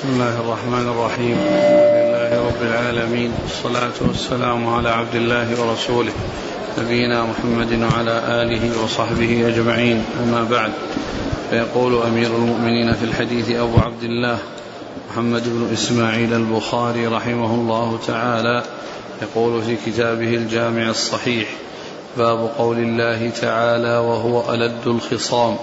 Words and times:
بسم 0.00 0.08
الله 0.08 0.40
الرحمن 0.40 0.88
الرحيم. 0.88 1.36
الحمد 1.36 1.84
لله 2.00 2.46
رب 2.48 2.62
العالمين. 2.62 3.32
والصلاة 3.42 3.96
والسلام 4.00 4.68
على 4.68 4.88
عبد 4.88 5.14
الله 5.14 5.60
ورسوله 5.60 6.12
نبينا 6.78 7.24
محمد 7.24 7.72
وعلى 7.82 8.42
آله 8.42 8.84
وصحبه 8.84 9.48
أجمعين. 9.48 10.04
أما 10.22 10.44
بعد 10.50 10.72
فيقول 11.50 12.02
أمير 12.02 12.26
المؤمنين 12.26 12.94
في 12.94 13.04
الحديث 13.04 13.50
أبو 13.50 13.76
عبد 13.78 14.02
الله 14.02 14.38
محمد 15.10 15.42
بن 15.44 15.68
إسماعيل 15.72 16.34
البخاري 16.34 17.06
رحمه 17.06 17.54
الله 17.54 17.98
تعالى 18.06 18.62
يقول 19.22 19.62
في 19.62 19.76
كتابه 19.86 20.34
الجامع 20.34 20.88
الصحيح 20.88 21.48
باب 22.16 22.50
قول 22.58 22.78
الله 22.78 23.30
تعالى 23.30 23.96
وهو 23.98 24.54
ألد 24.54 24.86
الخصام. 24.86 25.56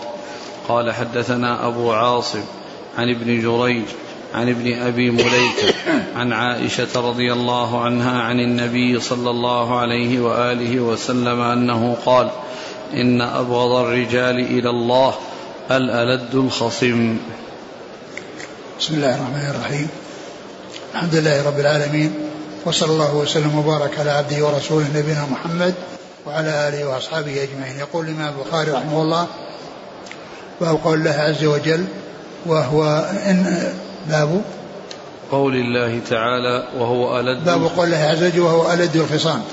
قال 0.67 0.93
حدثنا 0.93 1.67
أبو 1.67 1.91
عاصم 1.91 2.43
عن 2.97 3.09
ابن 3.09 3.41
جريج 3.41 3.85
عن 4.34 4.49
ابن 4.49 4.81
أبي 4.81 5.12
مليكة 5.12 5.73
عن 6.16 6.34
عائشة 6.34 6.88
رضي 6.95 7.34
الله 7.34 7.81
عنها 7.81 8.22
عن 8.22 8.40
النبي 8.40 8.99
صلى 8.99 9.30
الله 9.30 9.80
عليه 9.80 10.20
وآله 10.20 10.80
وسلم 10.80 11.41
أنه 11.41 11.98
قال 12.05 12.30
إن 12.94 13.21
أبغض 13.21 13.71
الرجال 13.76 14.40
إلى 14.40 14.70
الله 14.70 15.16
الالد 15.71 16.35
الخصم. 16.35 17.18
بسم 18.80 18.94
الله 18.94 19.16
الرحمن 19.16 19.49
الرحيم. 19.55 19.88
الحمد 20.94 21.16
لله 21.16 21.48
رب 21.48 21.59
العالمين 21.59 22.13
وصلى 22.66 22.91
الله 22.91 23.16
وسلم 23.16 23.57
وبارك 23.57 23.99
على 23.99 24.12
عبده 24.12 24.46
ورسوله 24.46 24.85
نبينا 24.96 25.26
محمد 25.32 25.73
وعلى 26.26 26.68
آله 26.68 26.90
وأصحابه 26.90 27.44
أجمعين. 27.44 27.80
يقول 27.80 28.05
الإمام 28.05 28.34
البخاري 28.40 28.71
رحمه 28.71 29.02
الله 29.02 29.27
باب 30.62 30.80
قول 30.84 30.99
الله 30.99 31.12
عز 31.12 31.44
وجل 31.46 31.85
وهو 32.46 32.84
إن 33.26 33.73
باب 34.09 34.41
قول 35.31 35.55
الله 35.55 35.99
تعالى 36.09 36.68
وهو 36.77 37.20
ألد 37.20 37.45
باب 37.45 37.63
قول 37.77 37.85
الله 37.85 37.98
عز 37.98 38.23
وجل 38.23 38.40
وهو 38.40 38.73
ألد 38.73 38.95
الخصام. 38.95 39.43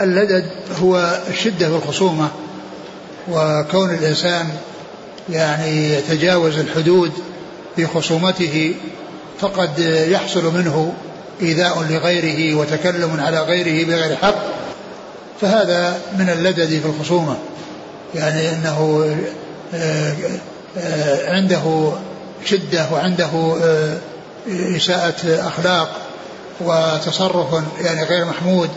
اللدد 0.00 0.50
هو 0.82 1.20
الشدة 1.28 1.68
في 1.68 1.76
الخصومة 1.76 2.28
وكون 3.30 3.94
الإنسان 3.94 4.48
يعني 5.30 5.92
يتجاوز 5.92 6.58
الحدود 6.58 7.12
في 7.76 7.86
خصومته 7.86 8.74
فقد 9.40 9.78
يحصل 10.08 10.54
منه 10.54 10.92
إيذاء 11.42 11.86
لغيره 11.90 12.58
وتكلم 12.58 13.20
على 13.20 13.42
غيره 13.42 13.86
بغير 13.86 14.16
حق. 14.16 14.44
فهذا 15.40 16.00
من 16.18 16.28
اللدد 16.28 16.68
في 16.68 16.86
الخصومة. 16.86 17.36
يعني 18.14 18.52
أنه 18.52 19.06
آه، 19.74 20.14
آه، 20.78 21.34
عنده 21.34 21.92
شدة 22.44 22.86
وعنده 22.92 23.56
آه، 23.62 23.98
إساءة 24.76 25.48
أخلاق 25.48 25.90
وتصرف 26.60 27.62
يعني 27.80 28.02
غير 28.02 28.24
محمود 28.24 28.70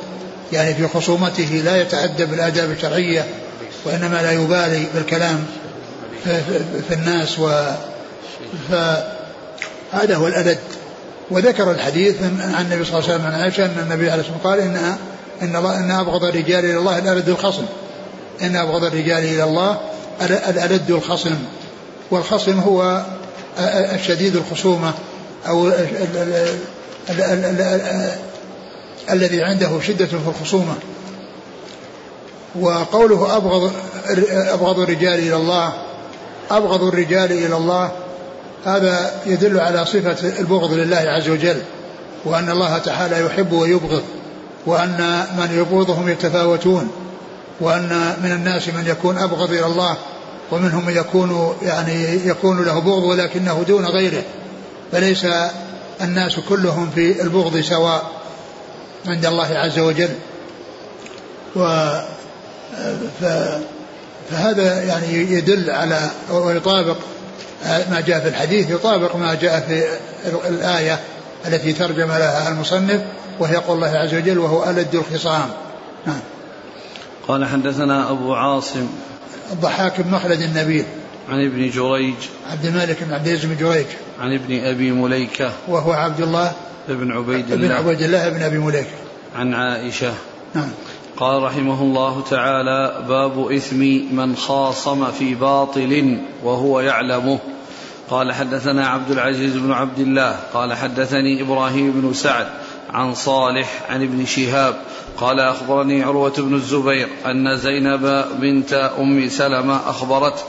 يعني 0.54 0.74
في 0.74 0.88
خصومته 0.88 1.62
لا 1.66 1.82
يتأدب 1.82 2.30
بالآداب 2.30 2.72
الشرعية 2.72 3.26
وإنما 3.86 4.22
لا 4.22 4.32
يبالي 4.32 4.86
بالكلام 4.96 5.46
في 6.88 6.94
الناس 6.94 7.40
و 7.40 7.50
فهذا 8.72 10.16
هو 10.16 10.28
الألد 10.28 10.58
وذكر 11.32 11.72
الحديث 11.72 12.16
عن 12.24 12.66
النبي 12.66 12.86
صلى 12.86 13.00
الله 13.00 13.10
عليه 13.10 13.16
وسلم 13.16 13.26
عن 13.26 13.42
عائشة 13.42 13.66
أن 13.66 13.80
النبي 13.80 14.12
عليه 14.12 14.22
الصلاة 14.22 14.38
والسلام 14.38 14.54
قال 14.54 14.60
إن 15.42 15.56
إن 15.56 15.56
إن 15.56 15.92
أبغض 15.92 16.24
الرجال 16.24 16.66
إلى 16.66 16.78
الله 16.78 16.98
الألد 16.98 17.30
الخصم. 17.30 17.66
إن 18.42 18.56
أبغض 18.56 18.84
الرجال 18.84 19.24
إلى 19.24 19.44
الله 19.44 19.80
الألد 20.22 20.92
الخصم. 20.92 21.36
والخصم 22.12 22.60
هو 22.60 23.04
الشديد 23.60 24.36
الخصومة 24.36 24.94
أو 25.48 25.72
الذي 29.12 29.44
عنده 29.44 29.70
شدة 29.82 30.06
في 30.06 30.28
الخصومة. 30.28 30.76
وقوله 32.60 33.38
أبغض 33.38 33.72
أبغض 34.30 34.80
الرجال 34.80 35.20
إلى 35.20 35.36
الله 35.36 35.74
أبغض 36.52 36.84
الرجال 36.84 37.32
إلى 37.32 37.58
الله 37.58 37.92
هذا 38.66 39.22
يدل 39.26 39.60
على 39.60 39.86
صفة 39.86 40.40
البغض 40.40 40.74
لله 40.74 40.98
عز 40.98 41.30
وجل 41.30 41.62
وأن 42.26 42.50
الله 42.50 42.78
تعالى 42.78 43.26
يحب 43.26 43.52
ويبغض 43.52 44.04
وأن 44.66 45.26
من 45.38 45.58
يبغضهم 45.60 46.10
يتفاوتون 46.10 46.92
وأن 47.62 48.16
من 48.24 48.32
الناس 48.32 48.68
من 48.68 48.88
يكون 48.88 49.18
أبغض 49.18 49.52
إلى 49.52 49.66
الله. 49.66 49.98
ومنهم 50.52 50.86
من 50.86 50.98
يكون 50.98 51.56
يعني 51.62 52.28
يكون 52.28 52.64
له 52.64 52.80
بغض 52.80 53.04
ولكنه 53.04 53.64
دون 53.68 53.86
غيره 53.86 54.24
فليس 54.92 55.26
الناس 56.02 56.40
كلهم 56.40 56.90
في 56.96 57.22
البغض 57.22 57.62
سواء 57.62 58.12
عند 59.08 59.26
الله 59.26 59.58
عز 59.58 59.80
وجل. 59.80 60.10
و 61.56 61.90
فهذا 64.32 64.84
يعني 64.84 65.14
يدل 65.14 65.70
على 65.70 66.10
ويطابق 66.32 66.98
ما 67.66 68.04
جاء 68.08 68.20
في 68.20 68.28
الحديث 68.28 68.70
يطابق 68.70 69.16
ما 69.16 69.34
جاء 69.34 69.60
في 69.60 69.84
الآية 70.50 71.00
التي 71.48 71.74
ترجم 71.74 72.08
لها 72.08 72.50
المصنف 72.50 73.02
وهي 73.40 73.56
قول 73.56 73.76
الله 73.76 73.98
عز 73.98 74.14
وجل 74.14 74.38
وهو 74.38 74.70
ألد 74.70 74.96
الخصام. 74.96 75.50
نعم. 76.06 76.20
قال 77.28 77.46
حدثنا 77.46 78.12
أبو 78.12 78.34
عاصم 78.34 78.88
الضحاك 79.52 80.02
بن 80.02 80.12
مخلد 80.12 80.42
النبيل. 80.42 80.86
عن 81.30 81.46
ابن 81.46 81.70
جريج. 81.70 82.16
عبد 82.52 82.66
الملك 82.66 83.04
بن 83.04 83.14
عبد 83.14 83.28
العزيز 83.28 83.46
بن 83.46 83.58
جريج. 83.58 83.86
عن 84.20 84.34
ابن 84.34 84.66
أبي 84.66 84.92
مليكة. 84.92 85.52
وهو 85.68 85.92
عبد 85.92 86.22
الله. 86.22 86.52
بن 86.88 87.12
عبيد 87.12 87.52
الله. 87.52 87.68
بن 87.68 87.74
عبيد 87.74 88.02
الله 88.02 88.30
بن 88.30 88.42
أبي 88.42 88.58
مليكه 88.58 88.96
عن 89.36 89.54
عائشة. 89.54 90.14
نعم. 90.56 90.70
قال 91.18 91.44
رحمه 91.44 91.82
الله 91.82 92.24
تعالى 92.30 93.06
باب 93.08 93.52
إثم 93.52 93.80
من 94.12 94.36
خاصم 94.36 95.12
في 95.12 95.36
باطل 95.36 96.18
وهو 96.44 96.80
يعلمه. 96.80 97.40
قال 98.10 98.34
حدثنا 98.34 98.88
عبد 98.88 99.12
العزيز 99.12 99.58
بن 99.58 99.72
عبد 99.72 100.00
الله. 100.00 100.40
قال 100.54 100.74
حدثني 100.74 101.42
إبراهيم 101.42 101.92
بن 101.92 102.14
سعد. 102.14 102.48
عن 102.94 103.14
صالح 103.14 103.84
عن 103.90 104.04
ابن 104.04 104.26
شهاب 104.26 104.82
قال 105.18 105.40
أخبرني 105.40 106.04
عروة 106.04 106.34
بن 106.38 106.54
الزبير 106.54 107.08
أن 107.26 107.58
زينب 107.58 108.26
بنت 108.40 108.92
أم 109.00 109.30
سلمة 109.30 109.90
أخبرت 109.90 110.46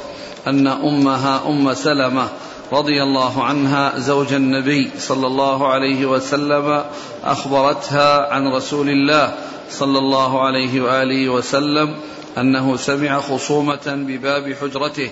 أن 0.46 0.66
أمها 0.66 1.42
أم 1.46 1.74
سلمة 1.74 2.28
رضي 2.72 3.02
الله 3.02 3.44
عنها 3.44 3.98
زوج 3.98 4.32
النبي 4.32 4.90
صلى 4.98 5.26
الله 5.26 5.68
عليه 5.68 6.06
وسلم 6.06 6.84
أخبرتها 7.24 8.32
عن 8.32 8.48
رسول 8.48 8.88
الله 8.88 9.34
صلى 9.70 9.98
الله 9.98 10.42
عليه 10.42 10.80
وآله 10.80 11.28
وسلم 11.28 11.94
أنه 12.38 12.76
سمع 12.76 13.20
خصومة 13.20 13.82
بباب 13.86 14.54
حجرته 14.60 15.10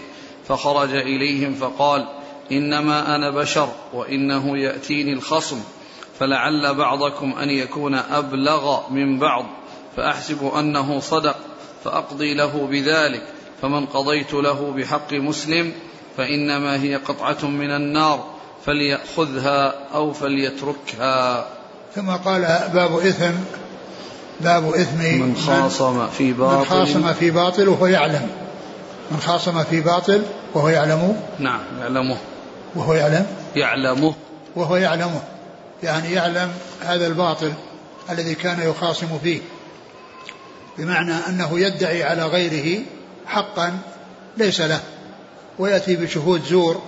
فخرج 0.49 0.95
إليهم 0.95 1.55
فقال 1.55 2.09
إنما 2.53 3.17
أنا 3.17 3.31
بشر 3.31 3.69
وإنه 3.95 4.59
يأتيني 4.59 5.13
الخصم 5.13 5.61
فلعل 6.21 6.75
بعضكم 6.75 7.35
أن 7.43 7.51
يكون 7.51 7.95
أبلغ 7.95 8.91
من 8.91 9.19
بعض 9.19 9.47
فأحسب 9.97 10.51
أنه 10.59 11.01
صدق 11.01 11.37
فأقضي 11.85 12.35
له 12.35 12.67
بذلك 12.71 13.23
فمن 13.63 13.87
قضيت 13.87 14.35
له 14.35 14.73
بحق 14.77 15.13
مسلم 15.13 15.73
فإنما 16.17 16.83
هي 16.83 16.97
قطعة 16.97 17.47
من 17.47 17.71
النار 17.71 18.25
فليأخذها 18.67 19.75
أو 19.95 20.13
فليتركها. 20.13 21.47
ثم 21.95 22.11
قال 22.11 22.41
باب 22.75 22.99
إثم 22.99 23.35
باب 24.41 24.75
إثم 24.75 24.99
من 24.99 25.37
خاصم 25.37 26.07
في 26.07 26.33
باطل. 26.33 26.59
من 26.59 26.65
خاصم 26.65 27.13
في 27.13 27.31
باطل 27.31 27.69
وهو 27.69 27.87
يعلم. 27.87 28.29
من 29.11 29.21
خاصم 29.21 29.65
في 29.65 29.81
باطل 29.81 30.23
وهو 30.55 30.69
يعلم. 30.69 31.23
نعم 31.39 31.61
يعلمه. 31.81 32.17
وهو 32.77 32.95
يعلم. 32.95 33.27
يعلمه. 33.57 34.15
وهو 34.57 34.77
يعلمه. 34.77 35.21
يعني 35.83 36.13
يعلم 36.13 36.53
هذا 36.81 37.07
الباطل 37.07 37.53
الذي 38.11 38.35
كان 38.35 38.71
يخاصم 38.71 39.19
فيه 39.23 39.41
بمعنى 40.79 41.15
أنه 41.29 41.61
يدعي 41.61 42.05
على 42.05 42.27
غيره 42.27 42.83
حقا 43.27 43.79
ليس 44.37 44.61
له 44.61 44.81
ويأتي 45.59 45.97
بشهود 45.97 46.43
زور 46.45 46.83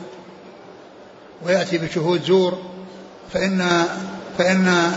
ويأتي 1.42 1.78
بشهود 1.78 2.22
زور 2.22 2.58
فإن 3.32 3.84
فإن 4.38 4.92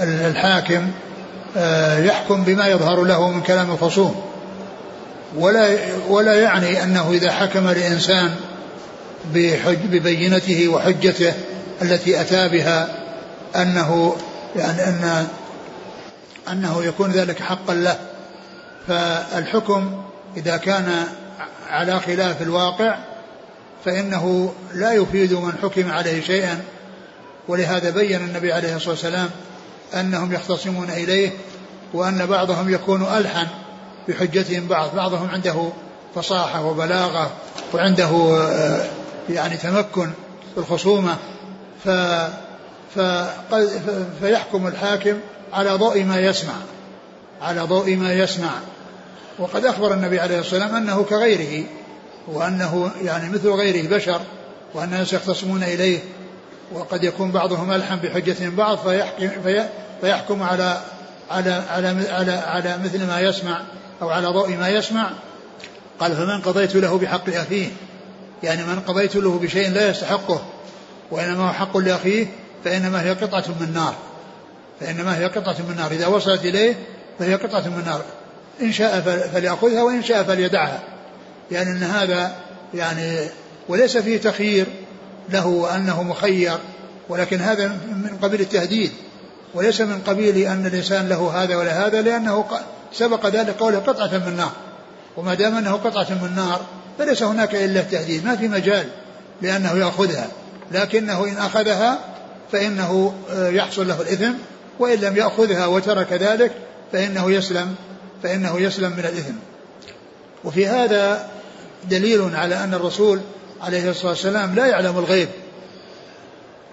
الحاكم 0.00 0.90
يحكم 1.98 2.44
بما 2.44 2.68
يظهر 2.68 3.04
له 3.04 3.30
من 3.30 3.42
كلام 3.42 3.70
الخصوم 3.70 4.22
ولا 5.36 5.78
ولا 6.08 6.40
يعني 6.40 6.82
أنه 6.82 7.10
إذا 7.10 7.32
حكم 7.32 7.68
لانسان 7.68 8.34
ببينته 9.90 10.68
وحجته 10.68 11.32
التي 11.82 12.20
أتى 12.20 12.48
بها 12.48 12.88
أنه 13.56 14.16
يعني 14.56 14.84
أن 14.84 15.26
أنه 16.48 16.84
يكون 16.84 17.10
ذلك 17.10 17.40
حقا 17.40 17.74
له. 17.74 17.98
فالحكم 18.88 20.02
إذا 20.36 20.56
كان 20.56 21.04
على 21.68 22.00
خلاف 22.00 22.42
الواقع 22.42 22.98
فإنه 23.84 24.52
لا 24.74 24.92
يفيد 24.92 25.32
من 25.32 25.52
حكم 25.62 25.90
عليه 25.90 26.22
شيئا. 26.22 26.60
ولهذا 27.48 27.90
بين 27.90 28.20
النبي 28.20 28.52
عليه 28.52 28.76
الصلاة 28.76 28.90
والسلام 28.90 29.30
أنهم 29.94 30.32
يختصمون 30.32 30.90
إليه 30.90 31.30
وأن 31.94 32.26
بعضهم 32.26 32.74
يكون 32.74 33.02
ألحن 33.02 33.46
بحجتهم 34.08 34.66
بعض. 34.66 34.96
بعضهم 34.96 35.30
عنده 35.30 35.68
فصاحة 36.14 36.64
وبلاغة 36.64 37.30
وعنده 37.74 38.38
آه، 38.40 38.84
يعني 39.30 39.56
تمكن 39.56 40.10
في 40.54 40.58
الخصومة. 40.60 41.16
ف 41.84 41.88
فيحكم 44.20 44.66
الحاكم 44.66 45.14
على 45.52 45.70
ضوء 45.70 46.04
ما 46.04 46.20
يسمع 46.20 46.54
على 47.42 47.60
ضوء 47.60 47.96
ما 47.96 48.12
يسمع. 48.12 48.50
وقد 49.38 49.64
أخبر 49.64 49.94
النبي 49.94 50.20
عليه 50.20 50.38
الصلاة 50.38 50.62
والسلام 50.62 50.82
أنه 50.82 51.04
كغيره 51.04 51.64
وأنه 52.28 52.90
يعني 53.02 53.30
مثل 53.30 53.48
غيره 53.48 53.88
بشر 53.96 54.20
وأن 54.74 54.84
الناس 54.84 55.12
يختصمون 55.12 55.62
إليه 55.62 55.98
وقد 56.72 57.04
يكون 57.04 57.30
بعضهم 57.30 57.72
ألحن 57.72 57.96
بحجة 57.96 58.48
بعض 58.48 58.78
فيحكم, 58.78 59.30
فيحكم 60.00 60.42
على 60.42 60.80
على 61.30 61.62
على 61.70 61.88
على 62.10 62.32
على 62.32 62.78
مثل 62.84 63.06
ما 63.06 63.20
يسمع 63.20 63.60
أو 64.02 64.10
على 64.10 64.26
ضوء 64.26 64.56
ما 64.56 64.68
يسمع. 64.68 65.10
قال 66.00 66.16
فمن 66.16 66.40
قضيت 66.40 66.76
له 66.76 66.98
بحق 66.98 67.28
أخيه؟ 67.28 67.68
يعني 68.42 68.62
من 68.62 68.80
قضيت 68.80 69.16
له 69.16 69.38
بشيء 69.38 69.70
لا 69.70 69.90
يستحقه. 69.90 70.42
وإنما 71.12 71.48
هو 71.48 71.52
حق 71.52 71.76
لأخيه 71.76 72.26
فإنما 72.64 73.02
هي 73.02 73.10
قطعة 73.10 73.44
من 73.60 73.72
نار. 73.74 73.94
فإنما 74.80 75.18
هي 75.18 75.26
قطعة 75.26 75.56
من 75.68 75.76
نار. 75.76 75.90
إذا 75.90 76.06
وصلت 76.06 76.44
إليه 76.44 76.74
فهي 77.18 77.34
قطعة 77.34 77.60
من 77.60 77.82
نار. 77.86 78.02
إن 78.62 78.72
شاء 78.72 79.00
فليأخذها 79.34 79.82
وإن 79.82 80.02
شاء 80.02 80.22
فليدعها. 80.22 80.80
يعني 81.50 81.70
أن 81.70 81.82
هذا 81.82 82.36
يعني 82.74 83.18
وليس 83.68 83.96
فيه 83.96 84.18
تخيير 84.18 84.66
له 85.28 85.76
أنه 85.76 86.02
مخير 86.02 86.58
ولكن 87.08 87.40
هذا 87.40 87.68
من 87.68 88.18
قبيل 88.22 88.40
التهديد. 88.40 88.90
وليس 89.54 89.80
من 89.80 90.00
قبيل 90.06 90.36
أن 90.36 90.66
الإنسان 90.66 91.08
له 91.08 91.42
هذا 91.42 91.56
ولا 91.56 91.86
هذا 91.86 92.02
لأنه 92.02 92.44
سبق 92.92 93.26
ذلك 93.26 93.56
قوله 93.60 93.78
قطعة 93.78 94.18
من 94.26 94.36
نار. 94.36 94.52
وما 95.16 95.34
دام 95.34 95.56
أنه 95.56 95.72
قطعة 95.72 96.10
من 96.10 96.34
نار 96.36 96.60
فليس 96.98 97.22
هناك 97.22 97.54
إلا 97.54 97.80
التهديد. 97.80 98.24
ما 98.24 98.36
في 98.36 98.48
مجال 98.48 98.86
لأنه 99.42 99.72
يأخذها. 99.72 100.28
لكنه 100.72 101.24
إن 101.24 101.36
أخذها 101.36 101.98
فإنه 102.52 103.14
آه، 103.30 103.48
يحصل 103.48 103.88
له 103.88 104.00
الإثم 104.00 104.32
وإن 104.78 104.98
لم 104.98 105.16
يأخذها 105.16 105.66
وترك 105.66 106.12
ذلك 106.12 106.52
فإنه 106.92 107.30
يسلم 107.30 107.74
فإنه 108.22 108.60
يسلم 108.60 108.90
من 108.90 109.04
الإثم. 109.04 109.34
وفي 110.44 110.66
هذا 110.66 111.28
دليل 111.90 112.36
على 112.36 112.64
أن 112.64 112.74
الرسول 112.74 113.20
عليه 113.62 113.90
الصلاة 113.90 114.10
والسلام 114.10 114.54
لا 114.54 114.66
يعلم 114.66 114.98
الغيب 114.98 115.28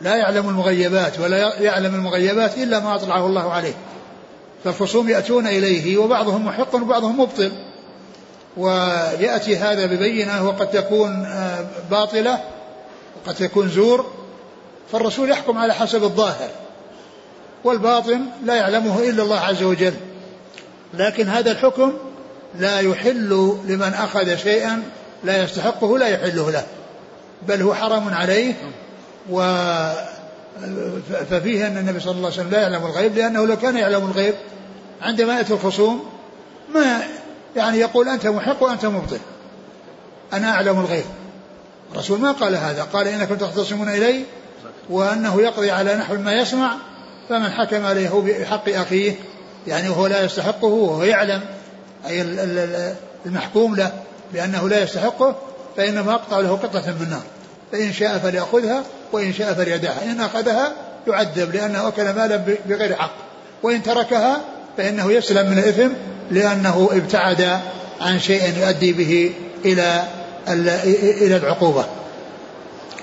لا 0.02 0.16
يعلم 0.16 0.50
المغيبات 0.50 1.20
ولا 1.20 1.62
يعلم 1.62 1.96
المغيبات 1.96 2.58
إلا 2.58 2.80
ما 2.80 2.96
أطلعه 2.96 3.26
الله 3.26 3.52
عليه. 3.52 3.74
فالخصوم 4.64 5.10
يأتون 5.10 5.48
إليه 5.48 5.98
وبعضهم 5.98 6.46
محق 6.46 6.76
وبعضهم 6.76 7.20
مبطل. 7.20 7.52
ويأتي 8.58 9.58
هذا 9.58 9.86
ببينة 9.86 10.48
وقد 10.48 10.72
تكون 10.72 11.26
آه، 11.26 11.66
باطلة 11.92 12.40
وقد 13.26 13.36
تكون 13.36 13.70
زور 13.70 14.06
فالرسول 14.92 15.32
يحكم 15.32 15.58
على 15.58 15.74
حسب 15.74 16.04
الظاهر 16.04 16.50
والباطن 17.64 18.26
لا 18.46 18.56
يعلمه 18.56 19.00
إلا 19.00 19.24
الله 19.24 19.40
عز 19.40 19.64
وجل. 19.64 19.94
لكن 20.94 21.28
هذا 21.28 21.52
الحكم 21.52 21.94
لا 22.56 22.80
يحل 22.80 23.58
لمن 23.66 23.94
أخذ 23.94 24.36
شيئا 24.36 24.84
لا 25.24 25.44
يستحقه 25.44 25.98
لا 25.98 26.08
يحله 26.08 26.52
له 26.52 26.64
بل 27.48 27.62
هو 27.62 27.74
حرام 27.74 28.14
عليه. 28.14 28.54
و 29.30 29.42
ففيه 31.30 31.68
أن 31.68 31.78
النبي 31.78 32.00
صلى 32.00 32.12
الله 32.12 32.26
عليه 32.26 32.40
وسلم 32.40 32.50
لا 32.50 32.62
يعلم 32.62 32.86
الغيب 32.86 33.16
لأنه 33.16 33.48
لو 33.48 33.58
كان 33.58 33.78
يعلم 33.78 34.06
الغيب 34.06 34.34
عندما 35.02 35.38
يأتي 35.38 35.54
الخصوم 35.54 36.10
ما 36.74 37.02
يعني 37.56 37.78
يقول 37.78 38.10
أنت 38.10 38.28
محق 38.28 38.64
وأنت 38.64 38.86
مبطل. 38.86 39.20
أنا 40.34 40.52
أعلم 40.52 40.80
الغيب. 40.80 41.06
الرسول 41.92 42.20
ما 42.20 42.32
قال 42.32 42.56
هذا 42.56 42.84
قال 42.84 43.08
إنكم 43.08 43.36
تختصمون 43.36 43.90
إلي 43.90 44.24
وأنه 44.90 45.42
يقضي 45.42 45.72
على 45.72 45.96
نحو 45.96 46.16
ما 46.16 46.34
يسمع 46.34 46.76
فمن 47.30 47.50
حكم 47.50 47.86
عليه 47.86 48.10
بحق 48.10 48.70
أخيه 48.70 49.16
يعني 49.68 49.90
وهو 49.90 50.08
لا 50.08 50.24
يستحقه 50.24 50.68
وهو 50.68 51.04
يعلم 51.04 51.42
أي 52.08 52.22
المحكوم 53.26 53.76
له 53.76 53.92
بأنه 54.34 54.70
لا 54.70 54.84
يستحقه 54.84 55.36
فإنما 55.78 56.14
أقطع 56.14 56.40
له 56.40 56.52
قطعة 56.52 56.82
من 56.82 57.02
النار. 57.02 57.22
فإن 57.72 57.94
شاء 57.94 58.18
فليأخذها 58.18 58.84
وإن 59.12 59.34
شاء 59.34 59.54
فليدعها. 59.54 60.04
إن 60.04 60.22
أخذها 60.22 60.72
يعذب 61.08 61.56
لأنه 61.56 61.88
أكل 61.88 62.04
مالا 62.04 62.44
بغير 62.66 62.96
حق. 62.96 63.14
وإن 63.64 63.84
تركها 63.84 64.42
فإنه 64.78 65.12
يسلم 65.12 65.52
من 65.52 65.58
الإثم 65.58 65.90
لأنه 66.32 66.90
ابتعد 66.92 67.60
عن 68.02 68.20
شيء 68.20 68.58
يؤدي 68.58 68.94
به 68.94 69.32
إلى 69.66 70.04
إلى 70.48 71.38
العقوبة. 71.38 71.86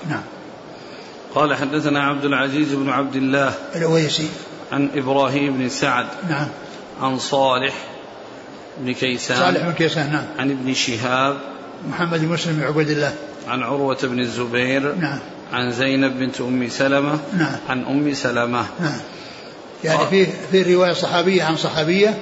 نعم. 0.09 0.21
قال 1.35 1.55
حدثنا 1.55 2.03
عبد 2.03 2.25
العزيز 2.25 2.73
بن 2.73 2.89
عبد 2.89 3.15
الله 3.15 3.53
الأويسي. 3.75 4.27
عن 4.71 4.89
إبراهيم 4.95 5.57
بن 5.57 5.69
سعد 5.69 6.05
نعم. 6.29 6.47
عن 7.01 7.19
صالح 7.19 7.73
بن 8.77 8.93
كيسان 8.93 9.37
صالح 9.37 9.65
بن 9.65 9.73
كيسان 9.73 10.11
نعم. 10.11 10.25
عن 10.39 10.51
ابن 10.51 10.73
شهاب 10.73 11.37
محمد 11.89 12.19
بن 12.19 12.27
مسلم 12.27 12.55
بن 12.55 12.63
عبيد 12.63 12.89
الله. 12.89 13.13
عن 13.47 13.63
عروة 13.63 13.97
بن 14.03 14.19
الزبير 14.19 14.95
نعم. 14.95 15.19
عن 15.53 15.71
زينب 15.71 16.19
بنت 16.19 16.41
أم 16.41 16.69
سلمة 16.69 17.19
نعم. 17.37 17.55
عن 17.69 17.83
أم 17.85 18.13
سلمة. 18.13 18.65
نعم. 18.79 18.99
يعني 19.83 20.05
فيه 20.05 20.27
في 20.51 20.75
رواية 20.75 20.93
صحابية 20.93 21.43
عن 21.43 21.57
صحابية 21.57 22.17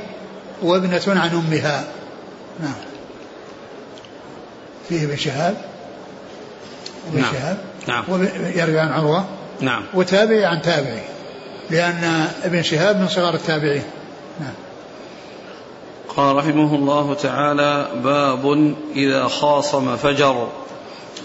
وابنة 0.61 1.01
عن 1.07 1.29
أمها. 1.29 1.83
نعم. 2.59 2.73
فيه 4.89 5.05
ابن 5.05 5.15
شهاب 5.15 5.55
ابن 7.07 7.21
نعم. 7.21 7.33
شهاب 7.33 7.57
نعم. 7.87 8.03
يروي 8.55 8.79
عن 8.79 8.91
عروة 8.91 9.25
نعم. 9.61 9.83
وتابعي 9.93 10.45
عن 10.45 10.61
تابعي 10.61 11.03
لأن 11.69 12.27
ابن 12.43 12.61
شهاب 12.61 12.99
من 12.99 13.07
صغار 13.07 13.33
التابعين. 13.33 13.83
نعم. 14.39 14.53
قال 16.15 16.35
رحمه 16.35 16.75
الله 16.75 17.13
تعالى 17.13 17.87
باب 18.03 18.75
إذا 18.95 19.27
خاصم 19.27 19.95
فجر. 19.95 20.47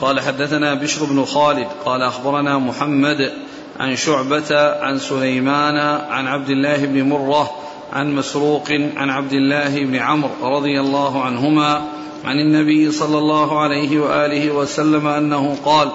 قال 0.01 0.21
حدثنا 0.21 0.75
بشر 0.75 1.05
بن 1.05 1.25
خالد 1.25 1.67
قال 1.85 2.03
أخبرنا 2.03 2.59
محمد 2.59 3.33
عن 3.81 3.97
شعبة 3.97 4.81
عن 4.81 4.99
سليمان 4.99 5.77
عن 6.11 6.27
عبد 6.27 6.51
الله 6.51 6.87
بن 6.87 7.03
مرة 7.03 7.51
عن 7.93 8.15
مسروق 8.15 8.71
عن 8.97 9.11
عبد 9.11 9.33
الله 9.33 9.85
بن 9.85 9.97
عمرو 9.97 10.31
رضي 10.43 10.81
الله 10.81 11.23
عنهما 11.23 11.83
عن 12.25 12.39
النبي 12.39 12.93
صلى 12.93 13.19
الله 13.19 13.61
عليه 13.61 14.01
وآله 14.01 14.51
وسلم 14.51 15.07
أنه 15.07 15.57
قال 15.65 15.93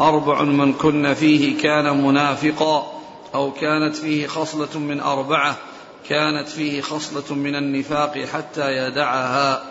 أربع 0.00 0.42
من 0.42 0.72
كن 0.72 1.14
فيه 1.14 1.58
كان 1.62 2.04
منافقا 2.04 2.92
أو 3.34 3.52
كانت 3.52 3.96
فيه 3.96 4.26
خصلة 4.26 4.78
من 4.78 5.00
أربعة 5.00 5.56
كانت 6.08 6.48
فيه 6.48 6.80
خصلة 6.80 7.34
من 7.34 7.56
النفاق 7.56 8.18
حتى 8.18 8.76
يدعها. 8.76 9.62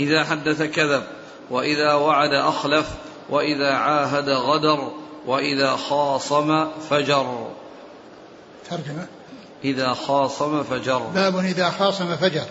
إذا 0.00 0.24
حدث 0.24 0.62
كذب 0.62 1.02
وإذا 1.50 1.94
وعد 1.94 2.32
أخلف 2.32 2.88
وإذا 3.30 3.72
عاهد 3.72 4.28
غدر 4.28 4.92
وإذا 5.26 5.76
خاصم 5.76 6.66
فجر. 6.90 7.48
ترجمة؟ 8.70 9.06
إذا 9.64 9.92
خاصم 9.92 10.62
فجر. 10.62 10.98
باب 10.98 11.36
إذا 11.36 11.70
خاصم 11.70 12.16
فجر. 12.16 12.44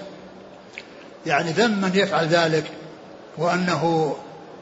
يعني 1.25 1.51
ذم 1.51 1.81
من 1.81 1.91
يفعل 1.95 2.27
ذلك 2.27 2.71
وأنه 3.37 4.15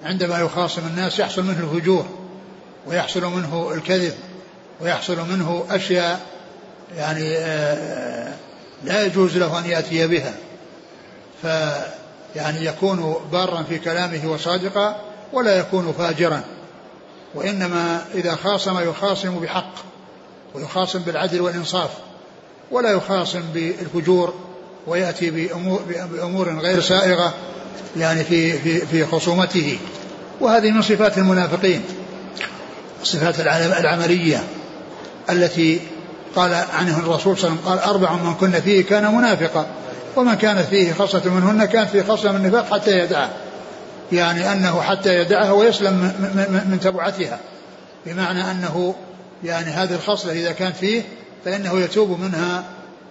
عندما 0.03 0.39
يخاصم 0.39 0.82
الناس 0.88 1.20
يحصل 1.20 1.44
منه 1.44 1.60
الفجور 1.60 2.05
ويحصل 2.88 3.25
منه 3.25 3.72
الكذب 3.74 4.13
ويحصل 4.82 5.17
منه 5.29 5.65
أشياء 5.70 6.20
يعني 6.98 7.38
آه، 7.38 8.34
لا 8.84 9.05
يجوز 9.05 9.38
له 9.38 9.60
أن 9.60 9.65
يأتي 9.65 10.08
بها. 10.08 10.34
فيعني 11.41 12.65
يكون 12.65 13.15
بارا 13.32 13.63
في 13.63 13.79
كلامه 13.79 14.32
وصادقا 14.32 15.01
ولا 15.34 15.60
يكون 15.60 15.94
فاجرا. 15.98 16.44
وإنما 17.36 18.05
إذا 18.13 18.36
خاصم 18.36 18.89
يخاصم 18.89 19.39
بحق 19.39 19.74
ويخاصم 20.53 21.00
بالعدل 21.00 21.41
والإنصاف 21.41 21.89
ولا 22.72 22.91
يخاصم 22.91 23.41
بالفجور 23.53 24.34
ويأتي 24.88 25.29
بأمور, 25.29 25.82
بأمور 26.12 26.60
غير 26.60 26.82
سائغة. 26.82 27.34
يعني 27.98 28.24
في, 28.24 28.53
في, 28.53 28.79
في 28.79 29.05
خصومته. 29.05 29.77
وهذه 30.41 30.72
من 30.72 30.82
صفات 30.82 31.17
المنافقين. 31.17 31.82
الصفات 33.01 33.39
العملية 33.79 34.44
التي 35.29 35.79
قال 36.36 36.53
عنه 36.53 37.00
الرسول 37.00 37.38
صلى 37.38 37.50
الله 37.50 37.60
عليه 37.62 37.62
وسلم 37.62 37.70
قال 37.70 37.79
أربع 37.79 38.15
من 38.15 38.34
كن 38.34 38.51
فيه 38.51 38.86
كان 38.86 39.15
منافقا. 39.15 39.65
ومن 40.15 40.34
كانت 40.34 40.60
فيه 40.60 40.94
خصلة 40.94 41.34
منهن 41.34 41.65
كانت 41.65 41.89
فيه 41.89 42.01
خصلة 42.01 42.32
من 42.32 42.46
النفاق 42.46 42.74
حتى 42.74 43.00
يدعه. 43.00 43.29
يعني 44.12 44.51
أنه 44.51 44.82
حتى 44.82 45.20
يدعها 45.20 45.51
ويسلم 45.51 45.94
من 46.72 46.79
تبعتها. 46.79 47.39
بمعنى 48.05 48.51
أنه 48.51 48.96
يعني 49.44 49.72
هذه 49.72 49.94
الخصلة 49.94 50.32
إذا 50.32 50.51
كانت 50.51 50.75
فيه 50.75 51.01
فإنه 51.46 51.79
يتوب 51.79 52.20
منها 52.20 52.63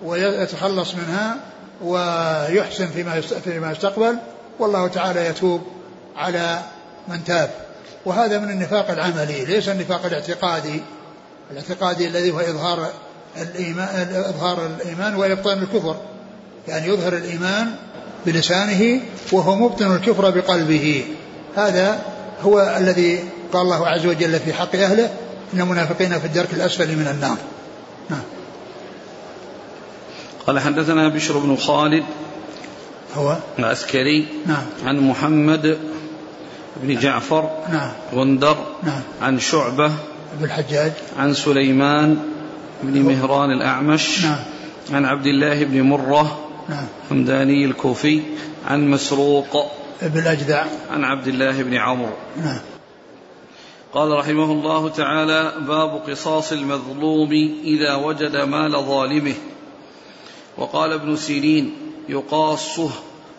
ويتخلص 0.04 0.94
منها 0.94 1.36
ويحسن 1.82 2.86
فيما 2.86 3.20
فيما 3.20 3.72
يستقبل. 3.72 4.16
والله 4.58 4.88
تعالى 4.88 5.26
يتوب 5.26 5.62
على 6.16 6.62
من 7.08 7.24
تاب. 7.24 7.50
وهذا 8.04 8.38
من 8.38 8.50
النفاق 8.50 8.90
العملي 8.90 9.44
ليس 9.44 9.68
النفاق 9.68 10.06
الاعتقادي. 10.06 10.82
الاعتقادي 11.50 12.08
الذي 12.08 12.30
هو 12.30 12.40
إظهار 12.40 12.88
الإيمان 13.36 14.14
إظهار 14.14 14.66
الإيمان 14.66 15.14
وإبطان 15.14 15.62
الكفر. 15.62 15.96
يعني 16.68 16.88
يظهر 16.88 17.12
الإيمان 17.12 17.74
بلسانه 18.26 19.00
وهو 19.32 19.54
مبطن 19.54 19.94
الكفر 19.96 20.30
بقلبه. 20.30 21.04
هذا 21.56 22.02
هو 22.42 22.76
الذي 22.78 23.24
قال 23.52 23.62
الله 23.62 23.86
عز 23.86 24.06
وجل 24.06 24.40
في 24.40 24.52
حق 24.52 24.76
أهله 24.76 25.10
إن 25.54 25.60
المنافقين 25.60 26.18
في 26.18 26.26
الدرك 26.26 26.52
الأسفل 26.52 26.96
من 26.96 27.08
النار. 27.08 27.36
نعم. 28.10 28.22
قال 30.46 30.60
حدثنا 30.60 31.08
بشر 31.08 31.38
بن 31.38 31.56
خالد 31.56 32.04
هو؟ 33.14 33.36
العسكري 33.58 34.26
نعم. 34.46 34.64
عن 34.84 35.00
محمد 35.00 35.78
بن 36.82 36.98
جعفر 36.98 37.50
نعم. 37.72 37.92
غندر 38.14 38.56
نعم. 38.82 39.02
عن 39.22 39.38
شعبة 39.38 39.88
بن 40.38 40.44
الحجاج. 40.44 40.92
عن 41.18 41.34
سليمان 41.34 42.18
بن 42.82 43.02
مهران 43.02 43.50
الأعمش 43.50 44.24
نعم. 44.24 44.38
عن 44.92 45.04
عبد 45.04 45.26
الله 45.26 45.64
بن 45.64 45.82
مرة 45.82 46.38
نعم. 46.68 46.86
حمداني 47.10 47.64
الكوفي 47.64 48.20
عن 48.66 48.90
مسروق 48.90 49.72
بن 50.02 50.18
الأجدع. 50.18 50.64
عن 50.90 51.04
عبد 51.04 51.26
الله 51.26 51.62
بن 51.62 51.74
عمرو. 51.74 52.12
نعم. 52.36 52.60
قال 53.92 54.10
رحمه 54.10 54.52
الله 54.52 54.88
تعالى 54.88 55.52
باب 55.68 56.02
قصاص 56.08 56.52
المظلوم 56.52 57.30
إذا 57.64 57.94
وجد 57.94 58.36
مال 58.36 58.72
ظالمه. 58.72 59.34
وقال 60.58 60.92
ابن 60.92 61.16
سيرين 61.16 61.83
يقاصه 62.08 62.90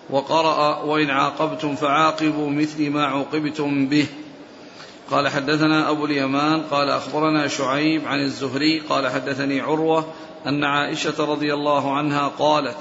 وقرأ 0.09 0.83
وإن 0.83 1.09
عاقبتم 1.09 1.75
فعاقبوا 1.75 2.49
مثل 2.49 2.89
ما 2.89 3.05
عوقبتم 3.05 3.87
به. 3.87 4.07
قال 5.11 5.27
حدثنا 5.27 5.89
أبو 5.89 6.05
اليمان 6.05 6.61
قال 6.61 6.89
أخبرنا 6.89 7.47
شعيب 7.47 8.07
عن 8.07 8.21
الزهري 8.21 8.79
قال 8.79 9.07
حدثني 9.07 9.61
عروة 9.61 10.05
أن 10.47 10.63
عائشة 10.63 11.25
رضي 11.25 11.53
الله 11.53 11.93
عنها 11.93 12.27
قالت 12.27 12.77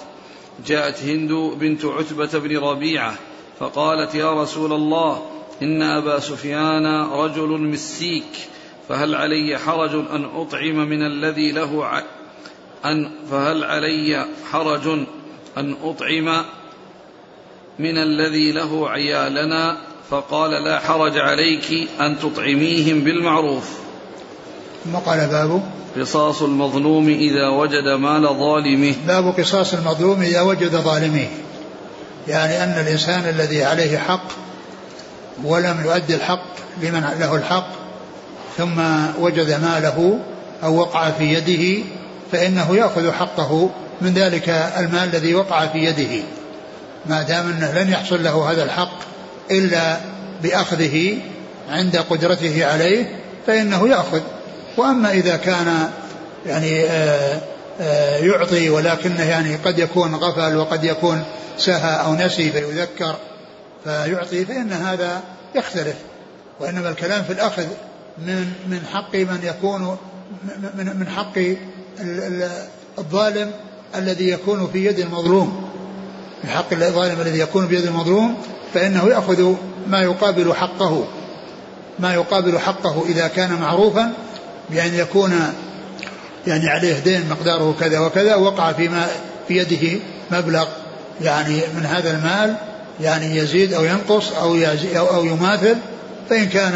جاءت 0.67 1.03
هند 1.03 1.33
بنت 1.59 1.85
عتبة 1.85 2.39
بن 2.39 2.59
ربيعة 2.59 3.15
فقالت 3.59 4.15
يا 4.15 4.43
رسول 4.43 4.73
الله 4.73 5.23
إن 5.63 5.83
أبا 5.83 6.19
سفيان 6.19 6.87
رجل 7.13 7.61
مسيك 7.61 8.49
فهل 8.89 9.15
علي 9.15 9.59
حرج 9.59 9.95
أن 9.95 10.25
أطعم 10.25 10.77
من 10.89 11.07
الذي 11.07 11.53
له 11.53 11.85
ع... 11.85 12.03
أن 12.85 13.11
فهل 13.31 13.65
علي 13.65 14.27
حرج 14.53 15.07
أن 15.59 15.77
أطعم 15.85 16.45
من 17.79 17.99
الذي 17.99 18.53
له 18.53 18.91
عيالنا 18.91 19.77
فقال 20.11 20.51
لا 20.65 20.79
حرج 20.79 21.19
عليك 21.19 21.89
أن 22.01 22.19
تطعميهم 22.19 23.01
بالمعروف. 23.01 23.71
ثم 24.85 24.97
قال 24.97 25.27
باب. 25.27 25.63
قصاص 26.01 26.43
المظلوم 26.43 27.09
إذا 27.09 27.49
وجد 27.49 27.89
مال 27.89 28.23
ظالمه. 28.23 28.95
باب 29.07 29.35
قصاص 29.39 29.75
المظلوم 29.75 30.23
إذا 30.23 30.41
وجد 30.41 30.71
ظالميه 30.71 31.29
يعني 32.29 32.65
أن 32.65 32.85
الإنسان 32.87 33.29
الذي 33.29 33.65
عليه 33.65 33.99
حق 33.99 34.29
ولم 35.45 35.83
يؤدي 35.85 36.15
الحق 36.15 36.45
لمن 36.83 37.01
له 37.21 37.37
الحق 37.37 37.69
ثم 38.57 38.81
وجد 39.21 39.51
ماله 39.51 40.21
أو 40.65 40.77
وقع 40.77 41.11
في 41.11 41.25
يده 41.25 41.85
فإنه 42.33 42.77
يأخذ 42.77 43.13
حقه. 43.13 43.71
من 44.01 44.15
ذلك 44.15 44.49
المال 44.49 45.09
الذي 45.15 45.35
وقع 45.35 45.67
في 45.67 45.79
يده. 45.79 46.25
ما 47.07 47.23
دام 47.23 47.49
أنه 47.49 47.73
لن 47.73 47.89
يحصل 47.89 48.25
له 48.25 48.51
هذا 48.53 48.65
الحق 48.65 48.99
إلا 49.51 49.97
بأخذه 50.43 51.19
عند 51.71 51.97
قدرته 51.97 52.67
عليه 52.67 53.21
فإنه 53.47 53.89
يأخذ. 53.89 54.21
وأما 54.77 55.11
إذا 55.11 55.37
كان 55.37 55.91
يعني 56.47 56.85
آآ 56.85 57.41
آآ 57.81 58.19
يعطي 58.19 58.71
ولكنه 58.71 59.23
يعني 59.23 59.57
قد 59.57 59.79
يكون 59.79 60.15
غفل 60.15 60.57
وقد 60.57 60.85
يكون 60.85 61.25
سهى 61.59 62.01
أو 62.01 62.15
نسي 62.15 62.53
فيذكر 62.53 63.17
فيعطي 63.85 64.45
فإن 64.45 64.73
هذا 64.73 65.21
يختلف. 65.55 65.97
وإنما 66.61 66.89
الكلام 66.89 67.23
في 67.23 67.33
الأخذ 67.33 67.67
من 68.19 68.53
من 68.69 68.81
حق 68.93 69.15
من 69.15 69.41
يكون 69.43 69.97
من 70.75 71.09
حق 71.09 71.39
الظالم 72.99 73.51
الذي 73.99 74.31
يكون 74.31 74.69
في 74.73 74.87
يد 74.87 74.99
المظلوم 74.99 75.71
من 76.45 76.51
حق 76.51 76.73
الظالم 76.73 77.21
الذي 77.21 77.39
يكون 77.39 77.69
في 77.69 77.75
يد 77.75 77.87
المظلوم 77.87 78.35
فإنه 78.75 79.09
يأخذ 79.09 79.55
ما 79.87 80.03
يقابل 80.03 80.55
حقه 80.55 81.05
ما 81.99 82.15
يقابل 82.15 82.59
حقه 82.59 83.05
إذا 83.09 83.29
كان 83.29 83.53
معروفا 83.61 84.13
بأن 84.71 84.95
يكون 84.95 85.33
يعني 86.47 86.69
عليه 86.69 86.99
دين 86.99 87.29
مقداره 87.31 87.77
كذا 87.81 87.99
وكذا 87.99 88.35
وقع 88.35 88.73
فيما 88.73 89.07
في 89.49 89.57
يده 89.57 90.01
مبلغ 90.31 90.67
يعني 91.21 91.61
من 91.77 91.87
هذا 91.87 92.11
المال 92.11 92.57
يعني 93.01 93.37
يزيد 93.37 93.73
أو 93.73 93.85
ينقص 93.85 94.33
أو 94.33 94.57
أو, 94.97 95.07
أو 95.07 95.25
يماثل 95.25 95.77
فإن 96.31 96.47
كان 96.47 96.75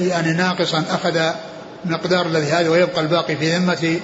يعني 0.00 0.32
ناقصا 0.32 0.84
أخذ 0.90 1.20
مقدار 1.84 2.26
الذي 2.26 2.46
هذا 2.46 2.68
ويبقى 2.68 3.00
الباقي 3.00 3.36
في 3.36 3.56
ذمة 3.56 4.00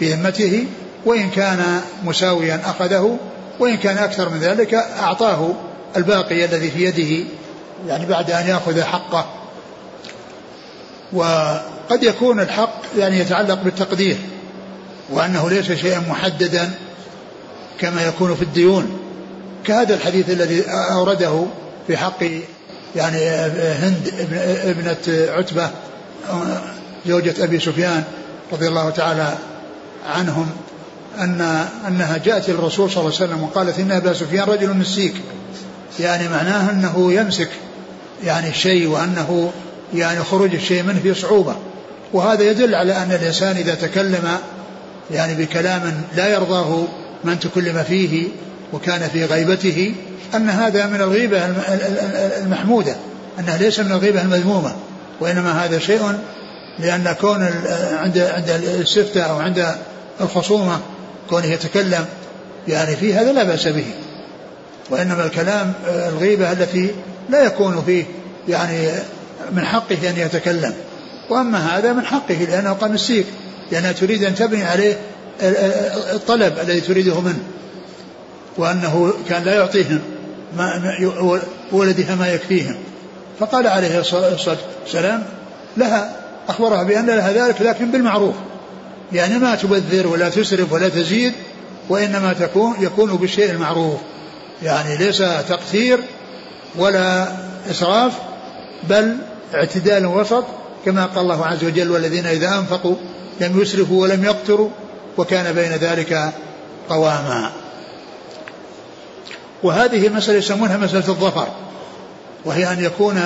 في 0.00 0.12
ذمته 0.12 0.66
وإن 1.04 1.30
كان 1.30 1.80
مساويا 2.04 2.60
أخذه 2.64 3.18
وإن 3.58 3.76
كان 3.76 3.98
أكثر 3.98 4.28
من 4.28 4.38
ذلك 4.38 4.74
أعطاه 4.74 5.54
الباقي 5.96 6.44
الذي 6.44 6.70
في 6.70 6.84
يده 6.84 7.28
يعني 7.88 8.06
بعد 8.06 8.30
أن 8.30 8.48
يأخذ 8.48 8.82
حقه. 8.82 9.26
وقد 11.12 12.02
يكون 12.02 12.40
الحق 12.40 12.82
يعني 12.98 13.18
يتعلق 13.18 13.62
بالتقدير 13.62 14.16
وأنه 15.10 15.50
ليس 15.50 15.72
شيئا 15.72 15.98
محددا 16.10 16.70
كما 17.80 18.06
يكون 18.06 18.34
في 18.34 18.42
الديون. 18.42 18.98
كهذا 19.64 19.94
الحديث 19.94 20.30
الذي 20.30 20.64
أورده 20.70 21.46
في 21.86 21.96
حق 21.96 22.24
يعني 22.96 23.18
هند 23.56 24.12
ابنة 24.64 25.32
عتبة 25.32 25.70
زوجة 27.06 27.44
أبي 27.44 27.58
سفيان 27.58 28.04
رضي 28.52 28.68
الله 28.68 28.90
تعالى 28.90 29.34
عنهم 30.06 30.50
أن 31.18 31.66
أنها 31.88 32.18
جاءت 32.18 32.48
الرسول 32.48 32.90
صلى 32.90 33.00
الله 33.00 33.14
عليه 33.16 33.24
وسلم 33.26 33.42
وقالت 33.42 33.78
إن 33.78 33.92
أبا 33.92 34.12
سفيان 34.12 34.48
رجل 34.48 34.76
مسيك 34.76 35.14
يعني 36.00 36.28
معناه 36.28 36.70
أنه 36.70 37.12
يمسك 37.12 37.48
يعني 38.24 38.48
الشيء 38.48 38.88
وأنه 38.88 39.52
يعني 39.94 40.20
خروج 40.20 40.54
الشيء 40.54 40.82
منه 40.82 41.00
في 41.00 41.14
صعوبة 41.14 41.56
وهذا 42.12 42.42
يدل 42.42 42.74
على 42.74 42.96
أن 42.96 43.12
الإنسان 43.12 43.56
إذا 43.56 43.74
تكلم 43.74 44.38
يعني 45.10 45.34
بكلام 45.34 46.02
لا 46.16 46.28
يرضاه 46.28 46.84
من 47.24 47.38
تكلم 47.40 47.82
فيه 47.88 48.28
وكان 48.72 49.08
في 49.08 49.24
غيبته 49.24 49.94
أن 50.34 50.50
هذا 50.50 50.86
من 50.86 51.00
الغيبة 51.00 51.46
المحمودة 52.42 52.96
أنها 53.38 53.58
ليس 53.58 53.80
من 53.80 53.92
الغيبة 53.92 54.22
المذمومة 54.22 54.72
وإنما 55.20 55.64
هذا 55.64 55.78
شيء 55.78 56.18
لأن 56.78 57.16
كون 57.20 57.42
عند 58.02 58.18
عند 58.18 58.50
السفتة 58.80 59.22
أو 59.22 59.38
عند 59.38 59.74
الخصومة 60.20 60.80
كونه 61.30 61.46
يتكلم 61.46 62.04
يعني 62.68 62.96
فيه 62.96 63.20
هذا 63.20 63.32
لا 63.32 63.42
بأس 63.44 63.68
به. 63.68 63.84
وإنما 64.90 65.24
الكلام 65.24 65.72
الغيبة 65.88 66.52
التي 66.52 66.90
لا 67.30 67.44
يكون 67.44 67.82
فيه 67.86 68.04
يعني 68.48 68.88
من 69.52 69.64
حقه 69.64 70.10
أن 70.10 70.16
يتكلم. 70.16 70.74
وأما 71.30 71.78
هذا 71.78 71.92
من 71.92 72.04
حقه 72.04 72.34
لأنه 72.34 72.72
قد 72.72 72.90
مسيك 72.90 73.26
لأنها 73.72 73.92
تريد 73.92 74.24
أن 74.24 74.34
تبني 74.34 74.64
عليه 74.64 74.96
الطلب 76.12 76.58
الذي 76.58 76.80
تريده 76.80 77.20
منه. 77.20 77.42
وأنه 78.56 79.12
كان 79.28 79.42
لا 79.42 79.54
يعطيهم 79.54 80.00
ما 80.56 80.96
ولدها 81.72 82.14
ما 82.14 82.28
يكفيهم. 82.28 82.76
فقال 83.40 83.66
عليه 83.66 84.00
الصلاة 84.00 84.58
والسلام 84.82 85.24
لها 85.76 86.16
أخبرها 86.48 86.82
بأن 86.82 87.06
لها 87.06 87.32
ذلك 87.32 87.62
لكن 87.62 87.90
بالمعروف. 87.90 88.34
يعني 89.12 89.38
ما 89.38 89.54
تبذر 89.54 90.06
ولا 90.06 90.28
تسرف 90.28 90.72
ولا 90.72 90.88
تزيد 90.88 91.32
وإنما 91.88 92.32
تكون 92.32 92.74
يكون 92.80 93.16
بالشيء 93.16 93.50
المعروف. 93.50 94.00
يعني 94.62 94.96
ليس 94.96 95.18
تقصير 95.48 96.00
ولا 96.76 97.28
إسراف 97.70 98.12
بل 98.88 99.16
اعتدال 99.54 100.06
وسط 100.06 100.44
كما 100.84 101.06
قال 101.06 101.18
الله 101.18 101.46
عز 101.46 101.64
وجل 101.64 101.90
والذين 101.90 102.26
إذا 102.26 102.58
أنفقوا 102.58 102.94
لم 103.40 103.60
يسرفوا 103.60 104.02
ولم 104.02 104.24
يقتروا 104.24 104.70
وكان 105.18 105.52
بين 105.52 105.72
ذلك 105.72 106.32
قواما. 106.88 107.50
وهذه 109.62 110.08
مسألة 110.08 110.38
يسمونها 110.38 110.76
مسألة 110.76 111.08
الظفر 111.08 111.48
وهي 112.44 112.72
أن 112.72 112.84
يكون 112.84 113.22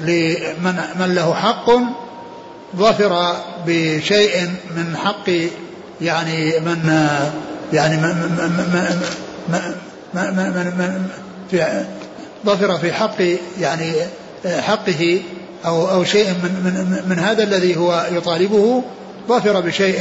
لمن 0.00 0.80
من 1.00 1.14
له 1.14 1.34
حق 1.34 1.70
ظفر 2.76 3.36
بشيء 3.66 4.50
من 4.76 4.96
حق 4.96 5.30
يعني 6.00 6.60
من 6.60 7.08
يعني 7.72 7.96
من 7.96 8.16
من 8.16 8.50
من 9.48 9.74
من 10.14 10.34
من 10.34 10.72
من 10.78 11.08
في 11.50 11.84
ظفر 12.46 12.78
في 12.78 12.92
حق 12.92 13.16
يعني 13.60 13.92
حقه 14.44 15.22
أو 15.64 15.90
أو 15.90 16.04
شيء 16.04 16.28
من 16.28 16.52
من 16.64 17.08
من 17.08 17.18
هذا 17.18 17.42
الذي 17.42 17.76
هو 17.76 18.06
يطالبه 18.12 18.82
ظفر 19.28 19.60
بشيء 19.60 20.00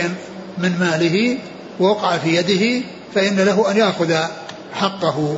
من 0.58 0.80
ماله 0.80 1.38
ووقع 1.80 2.18
في 2.18 2.36
يده 2.36 2.86
فإن 3.16 3.40
له 3.40 3.72
أن 3.72 3.78
يأخذ 3.78 4.16
حقه 4.74 5.38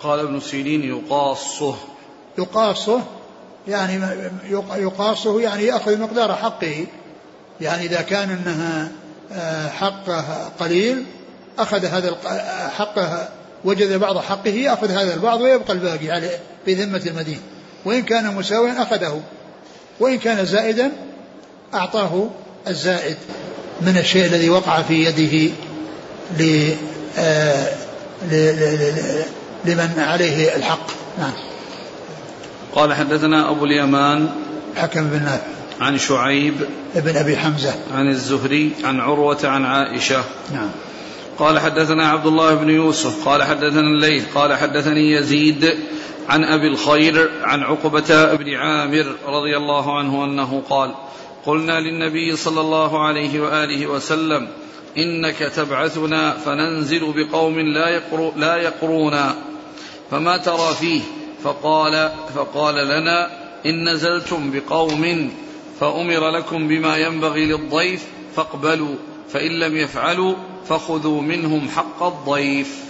قال 0.00 0.20
ابن 0.20 0.40
سيرين 0.40 0.82
يقاصه 0.82 1.74
يقاصه 2.38 3.00
يعني 3.68 4.00
يقاصه 4.76 5.40
يعني 5.40 5.64
يأخذ 5.64 5.98
مقدار 5.98 6.34
حقه. 6.34 6.86
يعني 7.60 7.86
إذا 7.86 8.02
كان 8.02 8.30
أنها 8.30 8.88
آه، 9.32 9.68
حقه 9.68 10.50
قليل 10.60 11.04
أخذ 11.58 11.84
هذا 11.84 12.16
حقه 12.76 13.28
وجد 13.64 13.92
بعض 13.92 14.18
حقه 14.18 14.50
يأخذ 14.50 14.90
هذا 14.90 15.14
البعض 15.14 15.40
ويبقى 15.40 15.72
الباقي 15.72 16.10
عليه 16.10 16.38
في 16.64 16.74
ذمة 16.74 17.02
المدين. 17.06 17.40
وإن 17.84 18.02
كان 18.02 18.34
مساويا 18.34 18.82
أخذه. 18.82 19.22
وإن 20.00 20.18
كان 20.18 20.46
زائدا 20.46 20.92
أعطاه 21.74 22.30
الزائد 22.68 23.16
من 23.80 23.98
الشيء 23.98 24.26
الذي 24.26 24.50
وقع 24.50 24.82
في 24.82 25.04
يده 25.04 25.52
آه، 27.18 27.68
لمن 29.64 29.94
عليه 29.98 30.56
الحق. 30.56 30.86
نعم. 31.18 31.32
قال 32.76 32.94
حدثنا 32.94 33.50
أبو 33.50 33.64
اليمان 33.64 34.28
حكم 34.76 35.04
بن 35.04 35.22
نافع. 35.22 35.46
عن 35.80 35.98
شعيب 35.98 36.54
ابن 36.96 37.16
أبي 37.16 37.36
حمزة. 37.36 37.74
عن 37.94 38.08
الزهري 38.08 38.70
عن 38.84 39.00
عروة 39.00 39.38
عن 39.44 39.64
عائشة. 39.64 40.24
نعم. 40.52 40.70
قال 41.38 41.58
حدثنا 41.58 42.08
عبد 42.08 42.26
الله 42.26 42.54
بن 42.54 42.70
يوسف 42.70 43.28
قال 43.28 43.42
حدثنا 43.42 43.80
الليل 43.80 44.22
قال 44.34 44.54
حدثني 44.54 45.12
يزيد 45.12 45.78
عن 46.28 46.44
أبي 46.44 46.68
الخير 46.68 47.30
عن 47.42 47.62
عقبة 47.62 48.34
بن 48.34 48.54
عامر 48.54 49.06
رضي 49.26 49.56
الله 49.56 49.98
عنه 49.98 50.24
أنه 50.24 50.62
قال 50.70 50.94
قلنا 51.46 51.80
للنبي 51.80 52.36
صلى 52.36 52.60
الله 52.60 53.06
عليه 53.06 53.40
وآله 53.40 53.86
وسلم 53.86 54.48
إنك 54.98 55.38
تبعثنا 55.38 56.32
فننزل 56.32 57.12
بقوم 57.16 57.58
لا, 57.58 57.88
يقر 57.88 58.32
لا 58.36 58.56
يقرونا 58.56 59.34
فما 60.10 60.36
ترى 60.36 60.74
فيه؟ 60.80 61.00
فقال 61.46 62.10
فقال 62.34 62.74
لنا 62.74 63.28
إن 63.66 63.88
نزلتم 63.88 64.50
بقوم 64.50 65.32
فأمر 65.80 66.30
لكم 66.30 66.68
بما 66.68 66.96
ينبغي 66.96 67.46
للضيف 67.46 68.06
فاقبلوا 68.36 68.94
فإن 69.32 69.50
لم 69.60 69.76
يفعلوا 69.76 70.34
فخذوا 70.68 71.22
منهم 71.22 71.68
حق 71.68 72.02
الضيف. 72.02 72.84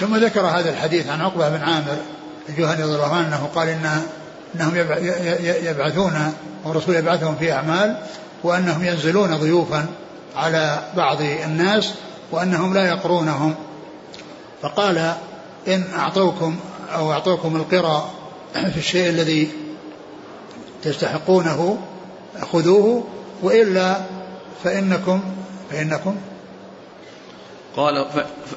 ثم 0.00 0.16
ذكر 0.16 0.40
هذا 0.40 0.70
الحديث 0.70 1.08
عن 1.08 1.20
عقبة 1.20 1.48
بن 1.48 1.62
عامر 1.62 1.96
الجهني 2.48 2.82
رضي 2.82 2.94
الله 2.94 3.14
عنه 3.14 3.50
قال 3.54 3.68
إن 3.68 4.02
إنهم 4.54 4.76
يبعثون 5.62 6.34
والرسول 6.64 6.94
يبعثهم 6.94 7.36
في 7.36 7.52
أعمال 7.52 7.96
وأنهم 8.44 8.84
ينزلون 8.84 9.36
ضيوفا 9.36 9.86
على 10.36 10.82
بعض 10.96 11.20
الناس 11.20 11.94
وأنهم 12.32 12.74
لا 12.74 12.88
يقرونهم. 12.88 13.54
فقال 14.62 15.14
إن 15.68 15.84
أعطوكم 15.98 16.56
أو 16.94 17.12
أعطوكم 17.12 17.56
القرى 17.56 18.10
في 18.52 18.78
الشيء 18.78 19.08
الذي 19.08 19.50
تستحقونه 20.82 21.78
خذوه 22.52 23.04
وإلا 23.42 24.00
فإنكم 24.64 25.20
فإنكم. 25.70 26.16
قال 27.76 28.06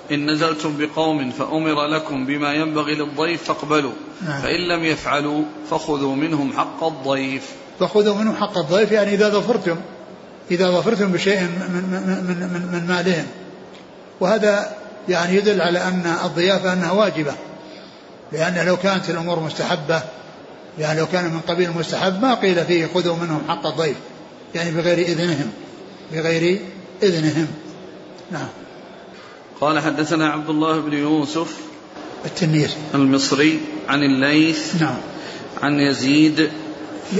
فإن 0.09 0.31
نزلتم 0.31 0.77
بقوم 0.77 1.31
فأمر 1.31 1.85
لكم 1.85 2.25
بما 2.25 2.53
ينبغي 2.53 2.95
للضيف 2.95 3.43
فاقبلوا. 3.43 3.91
نعم. 4.27 4.41
فإن 4.41 4.67
لم 4.67 4.85
يفعلوا 4.85 5.43
فخذوا 5.69 6.15
منهم 6.15 6.53
حق 6.53 6.83
الضيف. 6.83 7.51
فخذوا 7.79 8.15
منهم 8.15 8.35
حق 8.35 8.57
الضيف 8.57 8.91
يعني 8.91 9.13
إذا 9.13 9.29
ظفرتم 9.29 9.75
إذا 10.51 10.71
ظفرتم 10.71 11.11
بشيء 11.11 11.41
من, 11.41 11.47
من, 11.47 12.23
من, 12.27 12.49
من, 12.53 12.79
من 12.79 12.87
مالهم. 12.87 13.25
وهذا 14.19 14.75
يعني 15.09 15.35
يدل 15.35 15.61
على 15.61 15.79
أن 15.79 16.17
الضيافة 16.25 16.73
أنها 16.73 16.91
واجبة. 16.91 17.33
لأن 18.35 18.65
لو 18.65 18.77
كانت 18.77 19.09
الأمور 19.09 19.39
مستحبة 19.39 20.03
يعني 20.79 20.99
لو 20.99 21.07
كان 21.07 21.25
من 21.25 21.39
قبيل 21.39 21.69
المستحب 21.69 22.21
ما 22.21 22.33
قيل 22.33 22.65
فيه 22.65 22.89
خذوا 22.93 23.15
منهم 23.15 23.41
حق 23.47 23.67
الضيف 23.67 23.95
يعني 24.55 24.71
بغير 24.71 24.97
إذنهم 24.97 25.51
بغير 26.13 26.59
إذنهم. 27.03 27.47
نعم. 28.31 28.47
قال 29.61 29.79
حدثنا 29.79 30.29
عبد 30.29 30.49
الله 30.49 30.79
بن 30.79 30.93
يوسف 30.93 31.57
التنيس. 32.25 32.75
المصري 32.95 33.59
عن 33.87 34.03
الليث 34.03 34.81
نعم. 34.81 34.97
عن 35.61 35.79
يزيد 35.79 36.49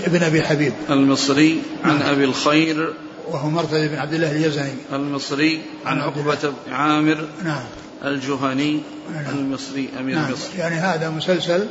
ابن 0.06 0.23
أبي 0.23 0.41
حبيب. 0.41 0.73
المصري 0.89 1.62
عن 1.84 1.99
نعم. 1.99 2.10
أبي 2.10 2.23
الخير 2.23 2.93
وهو 3.28 3.49
مرتد 3.49 3.89
بن 3.91 3.97
عبد 3.97 4.13
الله 4.13 4.32
اليزني. 4.32 4.73
المصري 4.93 5.62
عن 5.86 6.01
عقبة 6.01 6.54
بن 6.67 6.73
عامر 6.73 7.28
نعم. 7.43 7.63
الجهني 8.03 8.81
نعم. 9.13 9.38
المصري 9.38 9.89
أمير 9.99 10.15
نعم. 10.15 10.31
مصر 10.31 10.49
يعني 10.58 10.75
هذا 10.75 11.10
مسلسل 11.10 11.67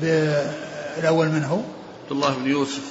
بالاول 0.00 1.28
منه 1.28 1.64
عبد 2.02 2.12
الله 2.12 2.34
بن 2.34 2.50
يوسف 2.50 2.82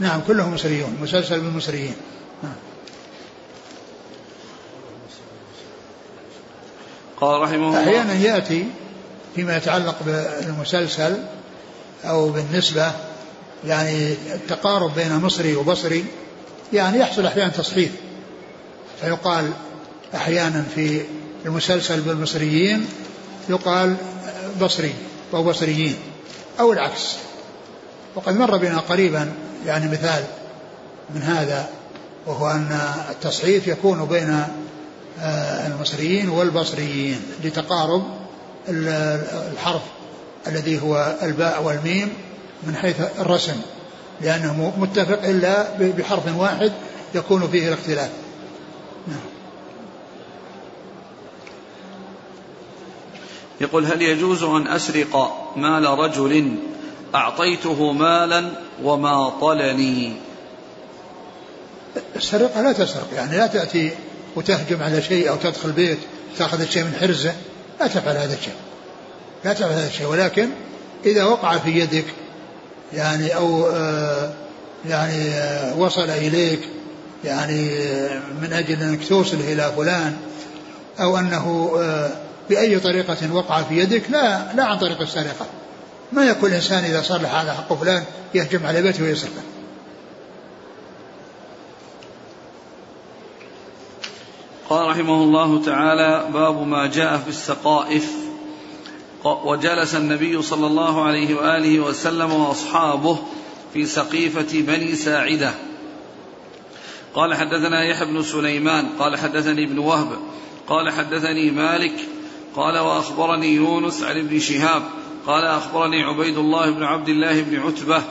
نعم 0.00 0.20
كلهم 0.26 0.54
مصريون 0.54 0.96
مسلسل 1.02 1.40
بالمصريين 1.40 1.94
نعم. 2.42 2.52
قال 7.20 7.40
رحمه 7.40 7.68
الله 7.68 7.82
أحيانا 7.82 8.14
يأتي 8.14 8.66
فيما 9.34 9.56
يتعلق 9.56 9.96
بالمسلسل 10.06 11.16
أو 12.04 12.28
بالنسبة 12.28 12.92
يعني 13.64 14.12
التقارب 14.12 14.94
بين 14.94 15.16
مصري 15.16 15.56
وبصري 15.56 16.04
يعني 16.72 16.98
يحصل 16.98 17.26
أحيانا 17.26 17.50
تصحيف 17.50 17.92
فيقال 19.00 19.50
أحيانا 20.14 20.64
في 20.74 21.02
المسلسل 21.46 22.00
بالمصريين 22.00 22.86
يقال 23.48 23.96
بصري 24.60 24.94
أو 25.34 25.42
بصريين 25.44 25.96
أو 26.60 26.72
العكس 26.72 27.14
وقد 28.14 28.36
مر 28.36 28.56
بنا 28.56 28.78
قريبا 28.78 29.32
يعني 29.66 29.88
مثال 29.88 30.24
من 31.14 31.22
هذا 31.22 31.68
وهو 32.26 32.50
أن 32.50 32.80
التصحيف 33.10 33.66
يكون 33.66 34.04
بين 34.04 34.44
آه، 35.20 35.66
المصريين 35.66 36.28
والبصريين 36.28 37.20
لتقارب 37.44 38.04
الحرف 38.68 39.82
الذي 40.46 40.82
هو 40.82 41.16
الباء 41.22 41.62
والميم 41.62 42.08
من 42.62 42.76
حيث 42.76 43.00
الرسم 43.18 43.56
لأنه 44.20 44.72
متفق 44.78 45.22
إلا 45.24 45.66
بحرف 45.78 46.36
واحد 46.36 46.72
يكون 47.14 47.48
فيه 47.48 47.68
الاختلاف 47.68 48.10
نعم. 49.08 49.35
يقول 53.60 53.86
هل 53.86 54.02
يجوز 54.02 54.42
أن 54.42 54.68
أسرق 54.68 55.44
مال 55.56 55.84
رجل 55.84 56.56
أعطيته 57.14 57.92
مالا 57.92 58.50
وما 58.82 59.28
طلني؟ 59.40 60.12
السرقة 62.16 62.62
لا 62.62 62.72
تسرق 62.72 63.08
يعني 63.14 63.36
لا 63.36 63.46
تأتي 63.46 63.90
وتهجم 64.36 64.82
على 64.82 65.02
شيء 65.02 65.30
أو 65.30 65.36
تدخل 65.36 65.72
بيت 65.72 65.98
تأخذ 66.38 66.60
الشيء 66.60 66.84
من 66.84 66.94
حرزه 67.00 67.34
لا 67.80 67.86
تفعل 67.86 68.16
هذا 68.16 68.34
الشيء. 68.34 68.54
لا 69.44 69.52
تفعل 69.52 69.70
هذا 69.70 69.86
الشيء 69.86 70.06
ولكن 70.06 70.48
إذا 71.06 71.24
وقع 71.24 71.58
في 71.58 71.70
يدك 71.70 72.04
يعني 72.92 73.36
أو 73.36 73.70
آه 73.70 74.32
يعني 74.88 75.28
آه 75.28 75.78
وصل 75.78 76.10
إليك 76.10 76.60
يعني 77.24 77.78
آه 77.78 78.20
من 78.42 78.52
أجل 78.52 78.82
أنك 78.82 79.08
توصله 79.08 79.52
إلى 79.52 79.72
فلان 79.76 80.16
أو 81.00 81.18
أنه 81.18 81.72
بأي 82.50 82.80
طريقة 82.80 83.34
وقع 83.34 83.62
في 83.62 83.78
يدك 83.78 84.10
لا 84.10 84.52
لا 84.54 84.64
عن 84.64 84.78
طريق 84.78 85.00
السرقة. 85.00 85.46
ما 86.12 86.24
يكون 86.24 86.50
الإنسان 86.50 86.84
إذا 86.84 87.02
صلح 87.02 87.34
هذا 87.34 87.52
حق 87.52 87.72
فلان 87.72 88.04
يهجم 88.34 88.66
على 88.66 88.82
بيته 88.82 89.04
ويسرقه. 89.04 89.42
قال 94.70 94.88
رحمه 94.88 95.14
الله 95.14 95.64
تعالى 95.64 96.28
باب 96.32 96.66
ما 96.66 96.86
جاء 96.86 97.18
في 97.18 97.28
السقائف. 97.28 98.12
وجلس 99.24 99.94
النبي 99.94 100.42
صلى 100.42 100.66
الله 100.66 101.04
عليه 101.04 101.34
وآله 101.34 101.80
وسلم 101.80 102.32
وأصحابه 102.32 103.18
في 103.74 103.86
سقيفة 103.86 104.60
بني 104.60 104.96
ساعدة. 104.96 105.54
قال 107.14 107.34
حدثنا 107.34 107.84
يحيى 107.84 108.06
بن 108.06 108.22
سليمان 108.22 108.88
قال 108.98 109.16
حدثني 109.16 109.64
ابن 109.64 109.78
وهب 109.78 110.08
قال 110.68 110.92
حدثني 110.92 111.50
مالك 111.50 111.92
قال 112.56 112.78
وأخبرني 112.78 113.54
يونس 113.54 114.02
عن 114.02 114.18
ابن 114.18 114.38
شهاب 114.38 114.82
قال 115.26 115.44
أخبرني 115.44 116.02
عبيد 116.02 116.38
الله 116.38 116.70
بن 116.70 116.82
عبد 116.82 117.08
الله 117.08 117.42
بن 117.42 117.60
عتبة 117.60 118.02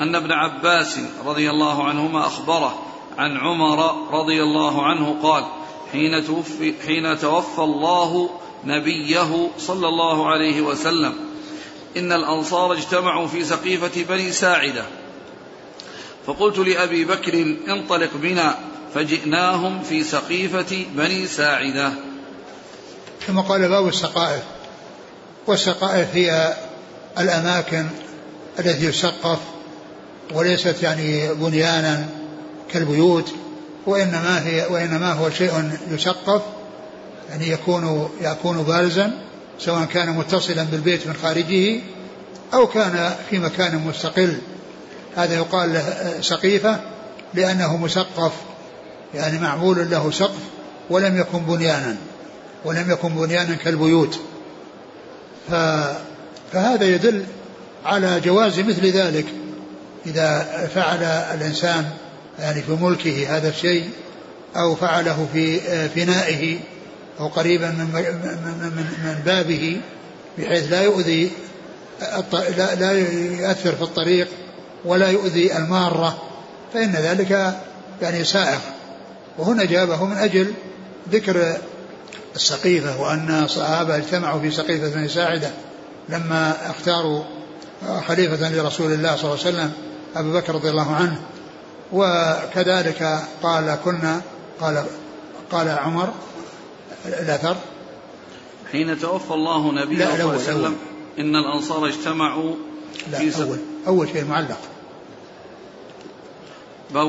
أن 0.00 0.14
ابن 0.14 0.32
عباس 0.32 0.98
رضي 1.26 1.50
الله 1.50 1.84
عنهما 1.84 2.26
أخبره 2.26 2.82
عن 3.18 3.36
عمر 3.36 4.08
رضي 4.20 4.42
الله 4.42 4.86
عنه 4.86 5.18
قال 5.22 5.44
حين 5.92 6.24
توفي, 6.24 6.74
حين 6.86 7.18
توفى 7.18 7.58
الله 7.58 8.30
نبيه 8.64 9.50
صلى 9.58 9.88
الله 9.88 10.26
عليه 10.26 10.60
وسلم 10.60 11.14
إن 11.96 12.12
الأنصار 12.12 12.72
اجتمعوا 12.72 13.26
في 13.26 13.44
سقيفة 13.44 14.04
بني 14.08 14.32
ساعدة. 14.32 14.84
فقلت 16.26 16.58
لأبي 16.58 17.04
بكر 17.04 17.56
انطلق 17.68 18.10
بنا 18.14 18.58
فجئناهم 18.94 19.82
في 19.82 20.02
سقيفة 20.02 20.86
بني 20.94 21.26
ساعدة. 21.26 21.92
ثم 23.28 23.40
قال 23.40 23.68
باب 23.68 23.88
السقائف. 23.88 24.42
والسقائف 25.46 26.08
هي 26.14 26.56
الأماكن 27.18 27.86
التي 28.58 28.84
يسقف 28.84 29.38
وليست 30.34 30.82
يعني 30.82 31.34
بنيانا 31.34 32.06
كالبيوت 32.72 33.34
وإنما 33.86 34.46
هي 34.46 34.66
وإنما 34.70 35.12
هو 35.12 35.30
شيء 35.30 35.70
يسقف 35.90 36.42
يعني 37.30 37.48
يكون 37.48 38.10
يكون 38.20 38.62
بارزا 38.62 39.10
سواء 39.58 39.84
كان 39.84 40.10
متصلا 40.10 40.62
بالبيت 40.62 41.06
من 41.06 41.14
خارجه 41.22 41.80
أو 42.54 42.66
كان 42.66 43.14
في 43.30 43.38
مكان 43.38 43.78
مستقل. 43.78 44.38
هذا 45.16 45.34
يقال 45.34 45.72
له 45.72 46.14
سقيفة 46.20 46.80
لأنه 47.34 47.76
مسقف 47.76 48.32
يعني 49.14 49.38
معمول 49.38 49.90
له 49.90 50.10
سقف 50.10 50.42
ولم 50.90 51.20
يكن 51.20 51.38
بنيانا. 51.38 51.96
ولم 52.64 52.90
يكن 52.90 53.08
بنيانا 53.08 53.54
كالبيوت. 53.54 54.18
فهذا 55.48 56.84
يدل 56.84 57.24
على 57.84 58.20
جواز 58.20 58.58
مثل 58.58 58.86
ذلك. 58.86 59.26
إذا 60.06 60.68
فعل 60.74 61.02
الإنسان 61.04 61.90
يعني 62.38 62.62
في 62.62 62.72
ملكه 62.72 63.36
هذا 63.36 63.48
الشيء 63.48 63.90
أو 64.56 64.74
فعله 64.74 65.28
في 65.32 65.60
فنائه 65.88 66.58
أو 67.20 67.28
قريبا 67.28 67.68
من, 67.68 67.84
من, 67.94 68.86
من 69.04 69.22
بابه 69.26 69.80
بحيث 70.38 70.72
لا 70.72 70.82
يؤذي 70.82 71.30
لا, 72.32 72.74
لا 72.74 72.92
يؤثر 72.92 73.74
في 73.74 73.82
الطريق 73.82 74.28
ولا 74.84 75.10
يؤذي 75.10 75.56
المارة 75.56 76.22
فإن 76.74 76.92
ذلك 76.92 77.54
يعني 78.02 78.24
سائغ. 78.24 78.58
وهنا 79.38 79.64
جابه 79.64 80.04
من 80.04 80.16
أجل 80.16 80.52
ذكر 81.12 81.56
السقيفة 82.38 83.00
وأن 83.00 83.44
الصحابة 83.44 83.96
اجتمعوا 83.96 84.40
في 84.40 84.50
سقيفة 84.50 84.88
بن 84.88 85.08
ساعدة 85.08 85.50
لما 86.08 86.70
اختاروا 86.70 87.24
خليفة 88.06 88.50
لرسول 88.50 88.92
الله 88.92 89.16
صلى 89.16 89.24
الله 89.24 89.44
عليه 89.44 89.56
وسلم 89.56 89.72
أبو 90.16 90.32
بكر 90.32 90.54
رضي 90.54 90.70
الله 90.70 90.94
عنه. 90.94 91.20
وكذلك 91.92 93.22
قال 93.42 93.78
كنا 93.84 94.20
قال 94.60 94.84
قال 95.52 95.68
عمر 95.68 96.12
الأثر. 97.06 97.56
حين 98.72 98.98
توفى 98.98 99.30
الله 99.34 99.72
نبيه 99.72 100.04
صلى 100.04 100.14
الله 100.14 100.32
عليه 100.32 100.42
وسلم 100.42 100.76
إن 101.18 101.36
الأنصار 101.36 101.88
اجتمعوا 101.88 102.54
لا 103.12 103.18
في 103.18 103.42
أول 103.42 103.58
أول 103.86 104.08
شيء 104.08 104.24
معلق. 104.24 104.58
باب 106.94 107.06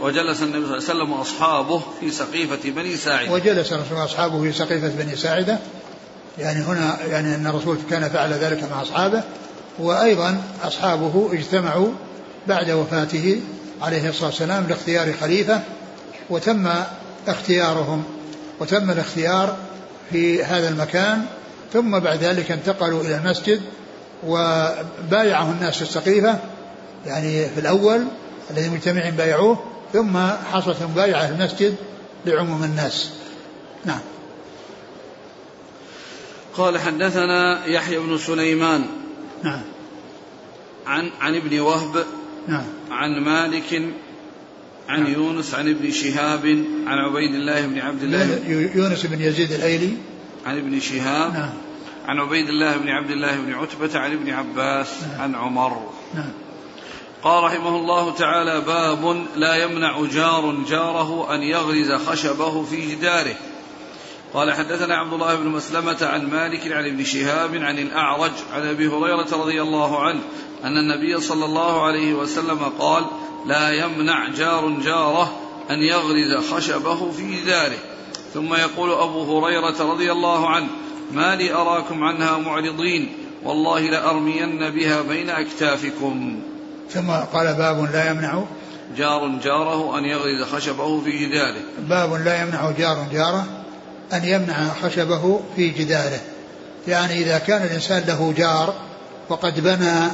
وجلس 0.00 0.42
النبي 0.42 0.66
صلى 0.66 0.66
الله 0.66 0.66
عليه 0.66 0.76
وسلم 0.76 1.12
وأصحابه 1.12 1.82
في 2.00 2.10
سقيفة 2.10 2.70
بني 2.70 2.96
ساعدة. 2.96 3.32
وجلس 3.32 3.72
الرسول 3.72 3.98
واصحابه 3.98 4.42
في 4.42 4.52
سقيفة 4.52 4.88
بني 4.88 5.16
ساعدة. 5.16 5.58
يعني 6.38 6.64
هنا 6.64 6.98
يعني 7.10 7.34
أن 7.34 7.46
الرسول 7.46 7.78
كان 7.90 8.08
فعل 8.08 8.32
ذلك 8.32 8.70
مع 8.70 8.82
أصحابه. 8.82 9.22
وأيضا 9.78 10.42
أصحابه 10.64 11.30
اجتمعوا 11.32 11.88
بعد 12.48 12.70
وفاته 12.70 13.40
عليه 13.82 14.08
الصلاة 14.08 14.26
والسلام 14.26 14.66
لاختيار 14.68 15.12
خليفة. 15.20 15.60
وتم 16.30 16.68
اختيارهم. 17.28 18.04
وتم 18.60 18.90
الاختيار 18.90 19.56
في 20.10 20.44
هذا 20.44 20.68
المكان. 20.68 21.24
ثم 21.72 21.98
بعد 21.98 22.24
ذلك 22.24 22.50
انتقلوا 22.50 23.02
إلى 23.02 23.16
المسجد 23.16 23.60
وبايعه 24.26 25.50
الناس 25.50 25.76
في 25.76 25.82
السقيفة. 25.82 26.38
يعني 27.06 27.48
في 27.48 27.60
الأول 27.60 28.04
الذي 28.50 28.68
مجتمعين 28.68 29.14
بايعوه 29.14 29.64
ثم 29.92 30.18
حصلت 30.52 30.82
مبايعة 30.82 31.26
في 31.26 31.32
المسجد 31.32 31.76
لعموم 32.26 32.64
الناس. 32.64 33.10
نعم. 33.84 34.00
قال 36.56 36.78
حدثنا 36.78 37.66
يحيى 37.66 37.98
بن 37.98 38.18
سليمان 38.18 38.84
نعم. 39.42 39.62
عن 40.86 41.10
عن 41.20 41.34
ابن 41.34 41.60
وهب 41.60 42.04
نعم. 42.48 42.64
عن 42.90 43.20
مالك 43.20 43.82
عن 44.88 45.02
نعم. 45.02 45.12
يونس 45.12 45.54
عن 45.54 45.68
ابن 45.68 45.90
شهاب 45.90 46.46
عن 46.86 46.98
عبيد 46.98 47.34
الله 47.34 47.66
بن 47.66 47.78
عبد 47.78 48.02
الله. 48.02 48.48
يونس 48.74 49.06
بن 49.06 49.22
يزيد 49.22 49.52
الأيلي. 49.52 49.96
عن 50.46 50.58
ابن 50.58 50.80
شهاب. 50.80 51.32
نعم. 51.32 51.52
عن 52.06 52.18
عبيد 52.18 52.48
الله 52.48 52.76
بن 52.76 52.88
عبد 52.88 53.10
الله 53.10 53.36
بن 53.36 53.54
عتبة 53.54 53.98
عن 53.98 54.12
ابن 54.12 54.30
عباس 54.30 54.88
نعم. 55.02 55.20
عن 55.20 55.34
عمر. 55.34 55.90
نعم. 56.14 56.30
قال 57.24 57.44
رحمه 57.44 57.76
الله 57.76 58.10
تعالى 58.10 58.60
باب 58.60 59.26
لا 59.36 59.64
يمنع 59.64 60.04
جار 60.04 60.54
جاره 60.68 61.34
أن 61.34 61.42
يغرز 61.42 61.92
خشبه 61.92 62.64
في 62.64 62.94
جداره. 62.94 63.34
قال 64.34 64.52
حدثنا 64.52 64.96
عبد 64.96 65.12
الله 65.12 65.34
بن 65.34 65.48
مسلمة 65.48 65.96
عن 66.02 66.30
مالك 66.30 66.72
عن 66.72 66.86
ابن 66.86 67.04
شهاب 67.04 67.54
عن 67.54 67.78
الأعرج 67.78 68.32
عن 68.52 68.68
أبي 68.68 68.88
هريرة 68.88 69.28
رضي 69.32 69.62
الله 69.62 70.02
عنه 70.02 70.20
أن 70.64 70.78
النبي 70.78 71.20
صلى 71.20 71.44
الله 71.44 71.82
عليه 71.82 72.14
وسلم 72.14 72.58
قال 72.78 73.04
لا 73.46 73.84
يمنع 73.84 74.28
جار 74.28 74.68
جاره 74.68 75.40
أن 75.70 75.78
يغرز 75.78 76.52
خشبه 76.52 77.10
في 77.10 77.40
جداره. 77.40 77.78
ثم 78.34 78.54
يقول 78.54 78.90
أبو 78.90 79.38
هريرة 79.38 79.92
رضي 79.92 80.12
الله 80.12 80.48
عنه 80.48 80.68
ما 81.12 81.36
لي 81.36 81.54
أراكم 81.54 82.04
عنها 82.04 82.38
معرضين 82.38 83.12
والله 83.44 83.80
لأرمين 83.80 84.70
بها 84.70 85.02
بين 85.02 85.30
أكتافكم. 85.30 86.42
ثم 86.90 87.10
قال 87.10 87.54
باب 87.54 87.92
لا 87.92 88.10
يمنع 88.10 88.42
جار 88.96 89.40
جاره 89.44 89.98
أن 89.98 90.04
يغرز 90.04 90.42
خشبه 90.42 91.00
في 91.00 91.10
جداره. 91.10 91.60
باب 91.78 92.14
لا 92.14 92.42
يمنع 92.42 92.70
جار 92.70 93.06
جاره 93.12 93.46
أن 94.12 94.24
يمنع 94.24 94.68
خشبه 94.82 95.40
في 95.56 95.70
جداره. 95.70 96.20
يعني 96.88 97.18
إذا 97.22 97.38
كان 97.38 97.62
الإنسان 97.62 98.04
له 98.08 98.34
جار 98.36 98.74
وقد 99.28 99.60
بنى 99.60 100.08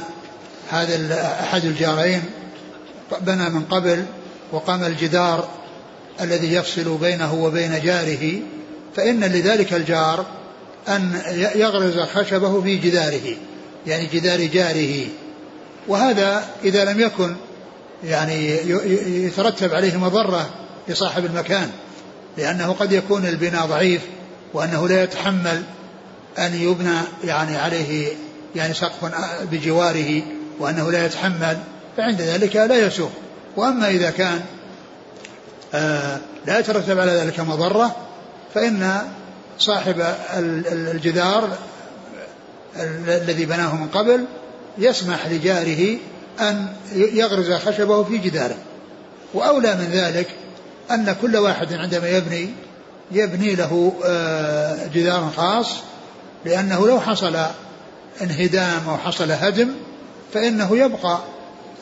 هذا 0.69 1.21
أحد 1.43 1.65
الجارين 1.65 2.23
بنى 3.21 3.49
من 3.49 3.61
قبل 3.61 4.05
وقام 4.51 4.83
الجدار 4.83 5.47
الذي 6.21 6.53
يفصل 6.53 6.97
بينه 6.97 7.33
وبين 7.33 7.81
جاره 7.81 8.39
فإن 8.95 9.23
لذلك 9.23 9.73
الجار 9.73 10.25
أن 10.87 11.21
يغرز 11.55 11.99
خشبه 11.99 12.61
في 12.61 12.77
جداره 12.77 13.35
يعني 13.87 14.05
جدار 14.05 14.45
جاره. 14.45 15.07
وهذا 15.87 16.43
إذا 16.63 16.85
لم 16.85 16.99
يكن 16.99 17.35
يعني 18.03 18.57
يترتب 19.25 19.73
عليه 19.73 19.97
مضرة 19.97 20.49
لصاحب 20.87 21.25
المكان 21.25 21.71
لأنه 22.37 22.71
قد 22.73 22.91
يكون 22.91 23.25
البناء 23.25 23.65
ضعيف 23.65 24.01
وأنه 24.53 24.87
لا 24.87 25.03
يتحمل 25.03 25.63
أن 26.39 26.53
يبنى 26.53 26.97
يعني 27.23 27.57
عليه 27.57 28.13
يعني 28.55 28.73
سقف 28.73 29.11
بجواره 29.51 30.21
وأنه 30.59 30.91
لا 30.91 31.05
يتحمل 31.05 31.57
فعند 31.97 32.21
ذلك 32.21 32.55
لا 32.55 32.77
يسوق. 32.77 33.11
وأما 33.57 33.89
إذا 33.89 34.09
كان 34.09 34.41
آه 35.73 36.19
لا 36.45 36.59
يترتب 36.59 36.99
على 36.99 37.11
ذلك 37.11 37.39
مضرة 37.39 37.95
فإن 38.53 39.01
صاحب 39.59 40.15
الجدار 40.71 41.57
الذي 43.07 43.45
بناه 43.45 43.75
من 43.75 43.87
قبل 43.87 44.25
يسمح 44.77 45.27
لجاره 45.27 45.97
أن 46.39 46.67
يغرز 46.95 47.51
خشبه 47.51 48.03
في 48.03 48.17
جداره. 48.17 48.57
وأولى 49.33 49.75
من 49.75 49.89
ذلك 49.91 50.27
أن 50.91 51.15
كل 51.21 51.37
واحد 51.37 51.73
عندما 51.73 52.09
يبني 52.09 52.49
يبني 53.11 53.55
له 53.55 53.93
آه، 54.05 54.87
جدار 54.93 55.31
خاص 55.37 55.67
لأنه 56.45 56.87
لو 56.87 56.99
حصل 56.99 57.37
انهدام 58.21 58.89
أو 58.89 58.97
حصل 58.97 59.31
هدم 59.31 59.69
فإنه 60.33 60.77
يبقى 60.77 61.19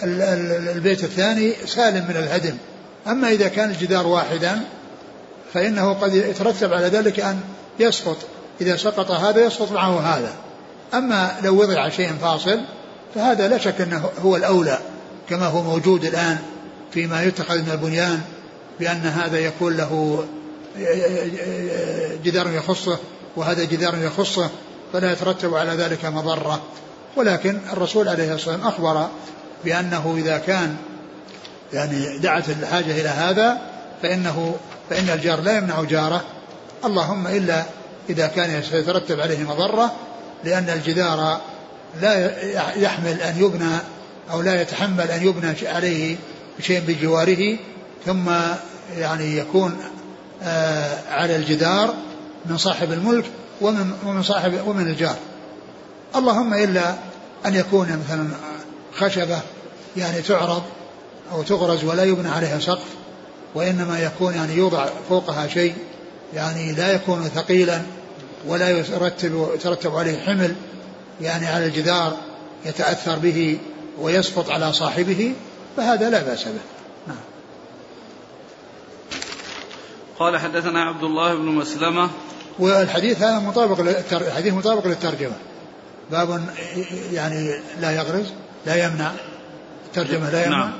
البيت 0.03 1.03
الثاني 1.03 1.53
سالم 1.65 2.05
من 2.09 2.15
الهدم. 2.15 2.57
أما 3.07 3.29
إذا 3.29 3.47
كان 3.47 3.69
الجدار 3.69 4.07
واحدا 4.07 4.59
فإنه 5.53 5.93
قد 5.93 6.13
يترتب 6.13 6.73
على 6.73 6.87
ذلك 6.87 7.19
أن 7.19 7.39
يسقط. 7.79 8.17
إذا 8.61 8.75
سقط 8.75 9.11
هذا 9.11 9.45
يسقط 9.45 9.71
معه 9.71 9.99
هذا. 9.99 10.33
أما 10.93 11.31
لو 11.43 11.61
وضع 11.61 11.89
شيء 11.89 12.11
فاصل 12.21 12.59
فهذا 13.15 13.47
لا 13.47 13.57
شك 13.57 13.81
أنه 13.81 14.09
هو 14.21 14.35
الأولى 14.35 14.79
كما 15.29 15.45
هو 15.45 15.63
موجود 15.63 16.05
الآن 16.05 16.37
فيما 16.91 17.23
يتخذ 17.23 17.61
من 17.61 17.71
البنيان 17.71 18.21
بأن 18.79 19.01
هذا 19.01 19.39
يكون 19.39 19.77
له 19.77 20.23
جدار 22.23 22.47
يخصه 22.53 22.97
وهذا 23.35 23.63
جدار 23.63 23.97
يخصه 23.97 24.49
فلا 24.93 25.11
يترتب 25.11 25.55
على 25.55 25.71
ذلك 25.71 26.05
مضرة. 26.05 26.61
ولكن 27.15 27.59
الرسول 27.73 28.07
عليه 28.07 28.33
الصلاة 28.33 28.55
والسلام 28.55 28.67
أخبر 28.67 29.07
بأنه 29.65 30.15
إذا 30.17 30.37
كان 30.37 30.75
يعني 31.73 32.17
دعت 32.17 32.49
الحاجة 32.49 33.01
إلى 33.01 33.09
هذا 33.09 33.57
فإنه 34.01 34.55
فإن 34.89 35.09
الجار 35.09 35.41
لا 35.41 35.57
يمنع 35.57 35.83
جاره. 35.83 36.23
اللهم 36.85 37.27
إلا 37.27 37.63
إذا 38.09 38.27
كان 38.27 38.63
سيترتب 38.63 39.19
عليه 39.19 39.43
مضرة 39.43 39.91
لأن 40.43 40.69
الجدار 40.69 41.41
لا 42.01 42.43
يحمل 42.75 43.21
أن 43.21 43.39
يبنى 43.39 43.77
أو 44.31 44.41
لا 44.41 44.61
يتحمل 44.61 45.11
أن 45.11 45.27
يبنى 45.27 45.53
عليه 45.63 46.15
شيء 46.61 46.81
بجواره 46.87 47.57
ثم 48.05 48.29
يعني 48.97 49.37
يكون 49.37 49.77
آه 50.43 50.97
على 51.11 51.35
الجدار 51.35 51.93
من 52.45 52.57
صاحب 52.57 52.91
الملك 52.91 53.25
ومن 53.61 53.91
ومن 54.05 54.23
صاحب 54.23 54.53
ومن 54.67 54.87
الجار. 54.87 55.15
اللهم 56.15 56.53
إلا 56.53 56.93
أن 57.45 57.55
يكون 57.55 58.03
مثلا 58.05 58.27
خشبة 58.95 59.39
يعني 59.97 60.21
تعرض 60.21 60.63
أو 61.31 61.43
تغرز 61.43 61.83
ولا 61.83 62.03
يبنى 62.03 62.29
عليها 62.29 62.59
سقف 62.59 62.87
وإنما 63.55 63.99
يكون 63.99 64.33
يعني 64.33 64.53
يوضع 64.53 64.89
فوقها 65.09 65.47
شيء 65.47 65.73
يعني 66.33 66.73
لا 66.73 66.93
يكون 66.93 67.23
ثقيلا 67.35 67.81
ولا 68.47 68.69
يترتب 68.69 69.47
يترتب 69.55 69.95
عليه 69.95 70.19
حمل. 70.19 70.55
يعني 71.21 71.47
على 71.47 71.65
الجدار 71.65 72.17
يتأثر 72.65 73.19
به 73.19 73.59
ويسقط 73.99 74.49
على 74.49 74.73
صاحبه 74.73 75.33
فهذا 75.77 76.09
لا 76.09 76.23
بأس 76.23 76.43
به. 76.43 76.59
نعم. 77.07 77.17
قال 80.19 80.37
حدثنا 80.37 80.83
عبد 80.83 81.03
الله 81.03 81.35
بن 81.35 81.45
مسلمة. 81.45 82.09
والحديث 82.59 83.21
هذا 83.21 83.39
مطابق 83.39 83.79
الحديث 84.11 84.53
مطابق 84.53 84.87
للترجمة. 84.87 85.35
باب 86.11 86.49
يعني 87.11 87.61
لا 87.79 87.91
يغرز 87.91 88.25
لا 88.65 88.85
يمنع. 88.85 89.11
الترجمة 89.85 90.29
لا 90.29 90.45
يمنع. 90.45 90.57
نعم. 90.57 90.73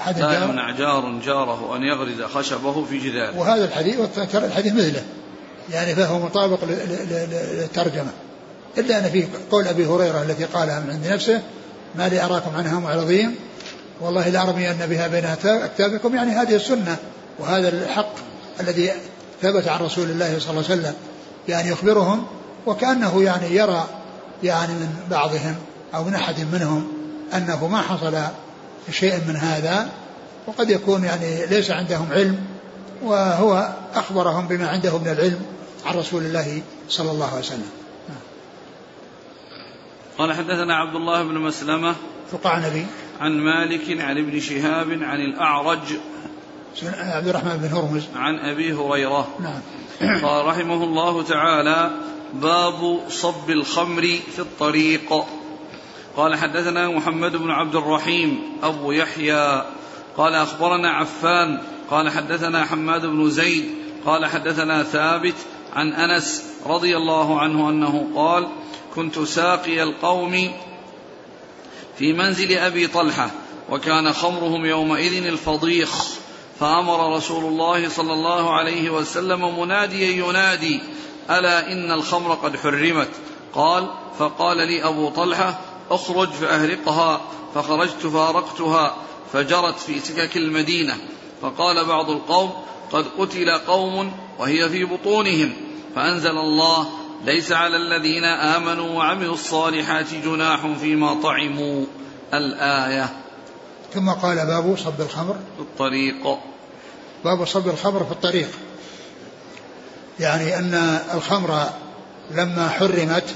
أحد 0.00 0.18
لا 0.18 0.44
يمنع 0.44 0.70
جار 0.70 1.20
جاره 1.24 1.76
أن 1.76 1.82
يغرز 1.82 2.22
خشبه 2.22 2.84
في 2.84 2.98
جداره. 2.98 3.38
وهذا 3.38 3.64
الحديث 3.64 4.18
الحديث 4.34 4.72
مثله. 4.72 5.04
يعني 5.70 5.94
فهو 5.94 6.18
مطابق 6.18 6.58
للترجمة. 6.64 8.10
إلا 8.78 8.98
أن 8.98 9.10
فيه 9.10 9.28
قول 9.50 9.68
أبي 9.68 9.86
هريرة 9.86 10.22
التي 10.22 10.44
قالها 10.44 10.80
من 10.80 10.90
عند 10.90 11.06
نفسه 11.06 11.42
ما 11.94 12.08
لي 12.08 12.24
أراكم 12.24 12.56
عنها 12.56 12.80
معرضين 12.80 13.34
والله 14.00 14.28
لأرمين 14.28 14.76
بها 14.86 15.08
بين 15.08 15.24
أكتافكم 15.44 16.14
يعني 16.14 16.30
هذه 16.30 16.54
السنة 16.56 16.96
وهذا 17.38 17.68
الحق 17.68 18.12
الذي 18.60 18.92
ثبت 19.42 19.68
عن 19.68 19.80
رسول 19.80 20.10
الله 20.10 20.38
صلى 20.38 20.50
الله 20.50 20.64
عليه 20.70 20.80
وسلم 20.80 20.94
يعني 21.48 21.68
يخبرهم 21.68 22.26
وكأنه 22.66 23.22
يعني 23.22 23.54
يرى 23.54 23.86
يعني 24.42 24.72
من 24.72 24.88
بعضهم 25.10 25.54
أو 25.94 26.04
من 26.04 26.14
أحد 26.14 26.40
منهم 26.52 26.88
أنه 27.34 27.68
ما 27.68 27.82
حصل 27.82 28.18
شيء 28.90 29.20
من 29.28 29.36
هذا 29.36 29.88
وقد 30.46 30.70
يكون 30.70 31.04
يعني 31.04 31.46
ليس 31.46 31.70
عندهم 31.70 32.12
علم 32.12 32.38
وهو 33.02 33.72
أخبرهم 33.94 34.48
بما 34.48 34.68
عنده 34.68 34.98
من 34.98 35.08
العلم 35.08 35.40
عن 35.86 35.94
رسول 35.94 36.22
الله 36.24 36.62
صلى 36.88 37.10
الله 37.10 37.26
عليه 37.26 37.38
وسلم. 37.38 37.70
قال 40.18 40.32
حدثنا 40.32 40.76
عبد 40.76 40.94
الله 40.94 41.22
بن 41.22 41.38
مسلمة 41.38 41.94
فقع 42.32 42.58
نبي. 42.58 42.86
عن 43.20 43.32
مالك 43.32 44.00
عن 44.00 44.18
ابن 44.18 44.40
شهاب 44.40 45.02
عن 45.02 45.20
الأعرج 45.20 45.98
عبد 46.84 47.28
الرحمن 47.28 47.56
بن 47.56 47.76
هرمز. 47.76 48.04
عن 48.16 48.38
أبي 48.38 48.72
هريرة. 48.72 49.28
نعم. 49.40 49.60
قال 50.24 50.46
رحمه 50.46 50.84
الله 50.84 51.22
تعالى 51.22 51.90
باب 52.34 53.00
صب 53.08 53.50
الخمر 53.50 54.02
في 54.02 54.38
الطريق. 54.38 55.24
قال 56.16 56.34
حدثنا 56.34 56.88
محمد 56.88 57.36
بن 57.36 57.50
عبد 57.50 57.76
الرحيم 57.76 58.42
أبو 58.62 58.92
يحيى. 58.92 59.64
قال 60.16 60.34
أخبرنا 60.34 60.90
عفان. 60.90 61.62
قال 61.90 62.10
حدثنا 62.10 62.64
حماد 62.64 63.06
بن 63.06 63.30
زيد. 63.30 63.64
قال 64.06 64.26
حدثنا 64.26 64.82
ثابت 64.82 65.36
عن 65.76 65.92
أنس 65.92 66.44
رضي 66.66 66.96
الله 66.96 67.40
عنه 67.40 67.70
أنه 67.70 68.08
قال 68.14 68.48
كنت 68.96 69.18
ساقي 69.18 69.82
القوم 69.82 70.52
في 71.98 72.12
منزل 72.12 72.58
أبي 72.58 72.86
طلحة 72.86 73.30
وكان 73.70 74.12
خمرهم 74.12 74.66
يومئذ 74.66 75.26
الفضيخ. 75.26 76.04
فأمر 76.60 77.16
رسول 77.16 77.44
الله 77.44 77.88
صلى 77.88 78.12
الله 78.12 78.54
عليه 78.54 78.90
وسلم 78.90 79.60
مناديا 79.60 80.26
ينادي 80.26 80.80
ألا 81.30 81.72
إن 81.72 81.90
الخمر 81.90 82.34
قد 82.34 82.56
حرمت؟ 82.56 83.08
قال 83.54 83.88
فقال 84.18 84.56
لي 84.56 84.84
أبو 84.84 85.08
طلحة 85.08 85.60
اخرج 85.90 86.28
فأهرقها. 86.28 87.20
فخرجت 87.54 88.06
فأرقتها 88.06 88.96
فجرت 89.32 89.78
في 89.78 90.00
سكك 90.00 90.36
المدينة. 90.36 90.96
فقال 91.42 91.84
بعض 91.84 92.10
القوم 92.10 92.52
قد 92.92 93.06
قتل 93.18 93.50
قوم 93.50 94.12
وهي 94.38 94.68
في 94.68 94.84
بطونهم. 94.84 95.52
فأنزل 95.94 96.38
الله 96.38 96.88
ليس 97.26 97.52
على 97.52 97.76
الذين 97.76 98.24
آمنوا 98.24 98.98
وعملوا 98.98 99.34
الصالحات 99.34 100.14
جناح 100.24 100.66
فيما 100.80 101.22
طعموا 101.22 101.84
الآية. 102.34 103.08
ثم 103.94 104.10
قال 104.10 104.46
باب 104.46 104.76
صب 104.76 105.00
الخمر. 105.00 105.36
في 105.56 105.62
الطريق. 105.62 106.38
باب 107.24 107.44
صب 107.44 107.68
الخمر 107.68 108.04
في 108.04 108.12
الطريق. 108.12 108.48
يعني 110.20 110.58
أن 110.58 111.00
الخمر 111.14 111.64
لما 112.30 112.68
حرمت 112.68 113.34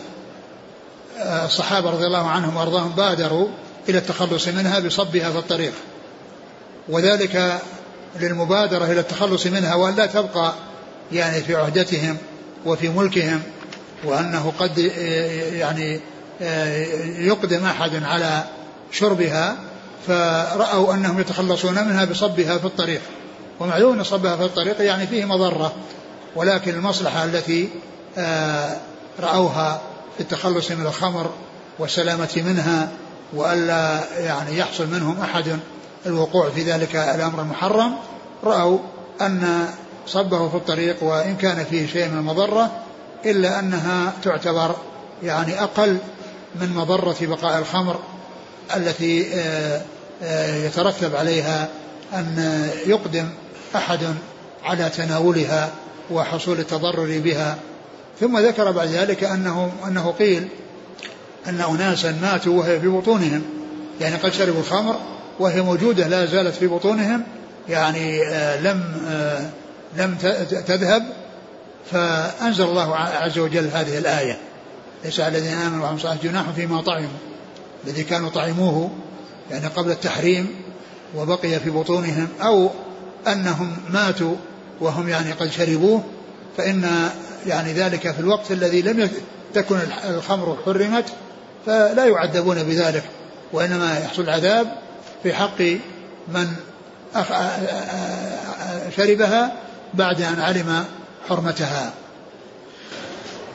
الصحابة 1.19 1.91
رضي 1.91 2.07
الله 2.07 2.29
عنهم 2.29 2.57
وأرضاهم 2.57 2.91
بادروا 2.91 3.49
إلى 3.89 3.99
التخلص 3.99 4.49
منها 4.49 4.79
بصبها 4.79 5.31
في 5.31 5.39
الطريق. 5.39 5.73
وذلك 6.89 7.61
للمبادرة 8.21 8.85
إلى 8.85 9.01
التخلص 9.01 9.47
منها 9.47 9.75
وأن 9.75 9.95
لا 9.95 10.07
تبقى 10.07 10.55
يعني 11.13 11.41
في 11.41 11.55
عهدتهم 11.57 12.17
وفي 12.67 12.89
ملكهم 12.89 13.43
وأنه 14.05 14.53
قد 14.59 14.79
يعني 15.53 16.01
يقدم 17.19 17.65
أحد 17.65 18.05
على 18.05 18.45
شربها 18.93 19.57
فرأوا 20.07 20.95
أنهم 20.95 21.21
يتخلصون 21.21 21.75
منها 21.75 22.05
بصبها 22.05 22.59
في 22.59 22.65
الطريق. 22.65 23.01
ومعلوم 23.61 23.99
أن 23.99 24.05
صبها 24.05 24.37
في 24.37 24.45
الطريق 24.45 24.83
يعني 24.83 25.07
فيه 25.07 25.25
مضرة. 25.25 25.73
ولكن 26.37 26.75
المصلحة 26.75 27.25
التي 27.25 27.69
رأوها 29.21 29.81
في 30.17 30.21
التخلص 30.21 30.71
من 30.71 30.87
الخمر 30.87 31.31
والسلامة 31.79 32.43
منها 32.47 32.89
وألا 33.33 34.01
يعني 34.19 34.59
يحصل 34.59 34.87
منهم 34.87 35.21
أحد 35.21 35.59
الوقوع 36.07 36.51
في 36.51 36.63
ذلك 36.63 36.97
الأمر 36.97 37.41
المحرم 37.41 37.95
رأوا 38.45 38.79
أن 39.21 39.67
صبه 40.07 40.49
في 40.49 40.55
الطريق 40.55 41.03
وإن 41.03 41.37
كان 41.37 41.65
فيه 41.65 41.87
شيء 41.87 42.09
من 42.09 42.19
المضرة 42.19 42.71
إلا 43.25 43.59
أنها 43.59 44.13
تعتبر 44.23 44.77
يعني 45.23 45.63
أقل 45.63 45.99
من 46.61 46.75
مضرة 46.75 47.17
بقاء 47.21 47.59
الخمر 47.59 47.99
التي 48.77 49.35
آه، 49.35 49.83
آه، 50.23 50.57
يترتب 50.57 51.17
عليها 51.17 51.69
أن 52.15 52.69
يقدم 52.87 53.29
أحد 53.77 54.01
على 54.65 54.89
تناولها 54.89 55.71
وحصول 56.11 56.59
التضرر 56.59 57.19
بها. 57.19 57.57
ثم 58.21 58.39
ذكر 58.39 58.71
بعد 58.71 58.89
ذلك 58.89 59.25
أنه 59.25 59.73
أنه 59.87 60.15
قيل 60.19 60.49
أن 61.49 61.61
أناسا 61.61 62.19
ماتوا 62.23 62.59
وهي 62.59 62.81
في 62.81 62.89
بطونهم. 62.89 63.43
يعني 64.01 64.17
قد 64.17 64.33
شربوا 64.33 64.61
الخمر 64.61 64.97
وهي 65.39 65.63
موجودة 65.63 66.09
لا 66.09 66.27
زالت 66.27 66.55
في 66.55 66.67
بطونهم. 66.67 67.23
يعني 67.69 68.23
آه 68.29 68.61
لم 68.61 68.83
لم 69.97 70.17
تذهب 70.67 71.20
فأنزل 71.93 72.65
الله 72.65 72.97
عز 72.97 73.39
وجل 73.39 73.69
هذه 73.73 73.99
الآية. 73.99 74.39
ليس 75.05 75.21
على 75.21 75.39
الذين 75.39 75.53
آمنوا 75.53 75.83
وعملوا 75.83 75.97
الصالحات 75.97 76.25
جناح 76.25 76.51
فيما 76.51 76.81
طعموا 76.81 77.09
الذي 77.85 78.05
كانوا 78.05 78.31
طعموه 78.31 78.91
يعني 79.51 79.67
قبل 79.67 79.91
التحريم 79.91 80.57
وبقي 81.17 81.61
في 81.61 81.71
بطونهم 81.71 82.29
أو 82.43 82.71
أنهم 83.27 83.77
ماتوا 83.91 84.35
وهم 84.81 85.09
يعني 85.09 85.33
قد 85.33 85.51
شربوه 85.51 86.05
فإن 86.57 87.11
يعني 87.47 87.73
ذلك 87.73 88.11
في 88.13 88.21
الوقت 88.21 88.51
الذي 88.51 88.83
لم 88.83 89.11
تكن 89.55 89.79
الخمر 90.09 90.59
حرمت 90.67 91.05
فلا 91.67 92.07
يعذبون 92.07 92.63
بذلك 92.63 93.05
وإنما 93.53 93.99
يحصل 93.99 94.29
عذاب 94.29 94.67
في 95.23 95.35
حق 95.35 95.63
من 96.29 96.47
شربها 98.97 99.53
بعد 99.95 100.23
أن 100.23 100.41
علم 100.41 100.85
حرمتها. 101.29 101.93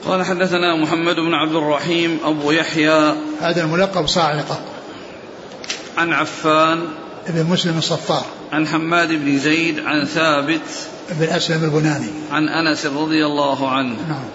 قال 0.06 0.25
حدثنا 0.25 0.75
محمد 0.75 1.15
بن 1.15 1.34
عبد 1.34 1.56
الرحيم 1.56 2.19
أبو 2.23 2.51
يحيى. 2.51 3.15
هذا 3.41 3.63
الملقب 3.63 4.08
صاعقة. 4.08 4.62
عن 5.97 6.13
عفان. 6.13 6.88
ابن 7.28 7.45
مسلم 7.51 7.78
الصفار. 7.78 8.25
عن 8.51 8.67
حماد 8.67 9.08
بن 9.08 9.39
زيد. 9.39 9.80
عن 9.80 10.06
ثابت. 10.06 10.62
بن 11.12 11.23
أسلم 11.23 11.63
البناني. 11.63 12.10
عن 12.32 12.49
أنس 12.49 12.86
رضي 12.86 13.25
الله 13.25 13.69
عنه. 13.69 13.95
نعم. 14.08 14.25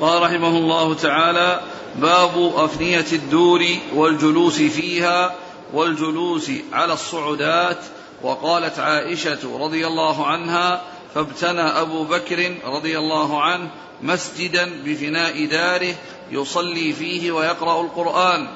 قال 0.00 0.22
رحمه 0.22 0.58
الله 0.58 0.94
تعالى 0.94 1.60
باب 1.96 2.52
أفنية 2.56 3.06
الدور 3.12 3.64
والجلوس 3.94 4.56
فيها 4.56 5.34
والجلوس 5.72 6.50
على 6.72 6.92
الصعدات. 6.92 7.78
وقالت 8.22 8.78
عائشة 8.78 9.58
رضي 9.60 9.86
الله 9.86 10.26
عنها 10.26 10.82
فابتنى 11.14 11.60
أبو 11.60 12.04
بكر 12.04 12.54
رضي 12.64 12.98
الله 12.98 13.42
عنه 13.42 13.70
مسجدا 14.02 14.82
بفناء 14.84 15.46
داره 15.46 15.94
يصلي 16.30 16.92
فيه 16.92 17.32
ويقرأ 17.32 17.80
القرآن 17.80 18.48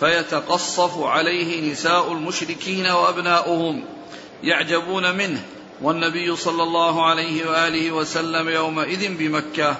فيتقصف 0.00 1.02
عليه 1.02 1.72
نساء 1.72 2.12
المشركين 2.12 2.86
وأبناؤهم 2.86 3.84
يعجبون 4.42 5.16
منه 5.16 5.42
والنبي 5.82 6.36
صلى 6.36 6.62
الله 6.62 7.06
عليه 7.06 7.50
وآله 7.50 7.92
وسلم 7.92 8.48
يومئذ 8.48 9.16
بمكة. 9.16 9.76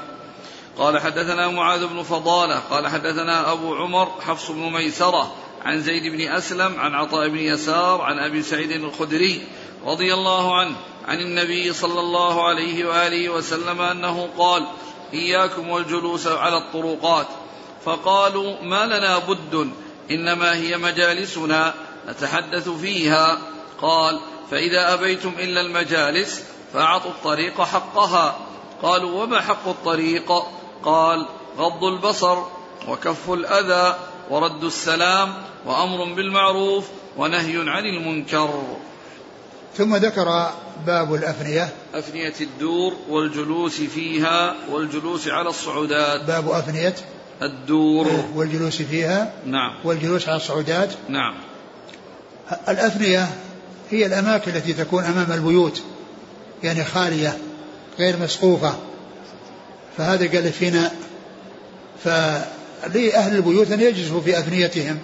قال 0.78 0.98
حدثنا 0.98 1.48
معاذ 1.48 1.86
بن 1.86 2.02
فضالة 2.02 2.58
قال 2.58 2.88
حدثنا 2.88 3.52
أبو 3.52 3.74
عمر 3.74 4.08
حفص 4.20 4.50
بن 4.50 4.72
ميسرة 4.72 5.34
عن 5.64 5.80
زيد 5.80 6.12
بن 6.12 6.20
أسلم 6.28 6.80
عن 6.80 6.94
عطاء 6.94 7.28
بن 7.28 7.38
يسار 7.38 8.00
عن 8.00 8.18
أبي 8.18 8.42
سعيد 8.42 8.70
الخدري 8.70 9.42
رضي 9.84 10.14
الله 10.14 10.56
عنه 10.56 10.76
عن 11.06 11.20
النبي 11.20 11.72
صلى 11.72 12.00
الله 12.00 12.48
عليه 12.48 12.84
وآله 12.84 13.28
وسلم 13.28 13.80
أنه 13.80 14.28
قال 14.38 14.66
إياكم 15.12 15.68
والجلوس 15.68 16.26
على 16.26 16.58
الطرقات 16.58 17.26
فقالوا 17.84 18.62
ما 18.62 18.86
لنا 18.86 19.18
بد 19.18 19.70
إنما 20.10 20.54
هي 20.54 20.76
مجالسنا 20.76 21.74
نتحدث 22.08 22.68
فيها 22.68 23.38
قال 23.80 24.20
فإذا 24.50 24.94
أبيتم 24.94 25.32
إلا 25.38 25.60
المجالس 25.60 26.44
فأعطوا 26.72 27.10
الطريق 27.10 27.62
حقها 27.62 28.38
قالوا 28.82 29.22
وما 29.22 29.40
حق 29.40 29.68
الطريق؟ 29.68 30.32
قال 30.84 31.26
غض 31.58 31.84
البصر 31.84 32.38
وكف 32.88 33.30
الأذى 33.30 33.98
ورد 34.30 34.64
السلام 34.64 35.34
وأمر 35.66 36.04
بالمعروف 36.04 36.88
ونهي 37.16 37.70
عن 37.70 37.84
المنكر 37.84 38.76
ثم 39.78 39.96
ذكر 39.96 40.50
باب 40.86 41.14
الأفنية. 41.14 41.68
أفنية 41.94 42.34
الدور 42.40 42.92
والجلوس 43.08 43.80
فيها 43.80 44.54
والجلوس 44.70 45.28
على 45.28 45.48
الصعودات. 45.48 46.24
باب 46.24 46.50
أفنية. 46.50 46.94
الدور. 47.42 48.24
والجلوس 48.34 48.82
فيها. 48.82 49.32
نعم. 49.46 49.74
والجلوس 49.84 50.28
على 50.28 50.36
الصعودات. 50.36 50.88
نعم. 51.08 51.34
الأفنية 52.68 53.28
هي 53.90 54.06
الأماكن 54.06 54.50
التي 54.50 54.72
تكون 54.72 55.04
أمام 55.04 55.32
البيوت 55.32 55.82
يعني 56.62 56.84
خالية 56.84 57.38
غير 57.98 58.16
مسقوفة. 58.16 58.74
فهذا 59.96 60.26
قال 60.26 60.52
فينا 60.52 60.92
فلأهل 62.04 63.36
البيوت 63.36 63.70
أن 63.70 63.80
يجلسوا 63.80 64.20
في 64.20 64.38
أفنيتهم 64.38 64.98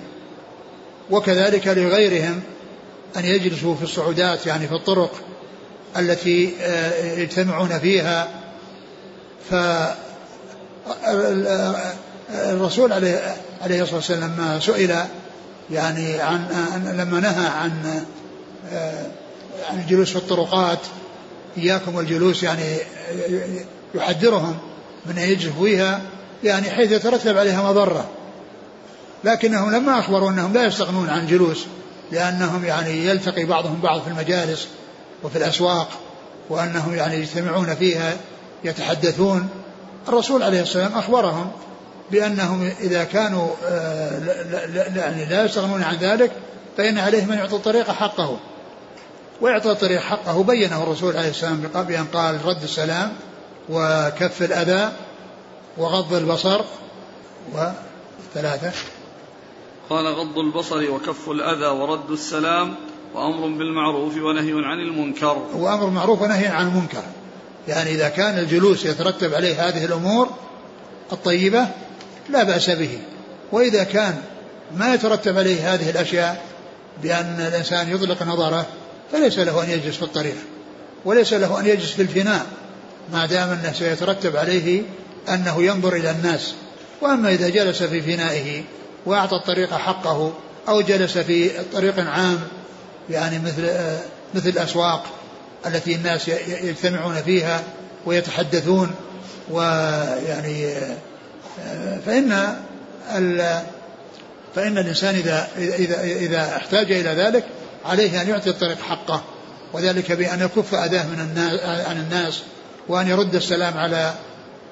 وكذلك 1.11 1.67
لغيرهم. 1.67 2.43
أن 3.17 3.25
يجلسوا 3.25 3.75
في 3.75 3.83
الصعودات 3.83 4.47
يعني 4.47 4.69
في 4.69 4.75
الطرق 4.75 5.11
التي 5.97 6.55
آه، 6.61 7.15
يجتمعون 7.15 7.79
فيها. 7.79 8.29
ف 9.51 9.55
الرسول 12.31 12.93
عليه 12.93 13.37
عليه 13.63 13.83
الصلاة 13.83 13.97
والسلام 13.97 14.33
لما 14.33 14.61
سئل 14.61 14.97
يعني 15.71 16.21
عن 16.21 16.47
لما 16.97 17.21
نهى 17.21 17.47
عن 17.47 18.05
آه، 18.73 19.07
عن 19.71 19.79
الجلوس 19.81 20.11
في 20.11 20.17
الطرقات 20.17 20.79
إياكم 21.59 21.95
والجلوس 21.95 22.43
يعني 22.43 22.77
يحذرهم 23.95 24.59
من 25.07 25.19
أن 25.19 25.29
يجلسوا 25.29 25.65
فيها 25.65 26.01
يعني 26.45 26.71
حيث 26.71 26.93
يترتب 26.93 27.39
عليها 27.39 27.71
مضرة. 27.71 28.09
لكنهم 29.25 29.75
لما 29.75 29.99
أخبروا 29.99 30.31
أنهم 30.31 30.53
لا 30.53 30.65
يستغنون 30.65 31.09
عن 31.09 31.21
الجلوس 31.21 31.67
لأنهم 32.13 32.65
يعني 32.65 33.07
يلتقي 33.07 33.45
بعضهم 33.45 33.81
بعض 33.81 34.01
في 34.01 34.09
المجالس 34.09 34.69
وفي 35.23 35.39
الأسواق 35.39 35.89
وأنهم 36.49 36.95
يعني 36.95 37.17
يجتمعون 37.17 37.75
فيها 37.75 38.17
يتحدثون. 38.65 39.49
الرسول 40.09 40.43
عليه 40.43 40.63
الصلاه 40.63 40.85
والسلام 40.85 41.03
أخبرهم 41.03 41.51
بأنهم 42.11 42.71
إذا 42.81 43.05
كانوا 43.05 43.49
آه، 43.65 44.21
يعني 44.97 45.25
لا 45.25 45.45
يستغنون 45.45 45.83
عن 45.83 45.97
ذلك 45.97 46.31
فإن 46.77 46.99
عليهم 46.99 47.33
أن 47.33 47.39
يعطوا 47.39 47.59
الطريق 47.59 47.91
حقه. 47.91 48.39
ويعطى 49.41 49.71
الطريق 49.71 50.01
حقه 50.01 50.43
بينه 50.43 50.83
الرسول 50.83 51.17
عليه 51.17 51.31
السلام 51.31 51.61
بأن 51.75 52.05
قال 52.05 52.45
رد 52.45 52.63
السلام 52.63 53.13
وكف 53.69 54.43
الأذى 54.43 54.93
وغض 55.79 56.15
البصر. 56.15 56.61
وثلاثة 57.53 58.73
قال 59.91 60.07
غض 60.07 60.39
البصر 60.39 60.91
وكف 60.91 61.31
الأذى 61.31 61.67
ورد 61.67 62.11
السلام 62.11 62.75
وأمر 63.15 63.47
بالمعروف 63.47 64.17
ونهي 64.17 64.53
عن 64.53 64.79
المنكر. 64.79 65.43
وأمر 65.55 65.85
بالمعروف 65.85 66.23
ونهي 66.23 66.47
عن 66.47 66.67
المنكر. 66.67 67.03
يعني 67.69 67.91
إذا 67.91 68.09
كان 68.09 68.39
الجلوس 68.39 68.85
يترتب 68.85 69.35
عليه 69.35 69.69
هذه 69.69 69.85
الأمور 69.85 70.29
الطيبة 71.13 71.67
لا 72.29 72.43
بأس 72.43 72.71
به. 72.71 72.99
وإذا 73.53 73.85
كان 73.85 74.23
ما 74.77 74.95
يترتب 74.95 75.39
عليه 75.39 75.75
هذه 75.75 75.91
الأشياء 75.91 76.45
بأن 77.03 77.47
الإنسان 77.49 77.95
يطلق 77.95 78.23
نظره 78.23 78.67
فليس 79.13 79.39
له 79.39 79.65
أن 79.65 79.71
يجلس 79.71 79.97
في 79.97 80.03
الطريق. 80.03 80.37
وليس 81.05 81.33
له 81.33 81.61
أن 81.61 81.67
يجلس 81.67 81.91
في 81.91 82.03
الفناء 82.03 82.47
ما 83.13 83.27
دام 83.27 83.51
أنه 83.51 83.73
سيترتب 83.73 84.37
عليه 84.37 84.83
أنه 85.29 85.63
ينظر 85.63 85.97
إلى 85.97 86.11
الناس. 86.11 86.55
وأما 87.01 87.33
إذا 87.33 87.49
جلس 87.49 87.83
في 87.83 88.03
فنائه 88.03 88.63
وأعطى 89.07 89.37
الطريق 89.37 89.75
حقه 89.75 90.33
أو 90.69 90.81
جلس 90.81 91.19
في 91.19 91.51
طريق 91.73 92.01
عام 92.09 92.41
يعني 93.11 93.39
مثل 93.39 93.71
مثل 94.35 94.49
الأسواق 94.49 95.05
التي 95.67 95.95
الناس 95.95 96.29
يجتمعون 96.49 97.15
فيها 97.15 97.63
ويتحدثون 98.07 98.91
ويعني 99.51 100.75
فإن 102.07 102.57
فإن 104.55 104.79
الإنسان 104.79 105.15
إذا 105.15 105.49
إذا 105.57 106.03
إذا 106.03 106.57
احتاج 106.57 106.93
إلى 106.93 107.11
ذلك 107.11 107.45
عليه 107.85 108.23
أن 108.23 108.29
يعطي 108.29 108.51
الطريق 108.51 108.81
حقه 108.81 109.23
وذلك 109.73 110.13
بأن 110.13 110.41
يكف 110.41 110.75
أذاه 110.75 111.07
من 111.07 111.21
الناس 111.21 111.61
عن 111.87 111.97
الناس 111.97 112.43
وأن 112.89 113.09
يرد 113.09 113.35
السلام 113.35 113.79
على 113.79 114.15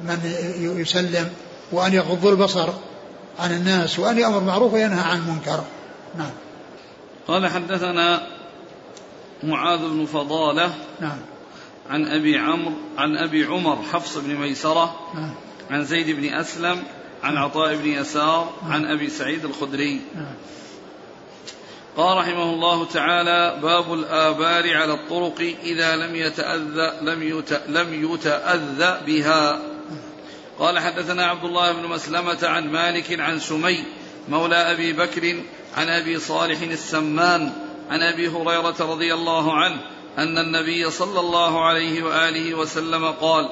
من 0.01 0.33
يسلم 0.81 1.29
وأن 1.73 1.93
يغض 1.93 2.27
البصر 2.27 2.69
عن 3.41 3.53
الناس 3.53 3.99
وأن 3.99 4.19
يأمر 4.19 4.41
معروف 4.41 4.73
وينهى 4.73 5.01
عن 5.01 5.19
المنكر. 5.19 5.65
نعم. 6.19 6.31
قال 7.29 7.47
حدثنا 7.47 8.27
معاذ 9.43 9.79
بن 9.79 10.07
فضالة 10.07 10.75
نعم. 11.01 11.19
عن 11.91 12.07
أبي 12.07 12.39
عمرو 12.39 12.73
عن 12.99 13.17
أبي 13.17 13.45
عمر 13.45 13.79
حفص 13.93 14.19
بن 14.19 14.35
ميسرة 14.35 14.97
نعم. 15.15 15.35
عن 15.71 15.85
زيد 15.85 16.11
بن 16.11 16.35
أسلم 16.35 16.83
عن 17.23 17.37
عطاء 17.37 17.77
بن 17.77 17.87
يسار 17.87 18.53
عن 18.69 18.85
أبي 18.85 19.11
سعيد 19.11 19.45
الخدري. 19.45 20.01
قال 21.97 22.19
رحمه 22.19 22.55
الله 22.55 22.85
تعالى 22.85 23.61
باب 23.63 23.95
الآبار 23.95 24.77
على 24.77 24.95
الطرق 24.95 25.55
إذا 25.63 25.97
لم 25.97 26.17
يتأذى 26.17 26.93
لم 27.03 27.23
يت 27.23 27.53
لم 27.69 28.15
يتأذى 28.15 29.01
بها. 29.07 29.61
قال 30.61 30.79
حدثنا 30.79 31.27
عبد 31.27 31.45
الله 31.45 31.73
بن 31.73 31.87
مسلمة 31.89 32.39
عن 32.43 32.73
مالك 32.73 33.21
عن 33.21 33.41
سمي 33.41 33.85
مولى 34.29 34.57
أبي 34.57 34.93
بكر 34.93 35.43
عن 35.77 35.89
أبي 35.89 36.19
صالح 36.19 36.61
السمان 36.61 37.53
عن 37.91 38.03
أبي 38.03 38.29
هريرة 38.29 38.77
رضي 38.81 39.15
الله 39.15 39.57
عنه 39.57 39.81
أن 40.19 40.39
النبي 40.39 40.91
صلى 40.91 41.21
الله 41.21 41.65
عليه 41.65 42.03
وآله 42.03 42.55
وسلم 42.55 43.11
قال 43.11 43.51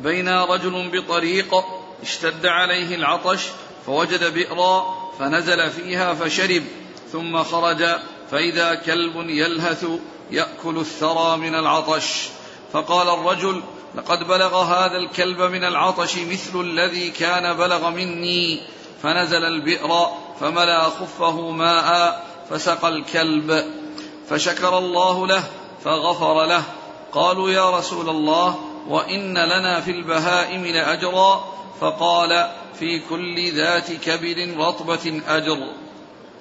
بين 0.00 0.28
رجل 0.28 0.90
بطريق 0.92 1.54
اشتد 2.02 2.46
عليه 2.46 2.94
العطش 2.94 3.46
فوجد 3.86 4.34
بئرا 4.34 4.94
فنزل 5.18 5.70
فيها 5.70 6.14
فشرب 6.14 6.62
ثم 7.12 7.42
خرج 7.42 7.84
فإذا 8.30 8.74
كلب 8.74 9.28
يلهث 9.28 9.86
يأكل 10.30 10.78
الثرى 10.78 11.36
من 11.36 11.54
العطش. 11.54 12.28
فقال 12.72 13.08
الرجل 13.08 13.62
لقد 13.94 14.18
بلغ 14.18 14.62
هذا 14.62 14.96
الكلب 14.96 15.40
من 15.40 15.64
العطش 15.64 16.16
مثل 16.18 16.60
الذي 16.60 17.10
كان 17.10 17.56
بلغ 17.56 17.90
مني 17.90 18.60
فنزل 19.02 19.44
البئر 19.44 20.06
فملا 20.40 20.82
خفه 20.82 21.50
ماء 21.50 22.22
فسقى 22.50 22.88
الكلب 22.88 23.64
فشكر 24.28 24.78
الله 24.78 25.26
له 25.26 25.44
فغفر 25.84 26.46
له. 26.46 26.62
قالوا 27.12 27.50
يا 27.50 27.78
رسول 27.78 28.08
الله 28.08 28.58
وإن 28.88 29.34
لنا 29.38 29.80
في 29.80 29.90
البهائم 29.90 30.66
لأجرا؟ 30.66 31.44
فقال 31.80 32.50
في 32.78 32.98
كل 32.98 33.56
ذات 33.56 33.92
كبد 33.92 34.54
رطبة 34.58 35.22
أجر. 35.28 35.58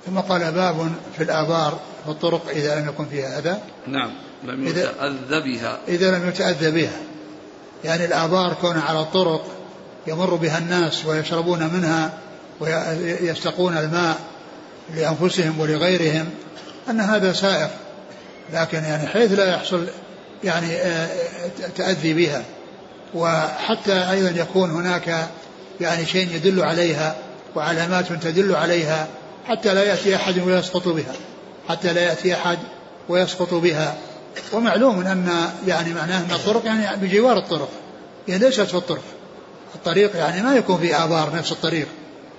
ثم 0.06 0.20
قال 0.20 0.52
باب 0.52 0.91
في 1.18 1.24
الآبار 1.24 1.80
في 2.06 2.12
الطرق 2.12 2.49
إذا 2.49 2.80
لم 2.80 2.89
يكن 2.89 3.06
فيها 3.06 3.39
أذى. 3.39 3.62
نعم 3.88 4.12
لم 4.43 4.68
يتأذى 4.68 5.39
بها. 5.39 5.80
إذا 5.88 6.18
لم 6.18 6.30
يتأذى 6.30 6.72
بها. 6.72 7.11
يعني 7.84 8.05
الآبار 8.05 8.53
كون 8.53 8.77
على 8.77 8.99
الطرق 8.99 9.45
يمر 10.07 10.36
بها 10.36 10.57
الناس 10.57 11.05
ويشربون 11.05 11.73
منها 11.73 12.13
ويستقون 12.59 13.77
الماء 13.77 14.17
لأنفسهم 14.95 15.59
ولغيرهم 15.59 16.29
أن 16.89 17.01
هذا 17.01 17.34
سائر 17.34 17.69
لكن 18.53 18.84
يعني 18.84 19.07
حيث 19.07 19.32
لا 19.32 19.55
يحصل 19.55 19.88
يعني 20.43 20.75
آه، 20.75 21.09
تأذي 21.77 22.13
بها. 22.13 22.43
وحتى 23.13 24.11
أيضا 24.11 24.41
يكون 24.41 24.71
هناك 24.71 25.27
يعني 25.82 26.05
شيء 26.05 26.36
يدل 26.36 26.63
عليها 26.63 27.15
وعلامات 27.55 28.13
تدل 28.13 28.55
عليها 28.55 29.07
حتى 29.47 29.73
لا 29.73 29.84
يأتي 29.84 30.15
أحد 30.15 30.39
ويسقط 30.39 30.88
بها 30.88 31.13
حتى 31.69 31.93
لا 31.93 32.01
يأتي 32.01 32.34
أحد 32.34 32.57
ويسقط 33.09 33.53
بها. 33.53 33.95
ومعلوم 34.53 34.99
أن 34.99 35.49
يعني 35.67 35.93
معناه 35.93 36.19
أن 36.19 36.32
الطرق 36.32 36.65
يعني 36.65 37.07
بجوار 37.07 37.38
الطرق. 37.38 37.69
يعني 38.27 38.45
ليست 38.45 38.61
في 38.61 38.75
الطرق. 38.75 39.03
الطريق 39.75 40.15
يعني 40.15 40.41
ما 40.41 40.55
يكون 40.55 40.77
في 40.77 40.95
آبار 40.95 41.36
نفس 41.36 41.51
الطريق 41.51 41.88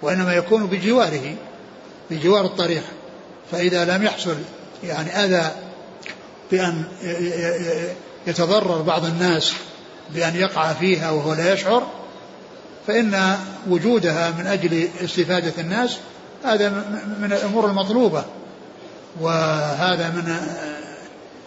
وإنما 0.03 0.35
يكون 0.35 0.67
بجواره 0.67 1.35
بجوار 2.11 2.45
الطريق. 2.45 2.83
فإذا 3.53 3.85
لم 3.85 4.03
يحصل 4.03 4.37
يعني 4.85 5.25
أذى 5.25 5.51
بأن 6.51 6.85
يتضرر 8.27 8.83
بعض 8.83 9.05
الناس 9.05 9.53
بأن 10.15 10.37
يقع 10.37 10.73
فيها 10.73 11.11
وهو 11.11 11.35
لا 11.35 11.53
يشعر 11.53 11.87
فإن 12.87 13.37
وجودها 13.69 14.31
من 14.31 14.47
أجل 14.47 14.89
استفادة 15.05 15.53
الناس 15.59 15.97
هذا 16.45 16.69
من 17.21 17.33
الأمور 17.33 17.67
المطلوبة. 17.67 18.25
وهذا 19.21 20.09
من 20.09 20.37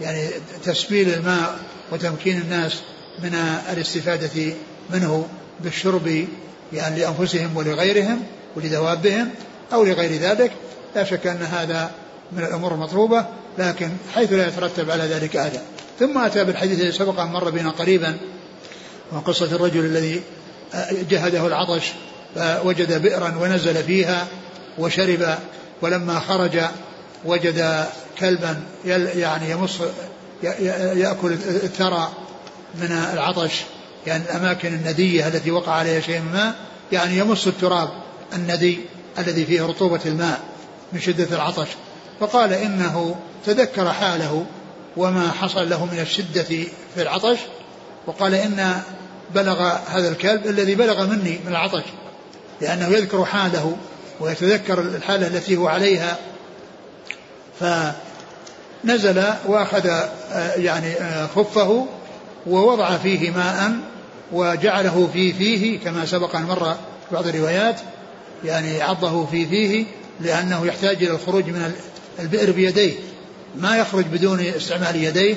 يعني 0.02 0.30
تسبيل 0.64 1.14
الماء 1.14 1.60
وتمكين 1.92 2.42
الناس 2.42 2.82
من 3.24 3.36
الاستفادة 3.74 4.54
منه 4.90 5.28
بالشرب 5.60 6.26
يعني 6.74 7.00
لأنفسهم 7.00 7.58
ولغيرهم 7.58 8.24
ولدوابهم 8.56 9.30
أو 9.74 9.84
لغير 9.84 10.22
ذلك. 10.22 10.52
لا 10.96 11.04
شك 11.04 11.28
أن 11.28 11.42
هذا 11.42 11.92
من 12.32 12.44
الأمور 12.44 12.74
المطلوبة 12.74 13.26
لكن 13.58 13.90
حيث 14.14 14.34
لا 14.34 14.48
يترتب 14.48 14.92
على 14.92 15.04
ذلك 15.04 15.36
أذى 15.36 15.60
ثم 16.00 16.18
أتى 16.18 16.44
بالحديث 16.44 16.80
الذي 16.80 16.92
سبق 16.92 17.20
مر 17.20 17.50
بنا 17.50 17.70
قريبا 17.70 18.18
وقصة 19.12 19.56
الرجل 19.56 19.80
الذي 19.80 20.22
جهده 21.10 21.48
العطش 21.48 21.92
فوجد 22.36 23.02
بئرا 23.02 23.38
ونزل 23.42 23.84
فيها 23.84 24.28
وشرب 24.78 25.38
ولما 25.82 26.20
خرج 26.20 26.62
وجد 27.26 27.86
كلبا 28.20 28.64
يعني 29.16 29.52
يمص 29.52 29.80
يأكل 30.96 31.32
الثرى 31.34 32.12
من 32.76 32.92
العطش 33.14 33.62
يعني 34.08 34.24
الأماكن 34.24 34.74
الندية 34.74 35.28
التي 35.28 35.52
وقع 35.52 35.72
عليها 35.72 36.02
شيء 36.02 36.20
من 36.20 36.28
الماء 36.28 36.56
يعني 36.92 37.18
يمص 37.18 37.48
التراب 37.48 37.90
الندي 38.34 38.80
الذي 39.20 39.46
فيه 39.46 39.62
رطوبة 39.62 40.00
الماء 40.06 40.40
من 40.94 41.00
شدة 41.00 41.36
العطش. 41.36 41.68
فقال 42.20 42.54
إنه 42.54 43.16
تذكر 43.46 43.94
حاله 43.94 44.46
وما 44.98 45.32
حصل 45.32 45.70
له 45.70 45.86
من 45.86 46.00
الشدة 46.00 46.44
في 46.44 46.68
العطش 46.98 47.38
وقال 48.08 48.34
إن 48.34 48.82
بلغ 49.36 49.62
هذا 49.88 50.10
الكلب 50.10 50.48
الذي 50.48 50.76
بلغ 50.76 51.06
مني 51.08 51.40
من 51.46 51.52
العطش 51.52 51.84
لأنه 52.62 52.88
يذكر 52.88 53.26
حاله 53.26 53.78
ويتذكر 54.20 54.80
الحالة 54.80 55.28
التي 55.28 55.58
هو 55.58 55.68
عليها. 55.68 56.18
فنزل 57.60 57.94
وأخذ 59.48 59.88
آه، 59.88 60.54
يعني 60.56 60.94
آه، 60.94 61.28
خفه 61.28 61.88
ووضع 62.48 62.98
فيه 62.98 63.32
ماء 63.32 63.72
وجعله 64.32 65.10
في 65.14 65.34
فيه 65.34 65.80
كما 65.80 66.06
سبق 66.06 66.36
أن 66.36 66.44
مر 66.44 66.76
بعض 67.12 67.28
الروايات 67.28 67.80
يعني 68.44 68.82
عضه 68.82 69.26
في 69.26 69.46
فيه 69.46 69.86
لأنه 70.22 70.66
يحتاج 70.66 71.04
إلى 71.04 71.12
الخروج 71.12 71.46
من 71.46 71.74
البئر 72.20 72.52
بيديه. 72.52 72.94
ما 73.56 73.78
يخرج 73.78 74.06
بدون 74.06 74.40
استعمال 74.40 75.04
يديه. 75.04 75.36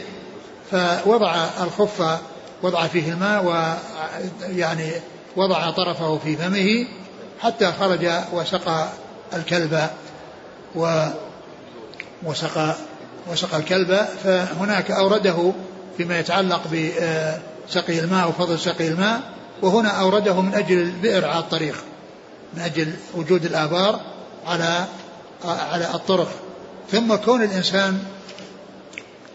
فوضع 0.71 1.47
الخف 1.63 2.19
وضع 2.63 2.87
فيه 2.87 3.13
الماء 3.13 3.45
ويعني 4.49 4.91
وضع 5.37 5.71
طرفه 5.71 6.19
في 6.19 6.37
فمه 6.37 6.87
حتى 7.41 7.73
خرج 7.81 8.11
وسقى 8.33 8.89
الكلب 9.35 9.89
و 10.75 11.07
وسقى 12.23 12.75
وسقى 13.27 13.57
الكلب 13.57 14.07
فهناك 14.25 14.91
أورده 14.91 15.53
فيما 15.97 16.19
يتعلق 16.19 16.63
بسقي 16.67 17.99
الماء 17.99 18.29
وفضل 18.29 18.59
سقي 18.59 18.89
الماء 18.89 19.21
وهنا 19.63 19.89
أورده 19.89 20.41
من 20.41 20.55
أجل 20.55 20.79
البئر 20.79 21.25
على 21.25 21.39
الطريق 21.39 21.77
من 22.55 22.63
أجل 22.63 22.93
وجود 23.15 23.45
الآبار 23.45 24.01
على 24.47 24.85
على 25.45 25.91
الطرق. 25.95 26.29
ثم 26.93 27.15
كون 27.15 27.43
الإنسان 27.43 27.99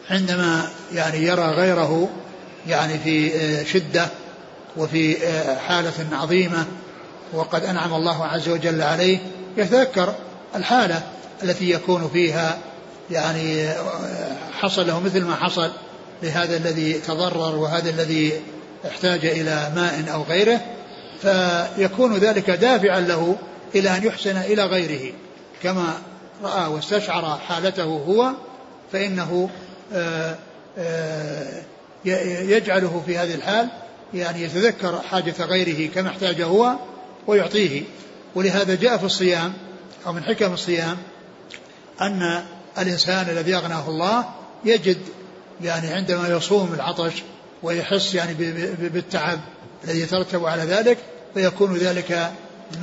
عندما 0.10 0.70
يعني 0.94 1.18
يرى 1.18 1.44
غيره 1.46 2.10
يعني 2.68 3.00
في 3.00 3.32
شدة 3.66 4.08
وفي 4.78 5.18
حالة 5.68 6.08
عظيمة 6.12 6.66
وقد 7.34 7.64
أنعم 7.64 7.94
الله 7.94 8.26
عز 8.26 8.50
وجل 8.50 8.82
عليه 8.82 9.18
يتذكر 9.58 10.14
الحالة 10.56 11.02
التي 11.44 11.70
يكون 11.70 12.10
فيها 12.14 12.58
يعني 13.12 13.70
حصل 14.60 14.88
له 14.88 15.00
مثل 15.00 15.24
ما 15.24 15.36
حصل 15.36 15.72
لهذا 16.24 16.58
الذي 16.58 16.94
تضرر 16.94 17.56
وهذا 17.56 17.90
الذي 17.90 18.42
احتاج 18.88 19.26
إلى 19.26 19.72
ماء 19.76 20.14
أو 20.14 20.24
غيره 20.24 20.62
فيكون 21.22 22.18
ذلك 22.18 22.50
دافعا 22.50 23.00
له 23.00 23.38
إلى 23.76 23.98
أن 23.98 24.04
يحسن 24.04 24.38
إلى 24.38 24.66
غيره. 24.66 25.14
كما 25.64 25.94
رأى 26.44 26.68
واستشعر 26.68 27.38
حالته 27.48 27.84
هو 27.84 28.32
فإنه 28.92 29.50
آه، 29.94 30.36
آه، 30.78 31.64
يجعله 32.06 33.04
في 33.06 33.18
هذه 33.18 33.36
الحال 33.36 33.68
يعني 34.14 34.44
يتذكر 34.44 35.02
حاجة 35.02 35.34
غيره 35.40 35.90
كما 35.92 36.10
احتاج 36.10 36.42
هو 36.42 36.76
ويعطيه. 37.28 37.84
ولهذا 38.36 38.76
جاء 38.76 38.98
في 38.98 39.04
الصيام 39.04 39.54
أو 40.06 40.14
من 40.14 40.24
حكم 40.24 40.54
الصيام 40.54 40.98
أن 42.02 42.44
الإنسان 42.78 43.30
الذي 43.30 43.56
أغناه 43.56 43.90
الله 43.90 44.26
يجد 44.66 44.98
يعني 45.64 45.94
عندما 45.94 46.28
يصوم 46.28 46.74
العطش 46.74 47.14
ويحس 47.64 48.16
يعني 48.16 48.34
بالتعب 48.80 49.40
الذي 49.84 50.02
يترتب 50.02 50.46
على 50.46 50.64
ذلك 50.64 50.98
فيكون 51.34 51.78
ذلك 51.78 52.32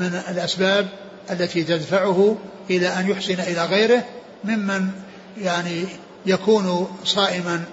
من 0.01 0.23
الأسباب 0.29 0.89
التي 1.31 1.65
تدفعه 1.65 2.37
إلى 2.71 2.89
أن 2.89 3.11
يحسن 3.11 3.41
إلى 3.41 3.65
غيره 3.65 4.05
ممن 4.45 4.91
يعني 5.39 5.85
يكون 6.27 6.89
صائما 7.05 7.65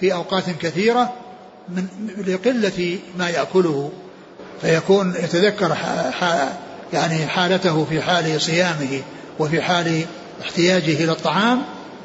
في 0.00 0.12
أوقات 0.12 0.44
كثيرة 0.60 1.12
من 1.68 1.86
لقلة 2.26 2.98
ما 3.18 3.30
يأكله. 3.30 3.92
فيكون 4.60 5.14
يتذكر 5.14 5.76
يعني 6.92 7.26
حالته 7.26 7.84
في 7.84 8.02
حال 8.02 8.40
صيامه 8.40 9.00
وفي 9.38 9.62
حال 9.62 10.04
احتياجه 10.42 11.04
إلى 11.04 11.12
الطعام 11.12 11.62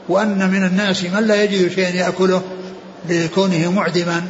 وأن 0.10 0.50
من 0.50 0.64
الناس 0.64 1.04
من 1.04 1.28
لا 1.28 1.44
يجد 1.44 1.72
شيئا 1.72 1.90
يأكله 1.90 2.42
لكونه 3.10 3.72
معدما 3.72 4.24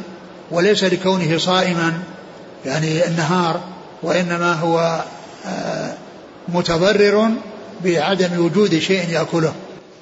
وليس 0.50 0.84
لكونه 0.84 1.38
صائما 1.38 2.02
يعني 2.66 3.06
النهار 3.06 3.60
وإنما 4.02 4.52
هو 4.52 5.04
آه، 5.46 5.94
متضرر 6.48 7.30
بعدم 7.84 8.44
وجود 8.44 8.78
شيء 8.78 9.08
يأكله. 9.08 9.54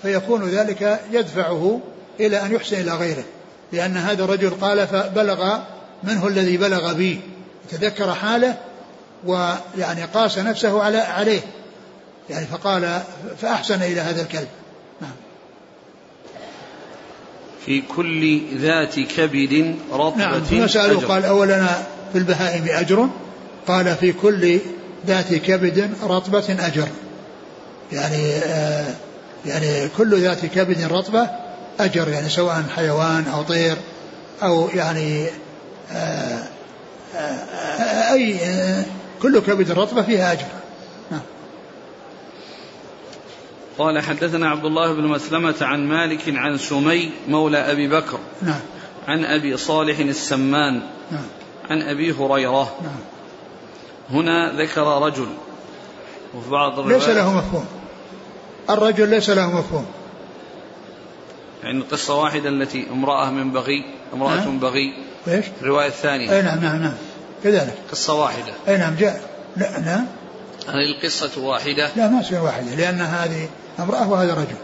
فيكون 0.03 0.49
ذلك 0.49 1.01
يدفعه 1.13 1.81
إلى 2.21 2.43
أن 2.43 2.55
يحسن 2.55 2.81
إلى 2.81 2.91
غيره 2.91 3.25
لأن 3.73 3.97
هذا 3.97 4.25
الرجل 4.25 4.51
قال 4.51 4.87
فبلغ 4.87 5.59
منه 6.05 6.27
الذي 6.27 6.57
بلغ 6.57 6.93
بي 6.93 7.21
تذكر 7.71 8.15
حاله 8.15 8.55
ويعني 9.27 10.05
قاس 10.15 10.39
نفسه 10.39 10.83
على 10.83 10.99
عليه. 10.99 11.41
يعني 12.31 12.47
فقال 12.47 13.03
فأحسن 13.41 13.83
إلى 13.83 14.01
هذا 14.01 14.23
الكلب. 14.23 14.49
نعم. 15.01 15.11
في 17.67 17.81
كل 17.81 18.41
ذات 18.57 19.01
كبد 19.01 19.77
رطبة 19.93 20.17
نعم 20.17 20.41
ثم 20.41 20.67
سألوا 20.67 21.01
قال 21.01 21.25
أولا 21.25 21.67
في 22.13 22.19
البهائم 22.19 22.65
أجر 22.69 23.09
قال 23.67 23.95
في 23.95 24.13
كل 24.13 24.61
ذات 25.07 25.35
كبد 25.35 25.91
رطبة 26.03 26.57
أجر. 26.67 26.89
يعني 27.93 28.33
آه 28.33 28.95
يعني 29.47 29.89
كل 29.89 30.21
ذات 30.21 30.47
كبد 30.47 30.83
رطبة 30.93 31.31
أجر 31.81 32.09
يعني 32.09 32.29
سواء 32.29 32.65
حيوان 32.77 33.25
أو 33.35 33.43
طير 33.43 33.77
أو 34.43 34.69
يعني 34.75 35.27
آه 35.93 36.43
آه 37.17 38.13
أي 38.13 38.37
آه 38.45 38.85
كل 39.23 39.39
كبد 39.41 39.71
رطبة 39.71 40.03
فيها 40.03 40.33
أجر 40.33 40.47
نعم 41.11 41.21
قال 43.79 44.01
حدثنا 44.01 44.51
عبد 44.51 44.65
الله 44.65 44.93
بن 44.93 45.05
مسلمة 45.05 45.55
عن 45.61 45.89
مالك 45.89 46.23
عن 46.29 46.59
سمي 46.59 47.11
مولى 47.29 47.59
أبي 47.59 47.89
بكر. 47.89 48.19
نعم. 48.43 48.61
عن 49.09 49.25
أبي 49.25 49.57
صالح 49.57 49.99
السمان. 49.99 50.83
نعم. 51.11 51.27
عن 51.71 51.83
أبي 51.83 52.13
هريرة. 52.13 52.77
نعم. 52.83 53.01
هنا 54.11 54.63
ذكر 54.63 55.03
رجل. 55.03 55.29
وفي 56.35 56.51
بعض 56.51 56.79
الروايات 56.79 57.09
ليس 57.09 57.17
له 57.17 57.37
مفهوم. 57.37 57.67
الرجل 58.71 59.09
ليس 59.09 59.31
له 59.31 59.59
مفهوم. 59.59 59.87
يعني 61.63 61.81
قصة 61.81 62.15
واحدة 62.15 62.49
التي 62.49 62.87
امرأة 62.91 63.31
من 63.31 63.51
بغي 63.51 63.85
امرأة؟ 64.15 64.49
من 64.49 64.59
بغي. 64.59 64.95
إيش؟ 65.29 65.45
الرواية 65.63 65.87
الثانية. 65.87 66.37
أي 66.37 66.43
نعم 66.43 66.61
نعم 66.61 66.83
نعم. 66.83 66.95
كذلك. 67.45 67.75
قصة 67.93 68.15
واحدة. 68.15 68.53
أي 68.69 68.77
نعم 68.77 68.95
جاء. 68.95 69.31
لا 69.57 69.79
لا 69.79 70.05
هل 70.69 70.95
القصة 70.95 71.41
واحدة. 71.41 71.91
لا 71.97 72.09
ما 72.09 72.23
تصير 72.23 72.43
واحدة 72.43 72.75
لأن 72.75 73.01
هذه 73.01 73.49
امرأة 73.79 74.09
وهذا 74.09 74.35
رجل. 74.35 74.57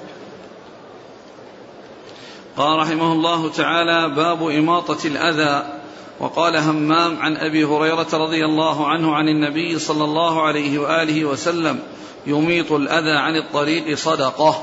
قال 2.56 2.78
رحمه 2.78 3.12
الله 3.12 3.50
تعالى 3.50 4.14
باب 4.14 4.48
إماطة 4.48 5.06
الأذى. 5.06 5.66
وقال 6.20 6.56
همام 6.56 7.22
عن 7.22 7.36
أبي 7.36 7.64
هريرة 7.64 8.06
رضي 8.12 8.44
الله 8.44 8.88
عنه 8.88 9.14
عن 9.14 9.28
النبي 9.28 9.78
صلى 9.78 10.04
الله 10.04 10.42
عليه 10.42 10.78
وآله 10.78 11.24
وسلم 11.24 11.78
يميط 12.26 12.72
الأذى 12.72 13.18
عن 13.18 13.36
الطريق 13.36 13.96
صدقة. 13.96 14.62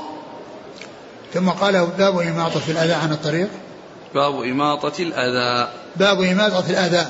ثم 1.34 1.48
قال 1.48 1.86
باب 1.98 2.18
إماطة 2.18 2.62
الأذى 2.68 2.92
عن 2.92 3.12
الطريق. 3.12 3.48
باب 4.14 4.42
إماطة 4.42 5.02
الأذى. 5.02 5.68
باب 5.96 6.20
إماطة 6.20 6.70
الأذى 6.70 7.06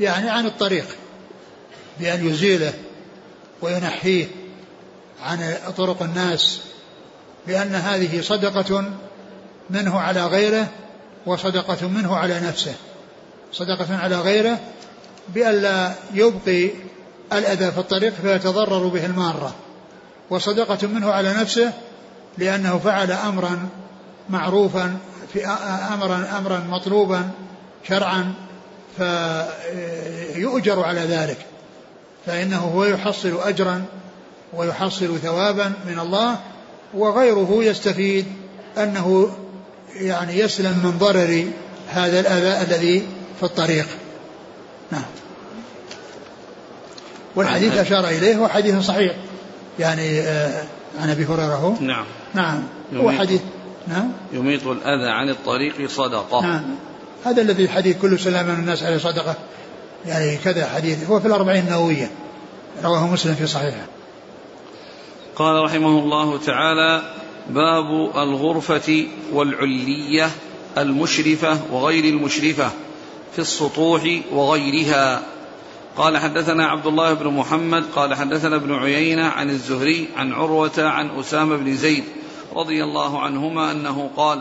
يعني 0.00 0.30
عن 0.30 0.46
الطريق 0.46 0.86
بأن 2.00 2.26
يزيله. 2.26 2.72
وينحيه 3.62 4.26
عن 5.22 5.54
طرق 5.76 6.02
الناس 6.02 6.60
لأن 7.46 7.74
هذه 7.74 8.20
صدقة 8.20 8.84
منه 9.70 9.98
على 9.98 10.26
غيره 10.26 10.68
وصدقة 11.26 11.88
منه 11.88 12.16
على 12.16 12.40
نفسه. 12.40 12.74
صدقة 13.52 13.96
على 13.96 14.16
غيره 14.16 14.58
بألا 15.28 15.92
يبقي 16.14 16.70
الأذى 17.32 17.72
في 17.72 17.78
الطريق 17.78 18.12
فيتضرر 18.22 18.86
به 18.86 19.06
المارة. 19.06 19.54
وصدقة 20.30 20.86
منه 20.88 21.10
على 21.10 21.32
نفسه 21.34 21.72
لأنه 22.38 22.78
فعل 22.78 23.12
أمرا 23.12 23.68
معروفا 24.30 24.96
في 25.32 25.46
أمرا 25.94 26.38
أمرا 26.38 26.58
مطلوبا 26.58 27.30
شرعا 27.88 28.34
فيؤجر 28.96 30.82
على 30.84 31.00
ذلك. 31.00 31.49
فإنه 32.26 32.58
هو 32.58 32.84
يحصل 32.84 33.40
أجرا 33.40 33.84
ويحصل 34.52 35.18
ثوابا 35.18 35.72
من 35.86 35.98
الله 35.98 36.38
وغيره 36.94 37.58
يستفيد 37.60 38.26
أنه 38.78 39.30
يعني 39.94 40.38
يسلم 40.38 40.80
من 40.84 40.98
ضرر 40.98 41.46
هذا 41.88 42.20
الأذى 42.20 42.62
الذي 42.62 43.02
في 43.38 43.42
الطريق. 43.42 43.86
نعم. 44.92 45.02
والحديث 47.36 47.76
أشار 47.76 48.08
إليه 48.08 48.36
هو 48.36 48.48
حديث 48.48 48.78
صحيح. 48.78 49.16
يعني 49.78 50.20
آه 50.20 50.64
عن 51.00 51.10
أبي 51.10 51.24
هريرة. 51.24 51.54
هو 51.54 51.74
نعم. 51.80 52.04
نعم. 52.34 52.62
هو 52.94 53.10
حديث. 53.10 53.40
نعم. 53.88 54.12
يميط 54.32 54.66
الأذى 54.66 55.10
عن 55.10 55.28
الطريق 55.28 55.88
صدقة. 55.88 56.42
نعم. 56.42 56.64
هذا 57.24 57.42
الذي 57.42 57.68
حديث 57.68 57.96
كل 58.02 58.18
سلام 58.18 58.46
من 58.46 58.54
الناس 58.54 58.82
عليه 58.82 58.98
صدقة. 58.98 59.34
يعني 60.06 60.36
كذا 60.36 60.68
حديث. 60.68 61.10
هو 61.10 61.20
في 61.20 61.26
الأربعين 61.26 61.64
النووية. 61.64 62.10
رواه 62.84 63.06
مسلم 63.06 63.34
في 63.34 63.46
صحيحه. 63.46 63.86
قال 65.36 65.64
رحمه 65.64 65.98
الله 65.98 66.38
تعالى 66.38 67.02
باب 67.50 68.16
الغرفة 68.16 69.06
والعلية 69.32 70.30
المشرفة 70.78 71.58
وغير 71.72 72.04
المشرفة 72.04 72.70
في 73.32 73.38
السطوح 73.38 74.02
وغيرها. 74.32 75.22
قال 75.96 76.18
حدثنا 76.18 76.66
عبد 76.66 76.86
الله 76.86 77.12
بن 77.14 77.26
محمد 77.26 77.84
قال 77.96 78.14
حدثنا 78.14 78.56
ابن 78.56 78.74
عيينة 78.74 79.26
عن 79.26 79.50
الزهري 79.50 80.08
عن 80.16 80.32
عروة 80.32 80.78
عن 80.78 81.10
أسامة 81.20 81.56
بن 81.56 81.76
زيد 81.76 82.04
رضي 82.56 82.84
الله 82.84 83.20
عنهما 83.20 83.70
أنه 83.70 84.10
قال 84.16 84.40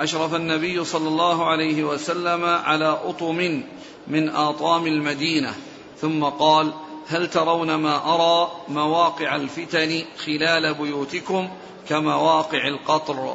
أشرف 0.00 0.34
النبي 0.34 0.84
صلى 0.84 1.08
الله 1.08 1.46
عليه 1.46 1.84
وسلم 1.84 2.44
على 2.44 2.98
أطم 3.04 3.62
من 4.08 4.28
آطام 4.28 4.86
المدينة 4.86 5.54
ثم 6.00 6.24
قال 6.24 6.72
هل 7.08 7.30
ترون 7.30 7.74
ما 7.74 8.14
أرى 8.14 8.50
مواقع 8.68 9.36
الفتن 9.36 10.02
خلال 10.26 10.74
بيوتكم 10.74 11.48
كمواقع 11.88 12.68
القطر؟ 12.68 13.34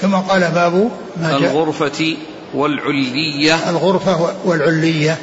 ثم 0.00 0.14
قال 0.14 0.40
باب 0.40 0.90
ما 1.16 1.36
الغرفة 1.36 2.16
والعلية. 2.54 3.70
الغرفة 3.70 4.34
والعلية. 4.44 5.18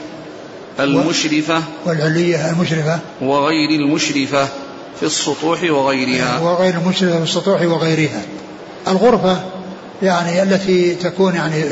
المشرفة. 0.79 1.63
والعلية 1.85 2.51
المشرفة. 2.51 2.99
وغير 3.21 3.69
المشرفة 3.69 4.47
في 4.99 5.03
السطوح 5.03 5.63
وغيرها. 5.63 6.39
وغير 6.39 6.73
المشرفة 6.73 7.17
في 7.17 7.23
السطوح 7.23 7.61
وغيرها. 7.61 8.21
الغرفة 8.87 9.58
يعني 10.03 10.43
التي 10.43 10.95
تكون 10.95 11.35
يعني 11.35 11.63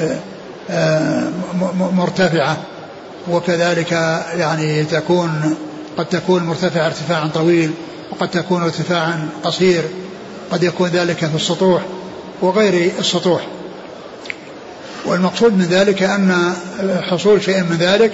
مرتفعة. 1.79 2.57
وكذلك 3.31 3.91
يعني 4.37 4.83
تكون 4.83 5.55
قد 5.97 6.05
تكون 6.05 6.43
مرتفعة 6.43 6.85
ارتفاعا 6.85 7.27
طويل 7.27 7.71
وقد 8.11 8.31
تكون 8.31 8.63
ارتفاعا 8.63 9.29
قصير. 9.43 9.83
قد 10.51 10.63
يكون 10.63 10.89
ذلك 10.89 11.17
في 11.25 11.35
السطوح 11.35 11.81
وغير 12.41 12.91
السطوح. 12.99 13.41
والمقصود 15.05 15.53
من 15.53 15.65
ذلك 15.65 16.03
أن 16.03 16.53
حصول 17.01 17.43
شيء 17.43 17.63
من 17.63 17.77
ذلك 17.79 18.11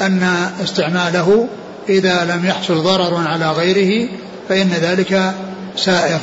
أن 0.00 0.50
استعماله 0.64 1.48
إذا 1.88 2.24
لم 2.24 2.46
يحصل 2.46 2.82
ضرر 2.82 3.28
على 3.28 3.50
غيره 3.50 4.08
فإن 4.48 4.68
ذلك 4.68 5.34
سائغ 5.76 6.18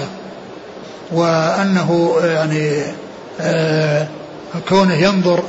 وأنه 1.11 2.15
يعني 2.23 2.81
آه 2.81 2.93
كونه 4.69 4.93
ينظر 4.93 5.43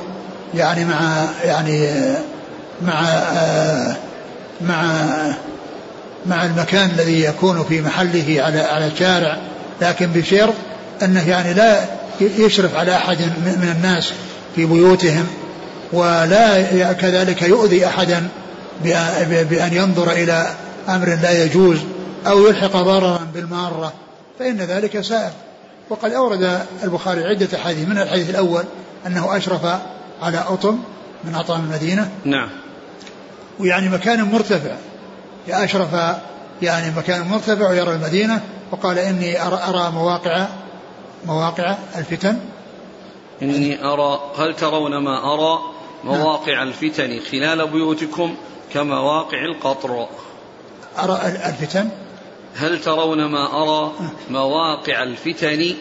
يعني 0.55 0.85
مع 0.85 1.25
يعني 1.45 1.89
مع 2.83 3.09
آه 3.09 3.97
مع 4.61 4.85
مع 6.27 6.45
المكان 6.45 6.91
الذي 6.91 7.25
يكون 7.25 7.65
في 7.65 7.81
محله 7.81 8.43
على 8.43 8.61
على 8.61 8.87
الشارع 8.87 9.37
لكن 9.81 10.07
بشرط 10.07 10.55
أنه 11.03 11.29
يعني 11.29 11.55
لا 11.55 11.81
يشرف 12.21 12.77
على 12.77 12.97
أحد 12.97 13.19
من 13.21 13.75
الناس 13.77 14.13
في 14.57 14.67
بيوتهم 14.67 15.27
ولا 15.93 16.93
كذلك 16.93 17.43
يؤذي 17.43 17.87
أحدا 17.87 18.29
بأن 19.51 19.73
ينظر 19.73 20.11
إلى 20.11 20.47
أمر 20.89 21.19
لا 21.23 21.45
يجوز 21.45 21.79
أو 22.27 22.47
يلحق 22.47 22.77
ضررا 22.77 23.27
بالمارة 23.35 23.93
فإن 24.39 24.57
ذلك 24.57 25.01
سائر 25.01 25.33
وقد 25.91 26.13
أورد 26.13 26.67
البخاري 26.85 27.25
عدة 27.25 27.59
أحاديث 27.59 27.89
من 27.89 27.99
الحديث 27.99 28.31
الأول 28.31 28.65
أنه 29.07 29.37
أشرف 29.37 29.65
على 30.23 30.39
أطم 30.39 30.79
من 31.25 31.35
اطعام 31.35 31.61
المدينة. 31.61 32.11
نعم. 32.25 32.49
ويعني 33.61 33.89
مكان 33.89 34.23
مرتفع. 34.23 34.77
أشرف 35.49 35.89
يعني 36.63 36.97
مكان 36.97 37.29
مرتفع 37.29 37.71
ويرى 37.71 37.95
المدينة 37.95 38.41
وقال 38.71 38.99
إني 38.99 39.47
أرى, 39.47 39.61
أرى 39.69 39.91
مواقع 39.91 40.47
مواقع 41.27 41.77
الفتن. 41.97 42.39
إني 43.43 43.85
أرى 43.85 44.21
هل 44.39 44.57
ترون 44.57 44.97
ما 44.97 45.35
أرى 45.35 45.59
مواقع 46.05 46.63
الفتن 46.63 47.21
خلال 47.21 47.69
بيوتكم 47.69 48.35
كمواقع 48.75 49.45
القطر؟ 49.45 50.07
أرى 50.99 51.21
الفتن؟ 51.27 51.89
هل 52.57 52.81
ترون 52.81 53.25
ما 53.25 53.63
أرى 53.63 53.93
مواقع 54.31 55.03
الفتن 55.03 55.75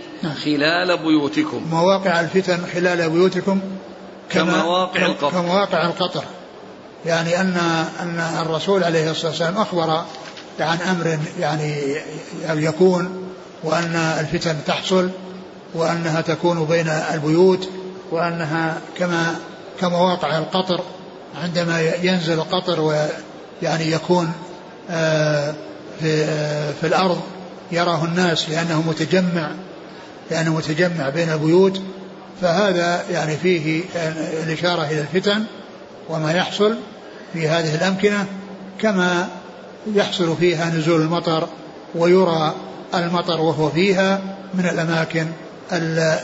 خلال 0.46 0.98
بيوتكم؟ 0.98 1.68
مواقع 1.72 2.20
الفتن 2.20 2.60
خلال 2.74 3.10
بيوتكم؟ 3.10 3.60
كما 4.30 4.52
كمواقع 4.52 5.06
القطر. 5.06 5.30
كمواقع 5.30 5.86
القطر. 5.86 6.24
يعني 7.06 7.42
أن 7.42 7.58
أن 8.00 8.20
الرسول 8.42 8.84
عليه 8.84 9.12
الصلاة 9.12 9.32
والسلام 9.32 9.58
أخبر 9.58 10.04
عن 10.60 10.78
أمر 10.82 11.20
يعني 11.40 11.96
يكون 12.50 13.32
وأن 13.64 13.96
الفتن 13.96 14.56
تحصل 14.68 15.10
وأنها 15.74 16.22
تكون 16.22 16.66
بين 16.66 16.88
البيوت 16.90 17.70
وأنها 18.12 18.78
كما 18.98 19.36
كمواقع 19.80 20.38
القطر 20.38 20.82
عندما 21.44 21.82
ينزل 21.82 22.34
القطر 22.34 22.82
ويعني 22.82 23.92
يكون 23.92 24.32
في 26.02 26.26
في 26.82 26.88
الأرض 26.88 27.22
يراه 27.72 28.06
الناس 28.06 28.50
لأنه 28.50 28.82
متجمع 28.82 29.52
لأنه 30.32 30.56
متجمع 30.56 31.10
بين 31.10 31.32
البيوت 31.32 31.82
فهذا 32.42 33.04
يعني 33.12 33.38
فيه 33.38 33.84
الإشارة 34.44 34.84
إلى 34.84 35.02
الفتن 35.02 35.44
وما 36.10 36.32
يحصل 36.34 36.76
في 37.34 37.48
هذه 37.48 37.76
الأمكنة 37.76 38.26
كما 38.80 39.30
يحصل 39.96 40.38
فيها 40.38 40.70
نزول 40.70 41.02
المطر 41.02 41.48
ويرى 41.96 42.56
المطر 42.94 43.42
وهو 43.42 43.70
فيها 43.70 44.22
من 44.54 44.66
الأماكن 44.66 45.28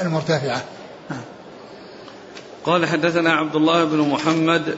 المرتفعة. 0.02 0.64
قال 2.66 2.86
حدثنا 2.86 3.32
عبد 3.32 3.56
الله 3.56 3.84
بن 3.84 3.98
محمد 3.98 4.76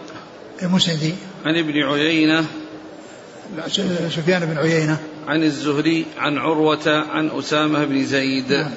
المسندي. 0.61 1.15
عن 1.45 1.57
ابن 1.57 1.83
عيينة 1.83 2.45
سفيان 4.09 4.45
بن 4.45 4.57
عيينة 4.57 4.99
عن 5.27 5.43
الزهري 5.43 6.05
عن 6.17 6.37
عروة 6.37 6.87
عن 6.87 7.29
أسامة 7.29 7.85
بن 7.85 8.03
زيد 8.03 8.53
نعم. 8.53 8.71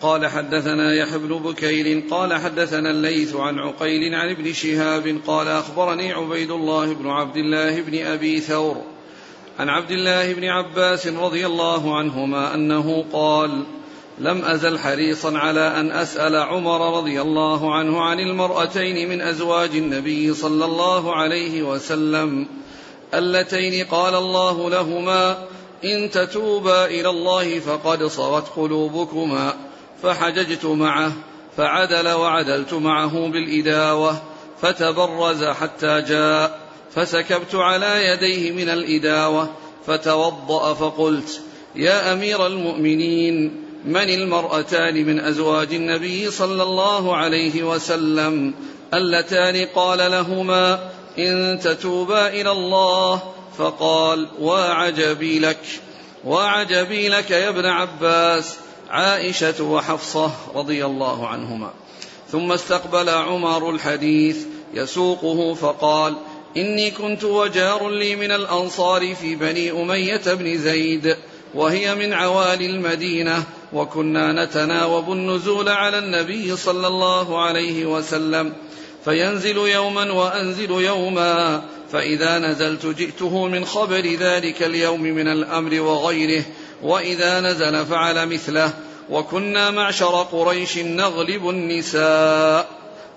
قال 0.00 0.26
حدثنا 0.26 0.94
يحيى 0.94 1.18
بن 1.18 1.28
بكير 1.28 2.02
قال 2.10 2.34
حدثنا 2.34 2.90
الليث 2.90 3.34
عن 3.34 3.58
عقيل 3.58 4.14
عن 4.14 4.30
ابن 4.30 4.52
شهاب 4.52 5.20
قال 5.26 5.48
أخبرني 5.48 6.12
عبيد 6.12 6.50
الله 6.50 6.94
بن 6.94 7.10
عبد 7.10 7.36
الله 7.36 7.80
بن 7.80 8.06
أبي 8.06 8.40
ثور 8.40 8.82
عن 9.58 9.68
عبد 9.68 9.90
الله 9.90 10.32
بن 10.32 10.44
عباس 10.44 11.06
رضي 11.06 11.46
الله 11.46 11.98
عنهما 11.98 12.54
أنه 12.54 13.04
قال 13.12 13.62
لم 14.18 14.44
أزل 14.44 14.78
حريصا 14.78 15.38
على 15.38 15.60
أن 15.60 15.90
أسأل 15.90 16.36
عمر 16.36 16.96
رضي 16.98 17.20
الله 17.20 17.74
عنه 17.74 18.00
عن 18.00 18.20
المرأتين 18.20 19.08
من 19.08 19.20
أزواج 19.20 19.70
النبي 19.70 20.34
صلى 20.34 20.64
الله 20.64 21.16
عليه 21.16 21.62
وسلم 21.62 22.46
اللتين 23.14 23.86
قال 23.86 24.14
الله 24.14 24.70
لهما 24.70 25.38
إن 25.84 26.10
تتوبا 26.10 26.84
إلى 26.84 27.08
الله 27.08 27.58
فقد 27.58 28.04
صغت 28.04 28.48
قلوبكما 28.56 29.54
فحججت 30.02 30.64
معه 30.64 31.12
فعدل 31.56 32.08
وعدلت 32.08 32.74
معه 32.74 33.28
بالإداوة 33.28 34.22
فتبرز 34.62 35.44
حتى 35.44 36.02
جاء 36.08 36.60
فسكبت 36.94 37.54
على 37.54 38.06
يديه 38.06 38.52
من 38.52 38.68
الإداوة 38.68 39.50
فتوضأ 39.86 40.74
فقلت 40.74 41.40
يا 41.74 42.12
أمير 42.12 42.46
المؤمنين 42.46 43.65
من 43.86 44.10
المرأتان 44.10 45.06
من 45.06 45.20
أزواج 45.20 45.74
النبي 45.74 46.30
صلى 46.30 46.62
الله 46.62 47.16
عليه 47.16 47.62
وسلم 47.62 48.54
اللتان 48.94 49.66
قال 49.74 49.98
لهما 49.98 50.90
إن 51.18 51.60
تتوبا 51.62 52.28
إلى 52.28 52.50
الله 52.50 53.22
فقال 53.58 54.28
وعجبي 54.40 55.38
لك. 55.38 55.58
وعجبي 56.24 57.08
لك 57.08 57.30
يا 57.30 57.48
ابن 57.48 57.66
عباس. 57.66 58.56
عائشة 58.90 59.62
وحفصة 59.64 60.30
رضي 60.54 60.84
الله 60.86 61.28
عنهما. 61.28 61.70
ثم 62.32 62.52
استقبل 62.52 63.08
عمر 63.08 63.70
الحديث 63.70 64.46
يسوقه 64.74 65.54
فقال 65.54 66.14
إني 66.56 66.90
كنت 66.90 67.24
وجار 67.24 67.88
لي 67.88 68.16
من 68.16 68.32
الأنصار 68.32 69.14
في 69.14 69.34
بني 69.34 69.70
أمية 69.70 70.22
بن 70.26 70.58
زيد 70.58 71.16
وهي 71.54 71.94
من 71.94 72.12
عوالي 72.12 72.66
المدينة 72.66 73.44
وكنا 73.72 74.44
نتناوب 74.44 75.12
النزول 75.12 75.68
على 75.68 75.98
النبي 75.98 76.56
صلى 76.56 76.86
الله 76.86 77.42
عليه 77.42 77.86
وسلم 77.86 78.52
فينزل 79.04 79.56
يوما 79.56 80.12
وأنزل 80.12 80.70
يوما 80.70 81.62
فإذا 81.92 82.38
نزلت 82.38 82.86
جئته 82.86 83.46
من 83.46 83.64
خبر 83.64 84.16
ذلك 84.20 84.62
اليوم 84.62 85.02
من 85.02 85.28
الأمر 85.28 85.80
وغيره 85.80 86.44
وإذا 86.82 87.40
نزل 87.40 87.86
فعل 87.86 88.28
مثله 88.28 88.72
وكنا 89.10 89.70
معشر 89.70 90.22
قريش 90.22 90.78
نغلب 90.78 91.48
النساء 91.48 92.68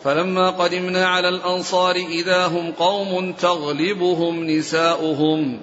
فلما 0.04 0.50
قدمنا 0.50 1.08
على 1.08 1.30
الأنصار 1.30 1.96
إذا 1.96 2.46
هم 2.46 2.72
قوم 2.72 3.34
تغلبهم 3.34 4.44
نساؤهم. 4.44 5.60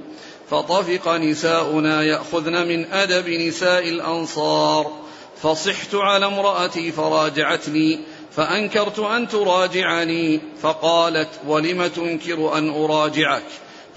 فطفق 0.51 1.09
نساؤنا 1.09 2.03
يأخذن 2.03 2.69
من 2.69 2.93
أدب 2.93 3.29
نساء 3.29 3.89
الأنصار. 3.89 5.07
فصحت 5.43 5.95
على 5.95 6.27
امرأتي 6.27 6.93
فراجعتني 6.93 8.01
فأنكرت 8.37 8.99
أن 8.99 9.29
تراجعني 9.29 10.41
فقالت 10.63 11.29
ولم 11.47 11.87
تنكر 11.87 12.59
أن 12.59 12.71
أراجعك؟ 12.71 13.43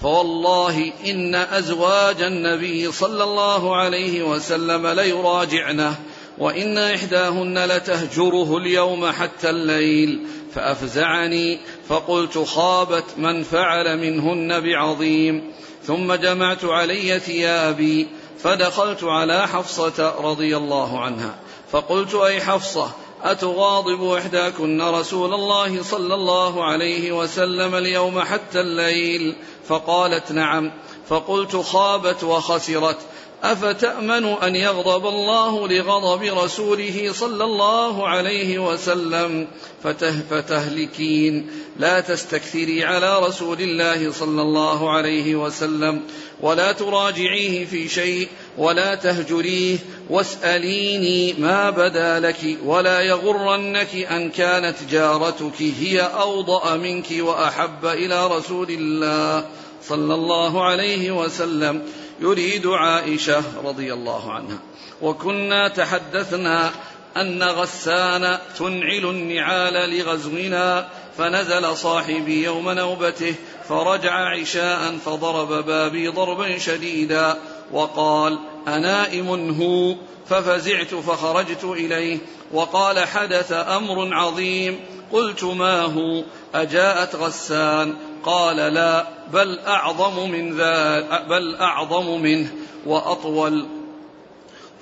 فوالله 0.00 0.92
إن 1.06 1.34
أزواج 1.34 2.22
النبي 2.22 2.92
صلى 2.92 3.24
الله 3.24 3.76
عليه 3.76 4.22
وسلم 4.22 4.86
ليراجعنه 4.86 5.94
وإن 6.38 6.78
إحداهن 6.78 7.64
لتهجره 7.64 8.56
اليوم 8.56 9.06
حتى 9.06 9.50
الليل. 9.50 10.26
فأفزعني 10.54 11.58
فقلت 11.88 12.38
خابت 12.38 13.04
من 13.16 13.42
فعل 13.42 13.98
منهن 13.98 14.60
بعظيم. 14.60 15.52
ثم 15.90 16.14
جمعت 16.14 16.64
علي 16.64 17.20
ثيابي 17.20 18.08
فدخلت 18.42 19.04
على 19.04 19.48
حفصة 19.48 20.14
رضي 20.20 20.56
الله 20.56 21.00
عنها. 21.00 21.34
فقلت 21.72 22.14
أي 22.14 22.40
حفصة 22.40 22.90
أتغاضب 23.22 24.12
إحداكن 24.12 24.82
رسول 24.82 25.34
الله 25.34 25.82
صلى 25.82 26.14
الله 26.14 26.64
عليه 26.64 27.12
وسلم 27.12 27.74
اليوم 27.74 28.20
حتى 28.20 28.60
الليل؟ 28.60 29.36
فقالت 29.68 30.32
نعم. 30.32 30.72
فقلت 31.08 31.56
خابت 31.56 32.24
وخسرت. 32.24 32.98
أفتأمن 33.42 34.24
أن 34.24 34.56
يغضب 34.56 35.06
الله 35.06 35.68
لغضب 35.68 36.22
رسوله 36.22 37.12
صلى 37.12 37.44
الله 37.44 38.08
عليه 38.08 38.58
وسلم؟ 38.58 39.46
فته 39.84 40.20
فتهلكين. 40.30 41.50
لا 41.78 42.00
تستكثري 42.00 42.84
على 42.84 43.18
رسول 43.18 43.60
الله 43.60 44.12
صلى 44.12 44.42
الله 44.42 44.90
عليه 44.90 45.34
وسلم 45.34 46.00
ولا 46.40 46.72
تراجعيه 46.72 47.64
في 47.64 47.88
شيء 47.88 48.28
ولا 48.58 48.94
تهجريه. 48.94 49.78
واسأليني 50.10 51.32
ما 51.32 51.70
بدا 51.70 52.20
لك 52.20 52.58
ولا 52.64 53.00
يغرنك 53.00 53.94
أن 53.94 54.30
كانت 54.30 54.76
جارتك 54.90 55.62
هي 55.80 56.00
أوضأ 56.00 56.76
منك 56.76 57.06
وأحب 57.20 57.86
إلى 57.86 58.26
رسول 58.26 58.70
الله 58.70 59.46
صلى 59.88 60.14
الله 60.14 60.64
عليه 60.64 61.10
وسلم. 61.10 61.82
يريد 62.20 62.66
عائشة 62.66 63.42
رضي 63.64 63.92
الله 63.92 64.32
عنها. 64.32 64.58
وكنا 65.02 65.68
تحدثنا 65.68 66.70
أن 67.16 67.42
غسان 67.42 68.38
تنعل 68.58 69.04
النعال 69.04 69.98
لغزونا 69.98 70.88
فنزل 71.18 71.76
صاحبي 71.76 72.44
يوم 72.44 72.70
نوبته 72.70 73.34
فرجع 73.68 74.12
عشاء 74.12 74.96
فضرب 74.96 75.66
بابي 75.66 76.08
ضربا 76.08 76.58
شديدا 76.58 77.36
وقال 77.72 78.38
أنائم 78.68 79.50
هو؟ 79.60 79.96
ففزعت 80.28 80.94
فخرجت 80.94 81.64
إليه 81.64 82.18
وقال 82.52 82.98
حدث 82.98 83.52
أمر 83.52 84.14
عظيم 84.14 84.80
قلت 85.12 85.44
ما 85.44 85.80
هو؟ 85.80 86.22
أجاءت 86.54 87.16
غسان 87.16 87.96
قال 88.24 88.56
لا 88.56 89.06
بل 89.32 89.58
أعظم 89.58 90.30
من 90.30 90.56
ذلك 90.60 91.24
بل 91.28 91.56
أعظم 91.56 92.20
منه 92.20 92.54
وأطول. 92.86 93.66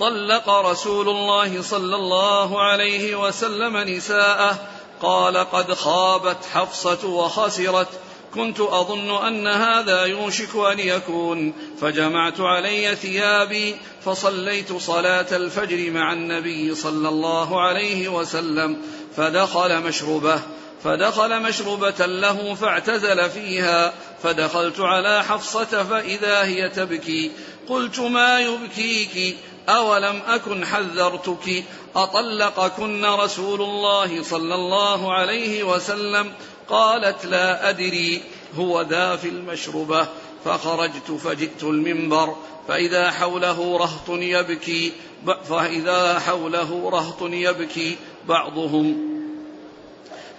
طلق 0.00 0.48
رسول 0.50 1.08
الله 1.08 1.62
صلى 1.62 1.96
الله 1.96 2.62
عليه 2.62 3.16
وسلم 3.16 3.76
نساءه 3.76 4.58
قال 5.02 5.36
قد 5.36 5.74
خابت 5.74 6.36
حفصة 6.54 7.08
وخسرت 7.08 7.88
كنت 8.34 8.60
أظن 8.60 9.26
أن 9.26 9.46
هذا 9.46 10.04
يوشك 10.04 10.56
أن 10.72 10.78
يكون. 10.78 11.52
فجمعت 11.80 12.40
علي 12.40 12.96
ثيابي 12.96 13.76
فصليت 14.04 14.72
صلاة 14.72 15.36
الفجر 15.36 15.90
مع 15.90 16.12
النبي 16.12 16.74
صلى 16.74 17.08
الله 17.08 17.60
عليه 17.60 18.08
وسلم 18.08 18.76
فدخل 19.16 19.80
مشربه. 19.82 20.42
فدخل 20.84 21.42
مشربة 21.42 22.06
له 22.06 22.54
فاعتزل 22.54 23.30
فيها 23.30 23.94
فدخلت 24.22 24.80
على 24.80 25.24
حفصة 25.24 25.84
فإذا 25.84 26.44
هي 26.44 26.68
تبكي. 26.68 27.30
قلت 27.68 28.00
ما 28.00 28.40
يبكيك؟ 28.40 29.36
أولم 29.68 30.22
أكن 30.26 30.66
حذرتك؟ 30.66 31.64
أطلقكن 31.96 33.04
رسول 33.04 33.62
الله 33.62 34.22
صلى 34.22 34.54
الله 34.54 35.12
عليه 35.12 35.64
وسلم؟ 35.64 36.32
قالت 36.68 37.26
لا 37.26 37.68
أدري 37.68 38.22
هو 38.56 38.82
ذا 38.82 39.16
في 39.16 39.28
المشربة 39.28 40.08
فخرجت 40.44 41.10
فجئت 41.10 41.62
المنبر 41.62 42.36
فإذا 42.68 43.10
حوله 43.10 43.78
رهط 43.78 44.08
يبكي 44.08 44.92
فإذا 45.48 46.18
حوله 46.18 46.90
رهط 46.90 47.22
يبكي 47.22 47.96
بعضهم. 48.28 49.17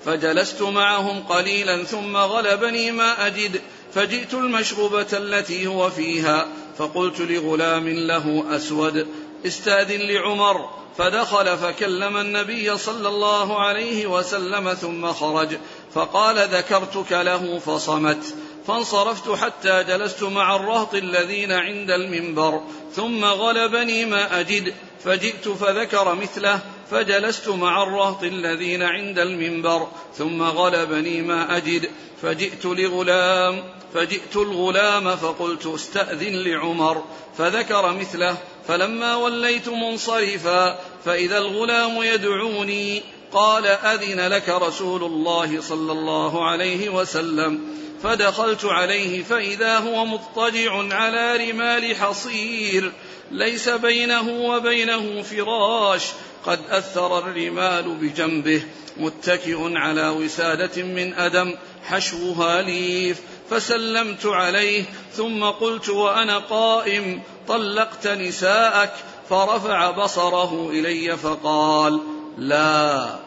فجلست 0.06 0.62
معهم 0.62 1.24
قليلا 1.24 1.84
ثم 1.84 2.18
غلبني 2.18 2.92
ما 2.92 3.28
أجد 3.28 3.62
فجئت 3.94 4.34
المشروبة 4.34 5.08
التي 5.14 5.68
هو 5.68 5.90
فيها 5.90 6.48
فقلت 6.78 7.20
لغلام 7.20 7.90
له 7.90 8.46
أسود 8.56 9.08
استأذن 9.46 10.02
لعمر. 10.02 10.70
فدخل 10.98 11.58
فكلم 11.58 12.18
النبي 12.18 12.78
صلى 12.78 13.08
الله 13.08 13.60
عليه 13.60 14.08
وسلم 14.08 14.74
ثم 14.74 15.14
خرج 15.14 15.58
فقال 15.94 16.38
ذكرتك 16.38 17.12
له 17.12 17.60
فصمت. 17.60 18.36
فانصرفت 18.68 19.30
حتى 19.32 19.84
جلست 19.84 20.24
مع 20.24 20.56
الرهط 20.56 20.96
الذين 20.96 21.52
عند 21.52 21.92
المنبر 21.92 22.62
ثم 22.96 23.26
غلبني 23.26 24.06
ما 24.06 24.40
أجد 24.40 24.74
فجئت 25.04 25.48
فذكر 25.50 26.16
مثله 26.16 26.60
فجلست 26.92 27.50
مع 27.50 27.84
الرهط 27.84 28.24
الذين 28.24 28.84
عند 28.84 29.20
المنبر 29.20 29.88
ثم 30.18 30.42
غلبني 30.42 31.22
ما 31.22 31.58
أجد. 31.58 31.90
فجئت 32.22 32.66
لغلام 32.66 33.64
فجئت 33.94 34.36
الغلام 34.36 35.16
فقلت 35.16 35.66
استأذن 35.66 36.36
لعمر. 36.36 37.04
فذكر 37.38 37.94
مثله 37.94 38.38
فلما 38.68 39.16
وليت 39.16 39.70
منصرفا 39.70 40.80
فإذا 41.06 41.38
الغلام 41.38 42.04
يدعوني 42.04 43.04
قال 43.32 43.66
أذن 43.66 44.28
لك 44.28 44.50
رسول 44.50 45.04
الله 45.04 45.62
صلى 45.62 45.92
الله 45.92 46.50
عليه 46.50 46.90
وسلم. 46.90 47.60
فدخلت 48.04 48.66
عليه 48.66 49.24
فإذا 49.24 49.78
هو 49.78 50.06
مضطجع 50.06 50.96
على 50.96 51.52
رمال 51.52 51.96
حصير 51.96 52.92
ليس 53.32 53.70
بينه 53.70 54.30
وبينه 54.30 55.22
فراش. 55.22 56.04
قد 56.46 56.60
أثر 56.70 57.20
الرمال 57.20 57.96
بجنبه 57.96 58.64
متكئ 58.98 59.58
على 59.78 60.10
وسادة 60.10 60.84
من 60.84 61.14
أدم 61.14 61.56
حشوها 61.84 62.62
ليف. 62.62 63.22
فسلمت 63.50 64.26
عليه 64.26 64.84
ثم 65.14 65.44
قلت 65.44 65.90
وأنا 65.90 66.38
قائم 66.38 67.22
طلقت 67.48 68.08
نساءك 68.08 68.94
فرفع 69.30 69.92
بصره 69.92 70.70
إلي 70.70 71.18
فقال 71.18 72.00
لا. 72.38 73.20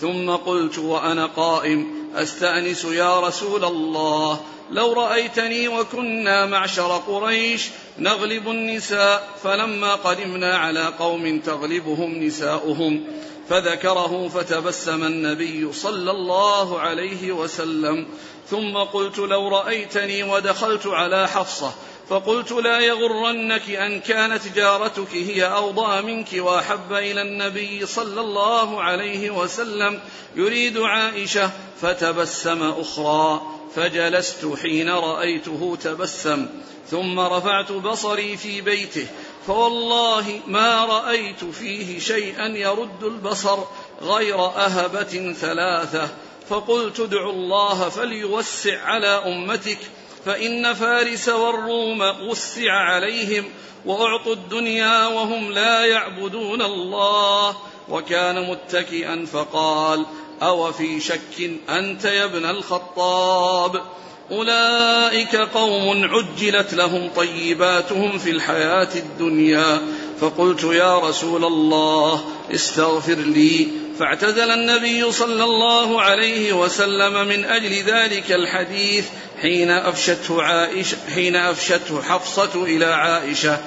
ثم 0.00 0.30
قلت 0.30 0.78
وأنا 0.78 1.26
قائم 1.26 2.00
أستأنس 2.14 2.84
يا 2.84 3.20
رسول 3.20 3.64
الله 3.64 4.40
لو 4.70 4.92
رأيتني 4.92 5.68
وكنا 5.68 6.46
معشر 6.46 7.02
قريش 7.06 7.68
نغلب 8.00 8.48
النساء 8.48 9.28
فلما 9.42 9.94
قدمنا 9.94 10.58
على 10.58 10.86
قوم 10.98 11.40
تغلبهم 11.40 12.22
نساؤهم 12.22 13.04
فذكره 13.48 14.28
فتبسم 14.28 15.04
النبي 15.04 15.72
صلى 15.72 16.10
الله 16.10 16.80
عليه 16.80 17.32
وسلم 17.32 18.06
ثم 18.50 18.76
قلت 18.76 19.18
لو 19.18 19.48
رأيتني 19.48 20.22
ودخلت 20.22 20.86
على 20.86 21.28
حفصة 21.28 21.72
فقلت 22.10 22.52
لا 22.52 22.80
يغرنك 22.80 23.70
أن 23.70 24.00
كانت 24.00 24.48
جارتك 24.56 25.14
هي 25.14 25.44
أوضى 25.44 26.02
منك 26.02 26.28
وأحب 26.34 26.92
إلى 26.92 27.22
النبي 27.22 27.86
صلى 27.86 28.20
الله 28.20 28.82
عليه 28.82 29.30
وسلم. 29.30 30.00
يريد 30.36 30.78
عائشة 30.78 31.50
فتبسم 31.80 32.62
أخرى. 32.62 33.40
فجلست 33.76 34.46
حين 34.62 34.88
رأيته 34.88 35.78
تبسم. 35.82 36.46
ثم 36.90 37.20
رفعت 37.20 37.72
بصري 37.72 38.36
في 38.36 38.60
بيته. 38.60 39.06
فوالله 39.46 40.40
ما 40.46 40.84
رأيت 40.84 41.44
فيه 41.44 41.98
شيئا 41.98 42.46
يرد 42.46 43.04
البصر 43.04 43.58
غير 44.02 44.46
أهبة 44.46 45.34
ثلاثة. 45.40 46.08
فقلت 46.48 47.00
ادعوا 47.00 47.32
الله 47.32 47.88
فليوسع 47.88 48.82
على 48.84 49.06
أمتك. 49.06 49.78
فإن 50.24 50.74
فارس 50.74 51.28
والروم 51.28 52.00
وسع 52.00 52.72
عليهم 52.72 53.44
وأعطوا 53.86 54.34
الدنيا 54.34 55.06
وهم 55.06 55.52
لا 55.52 55.84
يعبدون 55.84 56.62
الله 56.62 57.56
وكان 57.88 58.50
متكئا 58.50 59.26
فقال 59.32 60.06
أو 60.42 60.72
في 60.72 61.00
شك 61.00 61.50
أنت 61.68 62.04
يا 62.04 62.24
ابن 62.24 62.44
الخطاب 62.44 63.82
أولئك 64.30 65.36
قوم 65.36 66.04
عجلت 66.04 66.74
لهم 66.74 67.10
طيباتهم 67.16 68.18
في 68.18 68.30
الحياة 68.30 68.88
الدنيا 68.94 69.82
فقلت 70.20 70.64
يا 70.64 70.98
رسول 70.98 71.44
الله 71.44 72.24
استغفر 72.54 73.14
لي 73.14 73.68
فاعتزل 74.00 74.50
النبي 74.50 75.12
صلى 75.12 75.44
الله 75.44 76.02
عليه 76.02 76.52
وسلم 76.52 77.28
من 77.28 77.44
أجل 77.44 77.72
ذلك 77.82 78.32
الحديث 78.32 79.04
حين 79.42 79.70
أفشته 79.70 80.42
عائشة 80.42 80.96
حين 81.14 81.36
أفشته 81.36 82.02
حفصة 82.02 82.64
إلى 82.64 82.84
عائشة. 82.84 83.58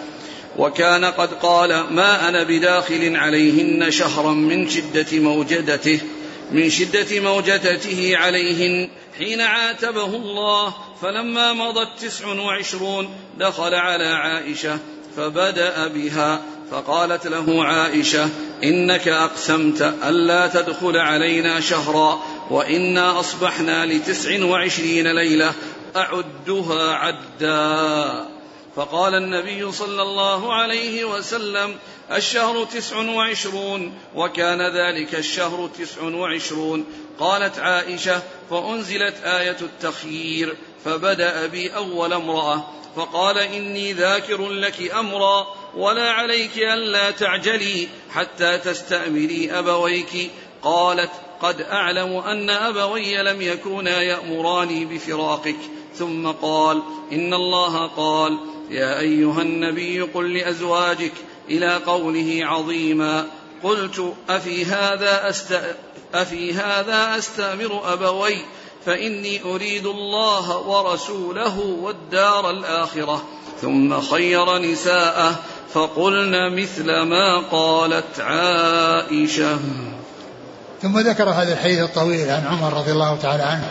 وكان 0.58 1.06
قد 1.06 1.34
قال 1.34 1.70
ما 1.94 2.30
أنا 2.30 2.44
بداخل 2.44 3.16
عليهن 3.16 3.92
شهرا 3.92 4.32
من 4.32 4.70
شدة 4.70 5.20
موجدته 5.20 6.00
من 6.52 6.70
شدة 6.70 7.20
موجدته 7.20 8.18
عليهن. 8.18 8.90
حين 9.18 9.42
عاتبه 9.42 10.06
الله 10.06 10.74
فلما 11.02 11.54
مضت 11.54 12.00
تسع 12.02 12.28
وعشرون 12.28 13.10
دخل 13.40 13.74
على 13.74 14.08
عائشة 14.08 14.78
فبدأ 15.18 15.88
بها 15.88 16.42
فقالت 16.72 17.28
له 17.28 17.64
عائشة 17.64 18.30
إنك 18.64 19.08
أقسمت 19.08 19.82
ألا 19.82 20.48
تدخل 20.48 20.98
علينا 20.98 21.60
شهرا 21.60 22.24
وإنا 22.50 23.20
أصبحنا 23.20 23.86
لتسع 23.86 24.46
وعشرين 24.46 25.08
ليلة 25.08 25.54
أعدها 25.96 26.94
عدا. 26.94 28.26
فقال 28.76 29.16
النبي 29.16 29.72
صلى 29.72 30.02
الله 30.02 30.54
عليه 30.54 31.06
وسلم 31.06 31.76
الشهر 32.12 32.66
تسع 32.66 32.98
وعشرون 32.98 33.94
وكان 34.16 34.62
ذلك 34.62 35.16
الشهر 35.16 35.70
تسع 35.80 36.04
وعشرون. 36.04 36.86
قالت 37.20 37.60
عائشة 37.60 38.22
فأنزلت 38.50 39.16
آية 39.24 39.58
التخيير 39.62 40.56
فبدأ 40.86 41.48
بي 41.48 41.76
أول 41.76 42.14
امرأة. 42.14 42.68
فقال 42.96 43.38
إني 43.38 43.94
ذاكر 43.94 44.50
لك 44.50 44.92
أمرا 44.92 45.48
ولا 45.78 46.12
عليك 46.12 46.58
ألا 46.58 47.12
تعجلي 47.12 47.88
حتى 48.14 48.58
تستأمري 48.58 49.52
أبويك. 49.52 50.32
قالت 50.62 51.12
قد 51.42 51.62
أعلم 51.62 52.18
أن 52.18 52.50
أبوي 52.50 53.24
لم 53.24 53.42
يكونا 53.42 54.02
يأمراني 54.02 54.86
بفراقك. 54.86 55.56
ثم 55.96 56.28
قال 56.32 56.82
إن 57.12 57.34
الله 57.34 57.88
قال 57.88 58.38
يا 58.70 59.00
أيها 59.00 59.42
النبي 59.42 60.02
قل 60.02 60.38
لأزواجك 60.38 61.14
إلى 61.50 61.76
قوله 61.76 62.40
عظيما. 62.42 63.28
قلت 63.64 64.14
أفي 64.30 64.66
هذا 64.66 65.30
أست 65.30 65.62
أفي 66.14 66.54
هذا 66.54 67.18
أستأمر 67.18 67.94
أبوي؟ 67.94 68.38
فإني 68.86 69.44
أريد 69.44 69.86
الله 69.86 70.58
ورسوله 70.58 71.60
والدار 71.60 72.50
الآخرة. 72.50 73.26
ثم 73.62 74.02
خير 74.02 74.58
نساءه. 74.58 75.40
فقلن 75.74 76.62
مثل 76.62 76.86
ما 76.86 77.40
قالت 77.52 78.20
عائشة. 78.20 79.60
ثم 80.82 81.00
ذكر 81.00 81.30
هذا 81.30 81.54
الحديث 81.54 81.80
الطويل 81.80 82.30
عن 82.30 82.48
عمر 82.48 82.74
رضي 82.74 82.92
الله 82.92 83.18
تعالى 83.18 83.44
عنه 83.44 83.68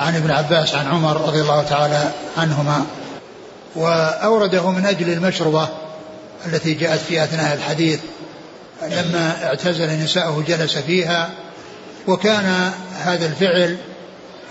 عن 0.00 0.16
ابن 0.16 0.30
عباس 0.30 0.74
عن 0.74 0.86
عمر 0.86 1.20
رضي 1.20 1.40
الله 1.40 1.62
تعالى 1.62 2.10
عنهما. 2.36 2.86
وأورده 3.76 4.70
من 4.70 4.86
أجل 4.86 5.12
المشربة 5.12 5.68
التي 6.46 6.74
جاءت 6.74 7.00
في 7.00 7.24
أثناء 7.24 7.54
الحديث 7.54 8.00
لما 8.82 9.44
اعتزل 9.44 10.04
نساءه 10.04 10.44
جلس 10.48 10.78
فيها. 10.78 11.30
وكان 12.06 12.72
هذا 12.94 13.26
الفعل 13.26 13.76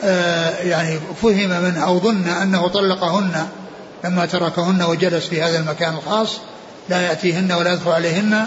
آه، 0.04 0.50
يعني 0.50 1.00
فهم 1.22 1.50
منه 1.64 1.86
أو 1.86 2.00
ظن 2.00 2.28
أنه 2.28 2.68
طلقهن 2.68 3.48
لما 4.04 4.26
تركهن 4.26 4.82
وجلس 4.82 5.26
في 5.28 5.42
هذا 5.42 5.60
المكان 5.60 5.94
الخاص. 5.94 6.40
لا 6.90 7.02
يأتيهن 7.02 7.52
ولا 7.52 7.74
يدخل 7.74 7.92
عليهن 7.92 8.46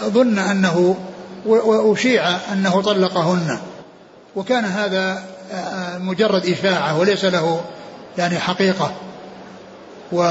ظن 0.00 0.38
أنه 0.38 0.96
وأشيع 1.46 2.36
أنه 2.52 2.82
طلقهن. 2.82 3.58
وكان 4.36 4.64
هذا 4.64 5.22
آه، 5.52 5.98
مجرد 5.98 6.46
إشاعة 6.46 6.98
وليس 6.98 7.24
له 7.24 7.60
يعني 8.18 8.38
حقيقة. 8.38 8.92
و 10.12 10.22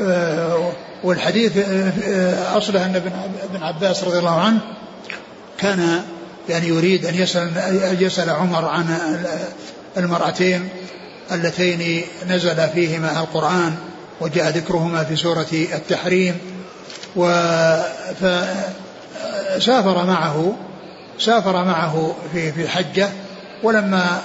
آه، 0.00 0.72
والحديث 1.04 1.52
أصله 2.54 2.86
أن 2.86 2.96
ابن 3.50 3.62
عباس 3.62 4.04
رضي 4.04 4.18
الله 4.18 4.40
عنه 4.40 4.60
كان 5.58 6.02
يعني 6.48 6.68
يريد 6.68 7.06
أن 7.06 7.14
يسأل, 7.14 7.50
يسأل 8.02 8.30
عمر 8.30 8.64
عن 8.64 8.98
المرأتين 9.96 10.68
اللتين 11.32 12.04
نزل 12.28 12.68
فيهما 12.68 13.20
القرآن. 13.20 13.76
وجاء 14.20 14.48
ذكرهما 14.48 15.04
في 15.04 15.16
سورة 15.16 15.46
التحريم 15.52 16.38
فسافر 19.56 20.06
معه 20.06 20.56
سافر 21.18 21.64
معه 21.64 22.14
في 22.32 22.52
في 22.52 22.68
حجة 22.68 23.08
ولما 23.62 24.20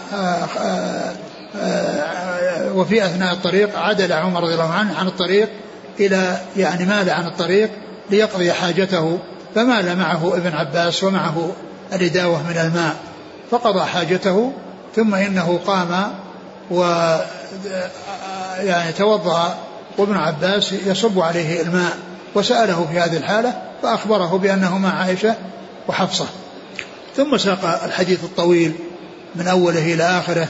وفي 2.75 3.05
أثناء 3.05 3.33
الطريق 3.33 3.79
عدل 3.79 4.13
عمر 4.13 4.43
رضي 4.43 4.53
الله 4.53 4.71
عنه 4.71 4.99
عن 4.99 5.07
الطريق 5.07 5.49
إلى 5.99 6.37
يعني 6.57 6.85
مال 6.85 7.09
عن 7.09 7.25
الطريق 7.25 7.69
ليقضي 8.09 8.53
حاجته 8.53 9.19
فمال 9.55 9.97
معه 9.97 10.37
ابن 10.37 10.53
عباس 10.53 11.03
ومعه 11.03 11.51
الإداوة 11.93 12.43
من 12.43 12.57
الماء 12.57 12.95
فقضى 13.51 13.85
حاجته 13.85 14.53
ثم 14.95 15.15
إنه 15.15 15.59
قام 15.67 16.11
و 16.71 16.83
يعني 18.59 18.91
توضأ 18.91 19.57
وابن 19.97 20.17
عباس 20.17 20.73
يصب 20.73 21.19
عليه 21.19 21.61
الماء 21.61 21.97
وسأله 22.35 22.87
في 22.91 22.99
هذه 22.99 23.17
الحالة 23.17 23.61
فأخبره 23.83 24.37
بأنه 24.37 24.77
مع 24.77 24.99
عائشة 24.99 25.35
وحفصة. 25.87 26.25
ثم 27.17 27.37
ساق 27.37 27.83
الحديث 27.83 28.23
الطويل 28.23 28.73
من 29.35 29.47
أوله 29.47 29.93
إلى 29.93 30.03
آخره 30.03 30.47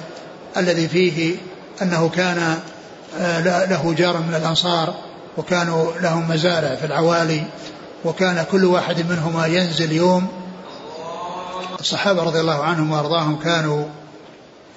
الذي 0.57 0.87
فيه 0.87 1.35
أنه 1.81 2.09
كان 2.09 2.59
آه، 3.19 3.65
له 3.65 3.93
جار 3.97 4.17
من 4.17 4.35
الأنصار 4.35 4.93
وكانوا 5.37 5.91
لهم 6.01 6.29
مزارع 6.29 6.75
في 6.75 6.85
العوالي 6.85 7.43
وكان 8.05 8.45
كل 8.51 8.65
واحد 8.65 9.11
منهما 9.11 9.47
ينزل 9.47 9.91
يوم. 9.91 10.27
الصحابة 11.79 12.23
رضي 12.23 12.39
الله 12.39 12.63
عنهم 12.63 12.91
وأرضاهم 12.91 13.39
كانوا 13.39 13.85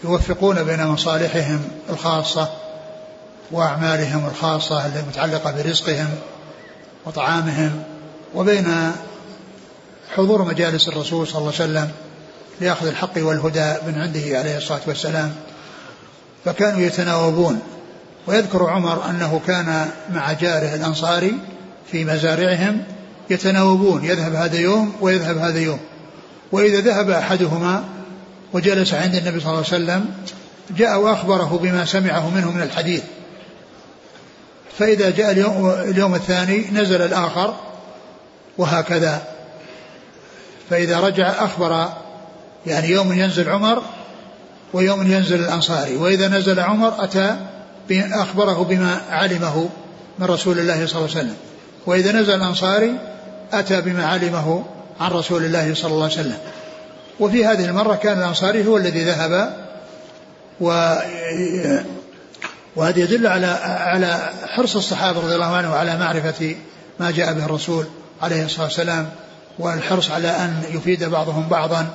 يوفقون 0.04 0.64
بين 0.64 0.86
مصالحهم 0.86 1.60
الخاصة 1.90 2.48
وأعمالهم 3.50 4.26
الخاصة 4.26 4.86
المتعلقة 4.86 5.52
برزقهم 5.52 6.08
وطعامهم 7.06 7.82
وبين 8.34 8.92
حضور 10.16 10.44
مجالس 10.44 10.88
الرسول 10.88 11.26
صلى 11.26 11.38
الله 11.38 11.52
عليه 11.60 11.64
وسلم 11.64 11.90
لأخذ 12.60 12.86
الحق 12.86 13.12
والهدى 13.16 13.74
من 13.86 14.00
عنده 14.00 14.38
عليه 14.38 14.56
الصلاة 14.56 14.80
والسلام. 14.86 15.32
فكانوا 16.44 16.80
يتناوبون. 16.80 17.60
ويذكر 18.26 18.70
عمر 18.70 19.10
أنه 19.10 19.40
كان 19.46 19.90
مع 20.12 20.32
جاره 20.32 20.74
الأنصاري 20.74 21.34
في 21.92 22.04
مزارعهم 22.04 22.82
يتناوبون. 23.30 24.04
يذهب 24.04 24.34
هذا 24.34 24.58
يوم 24.58 24.92
ويذهب 25.00 25.38
هذا 25.38 25.58
يوم. 25.58 25.80
وإذا 26.52 26.80
ذهب 26.80 27.10
أحدهما 27.10 27.84
وجلس 28.52 28.94
عند 28.94 29.14
النبي 29.14 29.40
صلى 29.40 29.48
الله 29.48 29.64
عليه 29.72 29.84
وسلم 29.84 30.06
جاء 30.70 31.00
وأخبره 31.00 31.58
بما 31.62 31.84
سمعه 31.84 32.30
منه 32.30 32.50
من 32.50 32.62
الحديث. 32.62 33.02
فإذا 34.78 35.10
جاء 35.10 35.30
اليوم, 35.30 35.70
اليوم 35.70 36.14
الثاني 36.14 36.70
نزل 36.72 37.02
الآخر 37.02 37.54
وهكذا. 38.58 39.22
فإذا 40.70 41.00
رجع 41.00 41.28
أخبر 41.28 41.88
يعني 42.66 42.88
يوم 42.88 43.12
ينزل 43.12 43.48
عمر 43.48 43.82
ويوم 44.72 45.12
ينزل 45.12 45.40
الأنصاري. 45.40 45.96
وإذا 45.96 46.28
نزل 46.28 46.60
عمر 46.60 47.04
أتى 47.04 47.36
أخبره 47.90 48.64
بما 48.64 49.00
علمه 49.10 49.68
من 50.18 50.26
رسول 50.26 50.58
الله 50.58 50.86
صلى 50.86 50.98
الله 50.98 51.10
عليه 51.10 51.20
وسلم. 51.20 51.36
وإذا 51.86 52.12
نزل 52.12 52.34
الأنصاري 52.34 52.92
أتى 53.52 53.80
بما 53.80 54.06
علمه 54.06 54.64
عن 55.00 55.10
رسول 55.10 55.44
الله 55.44 55.74
صلى 55.74 55.90
الله 55.90 56.04
عليه 56.04 56.14
وسلم. 56.14 56.38
وفي 57.20 57.46
هذه 57.46 57.64
المرة 57.64 57.94
كان 57.94 58.18
الأنصاري 58.18 58.66
هو 58.66 58.76
الذي 58.76 59.04
ذهب 59.04 59.56
و 60.60 60.94
وهذا 62.76 62.98
يدل 62.98 63.26
على 63.26 63.46
على 63.66 64.30
حرص 64.46 64.76
الصحابة 64.76 65.20
رضي 65.20 65.34
الله 65.34 65.56
عنهم 65.56 65.72
على 65.72 65.98
معرفة 65.98 66.56
ما 67.00 67.10
جاء 67.10 67.32
به 67.32 67.44
الرسول 67.44 67.86
عليه 68.22 68.44
الصلاة 68.44 68.64
والسلام 68.64 69.10
والحرص 69.58 70.10
على 70.10 70.28
أن 70.28 70.62
يفيد 70.70 71.04
بعضهم 71.04 71.48
بعضا 71.48 71.86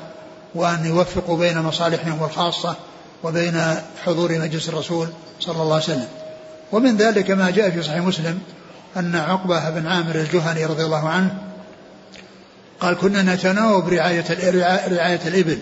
وأن 0.56 0.86
يوفقوا 0.86 1.38
بين 1.38 1.60
مصالحهم 1.60 2.24
الخاصة 2.24 2.76
وبين 3.24 3.76
حضور 4.06 4.40
مجلس 4.40 4.70
الرسول 4.70 5.08
صلى 5.40 5.62
الله 5.62 5.74
عليه 5.74 5.84
وسلم. 5.84 6.08
ومن 6.72 6.98
ذلك 6.98 7.32
ما 7.32 7.50
جاء 7.50 7.70
في 7.70 7.84
صحيح 7.84 7.98
مسلم 7.98 8.40
أن 8.98 9.16
عقبة 9.16 9.70
بن 9.70 9.88
عامر 9.88 10.16
الجهني 10.16 10.66
رضي 10.66 10.86
الله 10.86 11.10
عنه 11.10 11.38
قال 12.80 12.98
كنا 12.98 13.36
نتناوب 13.36 13.90
رعاية 13.90 14.26
رعاية 14.88 15.20
الإبل. 15.26 15.60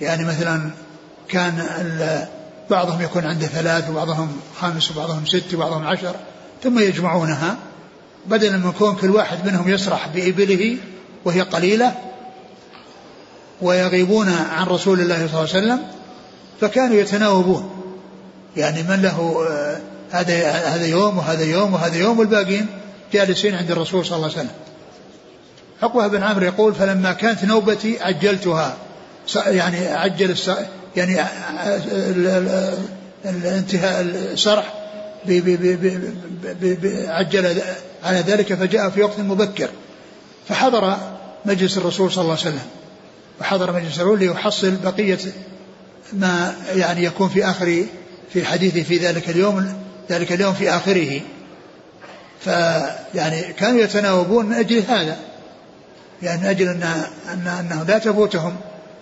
يعني 0.00 0.24
مثلا 0.24 0.70
كان 1.28 1.62
بعضهم 2.70 3.02
يكون 3.02 3.24
عنده 3.24 3.46
ثلاث 3.46 3.90
وبعضهم 3.90 4.36
خمس 4.60 4.90
وبعضهم 4.90 5.26
ست 5.26 5.54
وبعضهم 5.54 5.86
عشر 5.86 6.14
ثم 6.62 6.78
يجمعونها. 6.78 7.56
بدلا 8.26 8.56
من 8.56 8.68
يكون 8.68 8.96
كل 8.96 9.10
واحد 9.10 9.46
منهم 9.46 9.68
يسرح 9.68 10.08
بإبله 10.08 10.76
وهي 11.24 11.40
قليلة 11.40 11.94
ويغيبون 13.62 14.28
عن 14.28 14.66
رسول 14.66 15.00
الله 15.00 15.16
صلى 15.16 15.24
الله 15.24 15.38
عليه 15.38 15.66
وسلم 15.66 15.80
فكانوا 16.60 16.96
يتناوبون. 16.96 17.70
يعني 18.56 18.82
من 18.82 19.02
له 19.02 19.46
آه، 19.50 19.80
هذا 20.10 20.50
هذا 20.50 20.86
يوم 20.86 21.18
وهذا 21.18 21.44
يوم 21.44 21.74
وهذا 21.74 21.96
يوم 21.96 22.18
والباقين 22.18 22.66
جالسين 23.12 23.54
عند 23.54 23.70
الرسول 23.70 24.06
صلى 24.06 24.16
الله 24.16 24.28
عليه 24.28 24.36
وسلم. 24.36 24.54
عقبة 25.82 26.06
بن 26.06 26.22
عمرو 26.22 26.44
يقول 26.44 26.74
فلما 26.74 27.12
كانت 27.12 27.44
نوبتي 27.44 27.98
عجلتها. 28.02 28.76
يعني 29.46 29.86
عجل 29.88 30.30
يعني 30.96 31.20
الانتهاء 33.24 34.00
الشرح 34.02 34.74
عجل 37.08 37.62
على 38.04 38.18
ذلك 38.18 38.54
فجاء 38.54 38.90
في 38.90 39.02
وقت 39.02 39.20
مبكر. 39.20 39.68
فحضر 40.48 40.96
مجلس 41.44 41.78
الرسول 41.78 42.12
صلى 42.12 42.22
الله 42.22 42.36
عليه 42.38 42.42
وسلم 42.42 42.66
وحضر 43.40 43.72
مجلس 43.72 44.00
الرسول 44.00 44.18
ليحصل 44.18 44.76
بقية 44.76 45.18
ما 46.12 46.54
يعني 46.74 47.04
يكون 47.04 47.28
في 47.28 47.44
آخر 47.44 47.84
في 48.32 48.44
حديثه 48.44 48.82
في 48.82 48.98
ذلك 48.98 49.28
اليوم 49.30 49.82
ذلك 50.10 50.32
اليوم 50.32 50.54
في 50.54 50.70
آخره. 50.70 51.20
فيعني 52.40 53.42
كانوا 53.42 53.80
يتناوبون 53.80 54.46
من 54.46 54.52
أجل 54.52 54.82
هذا 54.88 55.16
يعني 56.22 56.40
من 56.40 56.46
أجل 56.46 56.68
أن 56.68 57.46
أنه 57.46 57.84
لا 57.88 57.98
تفوتهم 57.98 58.56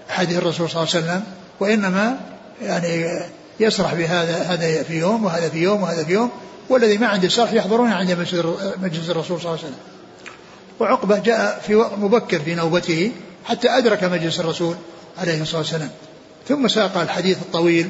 حديث 0.08 0.38
الرسول 0.38 0.70
صلى 0.70 0.82
الله 0.82 0.94
عليه 0.94 1.04
وسلم. 1.04 1.22
وإنما 1.60 2.20
يعني 2.62 3.20
يسرح 3.60 3.94
بهذا 3.94 4.42
هذا 4.42 4.82
في 4.82 4.98
يوم 4.98 5.24
وهذا 5.24 5.48
في 5.48 5.58
يوم 5.58 5.82
وهذا 5.82 6.04
في 6.04 6.12
يوم 6.12 6.30
والذي 6.68 6.98
ما 6.98 7.06
عنده 7.06 7.28
سرح 7.28 7.52
يحضرون 7.52 7.92
عند 7.92 8.10
مجلس 8.82 9.10
الرسول 9.10 9.40
صلى 9.40 9.48
الله 9.48 9.50
عليه 9.50 9.58
وسلم. 9.58 9.78
وعقبة 10.80 11.18
جاء 11.18 11.62
في 11.66 11.74
وقت 11.74 11.98
مبكر 11.98 12.38
في 12.40 12.54
نوبته 12.54 13.12
حتى 13.44 13.70
أدرك 13.70 14.04
مجلس 14.04 14.40
الرسول 14.40 14.76
عليه 15.18 15.42
الصلاة 15.42 15.60
والسلام. 15.60 15.90
ثم 16.48 16.68
ساق 16.68 16.96
الحديث 16.96 17.38
الطويل 17.42 17.88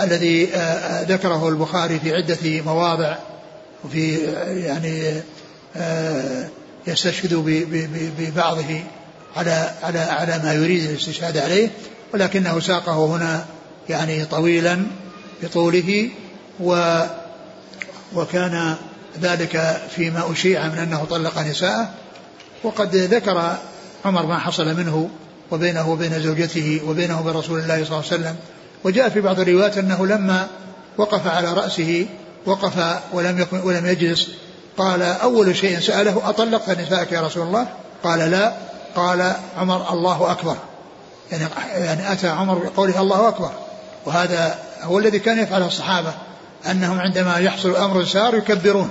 الذي 0.00 0.54
آه، 0.54 0.58
آه، 0.58 1.02
ذكره 1.02 1.48
البخاري 1.48 1.98
في 1.98 2.12
عدة 2.12 2.62
مواضع 2.62 3.16
وفي 3.84 4.28
آه، 4.28 4.48
يعني 4.48 5.22
يستشهد 6.86 7.34
ببعضه 8.18 8.80
على 9.36 9.70
على 9.82 9.98
على 9.98 10.40
ما 10.44 10.54
يريد 10.54 10.90
الاستشهاد 10.90 11.38
عليه. 11.38 11.70
ولكنه 12.16 12.60
ساقه 12.60 13.06
هنا 13.06 13.44
يعني 13.88 14.24
طويلا 14.24 14.86
بطوله 15.42 16.10
و 16.60 17.00
وكان 18.14 18.74
ذلك 19.22 19.80
فيما 19.96 20.32
أشيع 20.32 20.68
من 20.68 20.78
أنه 20.78 21.04
طلق 21.04 21.38
نساءه 21.38 21.90
وقد 22.64 22.96
ذكر 22.96 23.56
عمر 24.04 24.26
ما 24.26 24.38
حصل 24.38 24.74
منه 24.74 25.10
وبينه 25.50 25.90
وبين 25.90 26.20
زوجته 26.20 26.80
وبينه 26.86 27.20
وبين 27.20 27.32
رسول 27.32 27.60
الله 27.60 27.84
صلى 27.84 27.98
الله 27.98 28.04
عليه 28.12 28.22
وسلم 28.22 28.36
وجاء 28.84 29.08
في 29.08 29.20
بعض 29.20 29.40
الروايات 29.40 29.78
أنه 29.78 30.06
لما 30.06 30.46
وقف 30.98 31.26
على 31.26 31.52
رأسه 31.52 32.06
وقف 32.46 33.00
ولم 33.12 33.38
يكن 33.38 33.60
ولم 33.60 33.86
يجلس 33.86 34.28
قال 34.78 35.02
أول 35.02 35.56
شيء 35.56 35.80
سأله 35.80 36.28
أطلقت 36.28 36.70
نساءك 36.70 37.12
يا 37.12 37.20
رسول 37.20 37.46
الله؟ 37.46 37.66
قال 38.04 38.18
لا. 38.30 38.52
قال 38.96 39.32
عمر 39.58 39.92
الله 39.92 40.30
أكبر. 40.30 40.56
يعني, 41.32 41.44
يعني 41.74 42.12
أتى 42.12 42.28
عمر 42.28 42.58
بقوله 42.58 43.00
الله 43.00 43.28
أكبر. 43.28 43.50
وهذا 44.06 44.58
هو 44.82 44.98
الذي 44.98 45.18
كان 45.18 45.38
يفعله 45.38 45.66
الصحابة 45.66 46.14
أنهم 46.70 46.98
عندما 47.00 47.38
يحصل 47.38 47.76
أمر 47.76 48.04
سار 48.04 48.34
يكبرون 48.34 48.90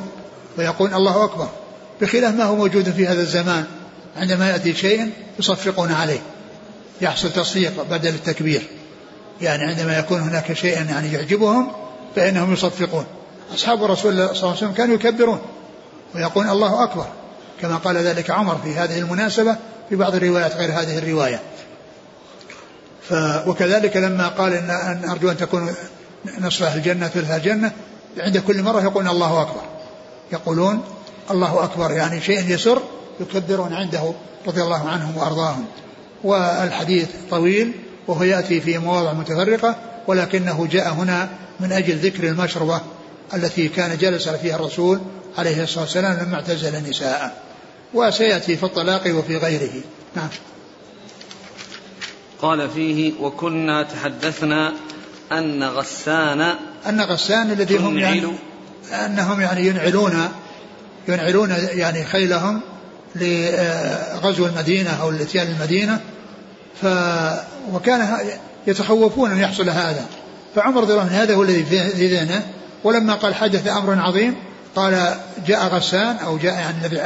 ويقول 0.57 0.93
الله 0.93 1.23
أكبر 1.23 1.47
بخلاف 2.01 2.35
ما 2.35 2.43
هو 2.43 2.55
موجود 2.55 2.91
في 2.91 3.07
هذا 3.07 3.21
الزمان 3.21 3.65
عندما 4.17 4.49
يأتي 4.49 4.73
شيء 4.73 5.11
يصفقون 5.39 5.91
عليه 5.91 6.19
يحصل 7.01 7.31
تصفيق 7.31 7.83
بدل 7.89 8.09
التكبير. 8.09 8.67
يعني 9.41 9.63
عندما 9.63 9.97
يكون 9.97 10.19
هناك 10.19 10.53
شيء 10.53 10.73
يعني 10.73 11.13
يعجبهم 11.13 11.71
فإنهم 12.15 12.53
يصفقون. 12.53 13.05
أصحاب 13.55 13.83
رسول 13.83 14.11
الله 14.11 14.25
صلى 14.25 14.35
الله 14.35 14.47
عليه 14.47 14.57
وسلم 14.57 14.71
كانوا 14.71 14.95
يكبرون 14.95 15.41
ويقول 16.15 16.49
الله 16.49 16.83
أكبر 16.83 17.05
كما 17.61 17.75
قال 17.75 17.97
ذلك 17.97 18.29
عمر 18.29 18.57
في 18.63 18.75
هذه 18.75 18.99
المناسبة 18.99 19.55
في 19.89 19.95
بعض 19.95 20.15
الروايات 20.15 20.55
غير 20.55 20.71
هذه 20.71 20.97
الرواية. 20.97 21.39
ف 23.09 23.13
وكذلك 23.47 23.97
لما 23.97 24.27
قال 24.27 24.53
إن, 24.53 24.69
أن 24.69 25.09
أرجو 25.09 25.31
أن 25.31 25.37
تكون 25.37 25.73
نصف 26.39 26.63
أهل 26.63 26.77
الجنة 26.77 27.07
ثلث 27.07 27.31
الجنة 27.31 27.71
عند 28.17 28.37
كل 28.37 28.63
مرة 28.63 28.81
يقولون 28.81 29.07
الله 29.07 29.41
أكبر. 29.41 29.61
يقولون 30.33 30.83
الله 31.31 31.63
أكبر 31.63 31.91
يعني 31.91 32.21
شيء 32.21 32.49
يسر 32.49 32.81
يكبرون 33.19 33.73
عنده 33.73 34.13
رضي 34.47 34.61
الله 34.61 34.89
عنهم 34.89 35.17
وأرضاهم. 35.17 35.65
والحديث 36.23 37.07
طويل 37.31 37.71
وهو 38.07 38.23
يأتي 38.23 38.61
في 38.61 38.77
مواضع 38.77 39.13
متفرقة 39.13 39.75
ولكنه 40.07 40.67
جاء 40.71 40.93
هنا 40.93 41.29
من 41.59 41.71
أجل 41.71 41.95
ذكر 41.95 42.27
المشربة 42.27 42.81
التي 43.33 43.67
كان 43.67 43.97
جلس 43.97 44.29
فيها 44.29 44.55
الرسول 44.55 44.99
عليه 45.37 45.63
الصلاة 45.63 45.83
والسلام 45.83 46.17
لما 46.25 46.35
اعتزل 46.35 46.75
النساء 46.75 47.43
وسيأتي 47.93 48.57
في 48.57 48.63
الطلاق 48.63 49.15
وفي 49.15 49.37
غيره. 49.37 49.81
نعم. 50.15 50.29
قال 52.41 52.69
فيه 52.69 53.13
وكنا 53.21 53.83
تحدثنا 53.83 54.73
أن 55.31 55.63
غسان 55.63 56.41
أن 56.89 57.01
غسان 57.01 57.51
الذي 57.51 57.77
هم 57.77 57.97
يعني 57.97 58.23
أنهم 59.05 59.41
يعني 59.41 59.67
ينعلون 59.67 60.29
ينعلون 61.07 61.49
يعني 61.73 62.05
خيلهم 62.05 62.61
لغزو 63.15 64.45
المدينة 64.45 65.01
أو 65.01 65.11
لاتيان 65.11 65.47
المدينة. 65.47 65.99
ف 66.81 66.85
وكان 67.73 68.17
يتخوفون 68.67 69.31
أن 69.31 69.37
يحصل 69.37 69.69
هذا. 69.69 70.05
فعمر 70.55 70.81
رضي 70.81 70.91
الله 70.91 71.03
عنه 71.03 71.23
هذا 71.23 71.35
هو 71.35 71.43
الذي 71.43 71.63
في 71.65 72.07
ذهنه. 72.07 72.43
ولما 72.83 73.13
قال 73.13 73.35
حدث 73.35 73.67
أمر 73.67 73.99
عظيم. 73.99 74.35
قال 74.75 75.15
جاء 75.47 75.67
غسان 75.67 76.15
أو 76.17 76.37
جاء 76.37 76.53
يعني 76.53 76.85
الذي 76.85 77.01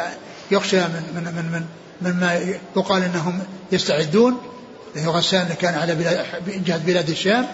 يخشى 0.51 0.79
من 0.79 1.03
من 1.15 1.23
من 1.23 1.51
من 1.51 1.65
مما 2.01 2.33
يقال 2.75 3.03
إنهم 3.03 3.39
يستعدون. 3.71 4.37
لأنه 4.95 5.11
غسان 5.11 5.47
كان 5.61 5.75
على 5.75 5.95
بلاد 5.95 6.25
جهة 6.65 6.77
بلاد 6.77 7.09
الشام 7.09 7.47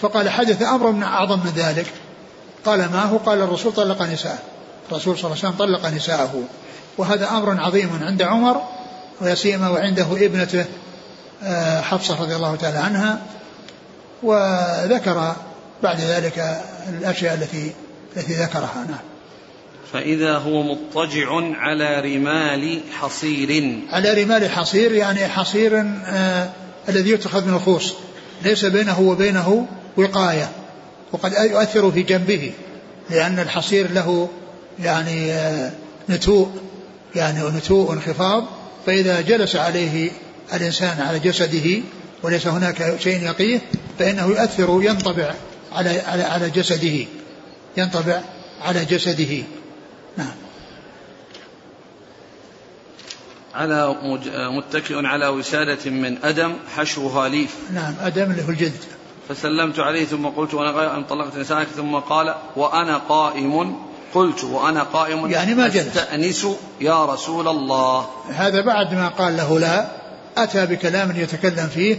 فقال 0.00 0.30
حدث 0.30 0.62
أمر 0.62 0.90
من 0.90 1.02
أعظم 1.02 1.38
من 1.38 1.52
ذلك. 1.56 1.86
قال 2.64 2.78
ما 2.78 3.02
هو؟ 3.02 3.16
قال 3.16 3.42
الرسول 3.42 3.72
طلق 3.72 4.02
نساءه. 4.02 4.38
الرسول 4.90 5.18
صلى 5.18 5.24
الله 5.24 5.44
عليه 5.44 5.54
وسلم 5.54 5.66
طلق 5.66 5.86
نساءه. 5.86 6.42
وهذا 6.98 7.28
أمر 7.28 7.60
عظيم 7.60 8.00
عند 8.02 8.22
عمر 8.22 8.62
ولا 9.20 9.34
سيما 9.34 9.68
وعنده 9.68 10.06
ابنته 10.12 10.64
آه، 11.42 11.80
حفصة 11.80 12.22
رضي 12.22 12.36
الله 12.36 12.56
تعالى 12.56 12.78
عنها. 12.78 13.18
وذكر 14.22 15.32
بعد 15.82 16.00
ذلك 16.00 16.62
الأشياء 16.88 17.34
التي 17.34 17.72
التي 18.16 18.32
ذكرها. 18.32 18.86
نعم. 18.88 18.98
فإذا 19.92 20.38
هو 20.38 20.62
مضطجع 20.62 21.28
على 21.58 22.00
رمال 22.00 22.80
حصير. 23.00 23.80
على 23.92 24.22
رمال 24.22 24.50
حصير 24.50 24.92
يعني 24.92 25.28
حصير 25.28 25.86
آه 26.06 26.48
الذي 26.88 27.10
يتخذ 27.10 27.46
من 27.46 27.54
الخوص. 27.54 27.94
ليس 28.42 28.64
بينه 28.64 29.00
وبينه 29.00 29.66
وقاية. 29.96 30.50
وقد 31.12 31.32
يؤثر 31.32 31.90
في 31.92 32.02
جنبه 32.02 32.52
لأن 33.10 33.38
الحصير 33.38 33.92
له 33.92 34.28
يعني 34.78 35.32
آه 35.32 35.72
نتوء. 36.08 36.48
يعني 37.14 37.48
نتوء 37.48 37.92
انخفاض 37.92 38.44
فإذا 38.86 39.20
جلس 39.20 39.56
عليه 39.56 40.10
الإنسان 40.54 41.00
على 41.00 41.18
جسده 41.18 41.80
وليس 42.22 42.46
هناك 42.46 42.96
شيء 43.00 43.22
يقيه 43.22 43.60
فإنه 43.98 44.26
يؤثر 44.26 44.80
ينطبع 44.82 45.34
على 45.72 46.00
على 46.00 46.22
على 46.22 46.50
جسده. 46.50 47.06
ينطبع 47.76 48.20
على 48.62 48.84
جسده. 48.84 49.42
على 53.56 53.96
متكئ 54.34 55.06
على 55.06 55.28
وسادة 55.28 55.90
من 55.90 56.18
أدم 56.24 56.52
حشوها 56.76 57.28
ليف. 57.28 57.54
نعم 57.74 57.94
أدم 58.00 58.30
اللي 58.30 58.44
هو 58.44 58.48
الجلد. 58.48 58.84
فسلمت 59.28 59.78
عليه 59.78 60.04
ثم 60.04 60.26
قلت 60.26 60.54
وأنا 60.54 60.96
أن 60.96 61.04
طلقت 61.04 61.36
نسائك 61.36 61.68
ثم 61.68 61.94
قال 61.94 62.34
وأنا 62.56 62.96
قائم. 62.96 63.76
قلت 64.14 64.44
وأنا 64.44 64.82
قائم. 64.82 65.30
يعني 65.30 65.54
ما 65.54 65.68
جلس. 65.68 65.86
أستأنس 65.86 66.46
يا 66.80 67.04
رسول 67.04 67.48
الله. 67.48 68.06
هذا 68.34 68.60
بعد 68.60 68.94
ما 68.94 69.08
قال 69.08 69.36
له 69.36 69.58
لا 69.58 69.86
أتى 70.36 70.66
بكلام 70.66 71.16
يتكلم 71.16 71.68
فيه 71.74 71.96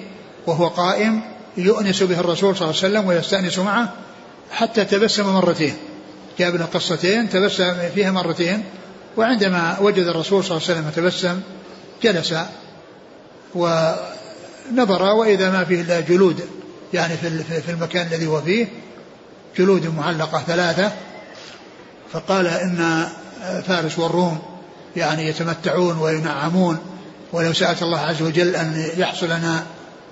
وهو 0.47 0.67
قائم 0.67 1.21
يؤنس 1.57 2.03
به 2.03 2.19
الرسول 2.19 2.55
صلى 2.55 2.69
الله 2.69 2.83
عليه 2.83 2.99
وسلم 2.99 3.07
ويستأنس 3.07 3.59
معه 3.59 3.93
حتى 4.51 4.85
تبسم 4.85 5.33
مرتين. 5.33 5.73
جاب 6.39 6.55
له 6.55 6.65
قصتين 6.65 7.29
تبسم 7.29 7.75
فيها 7.95 8.11
مرتين. 8.11 8.63
وعندما 9.17 9.79
وجد 9.79 10.07
الرسول 10.07 10.43
صلى 10.43 10.57
الله 10.57 10.69
عليه 10.69 10.79
وسلم 10.79 10.91
تبسم 10.95 11.41
جلس 12.03 12.35
ونظر 13.55 15.03
وإذا 15.03 15.49
ما 15.49 15.65
فيه 15.65 15.81
إلا 15.81 15.99
جلود 15.99 16.41
يعني 16.93 17.17
في 17.65 17.69
المكان 17.71 18.07
الذي 18.07 18.27
هو 18.27 18.41
فيه 18.41 18.67
جلود 19.57 19.95
معلقة 19.97 20.43
ثلاثة 20.47 20.91
فقال 22.11 22.47
إن 22.47 23.07
فارس 23.67 23.99
والروم 23.99 24.39
يعني 24.95 25.27
يتمتعون 25.27 25.97
وينعمون 25.97 26.77
ولو 27.33 27.53
سألت 27.53 27.83
الله 27.83 27.99
عز 27.99 28.21
وجل 28.21 28.55
أن 28.55 28.89
يحصل 28.97 29.25
لنا 29.25 29.63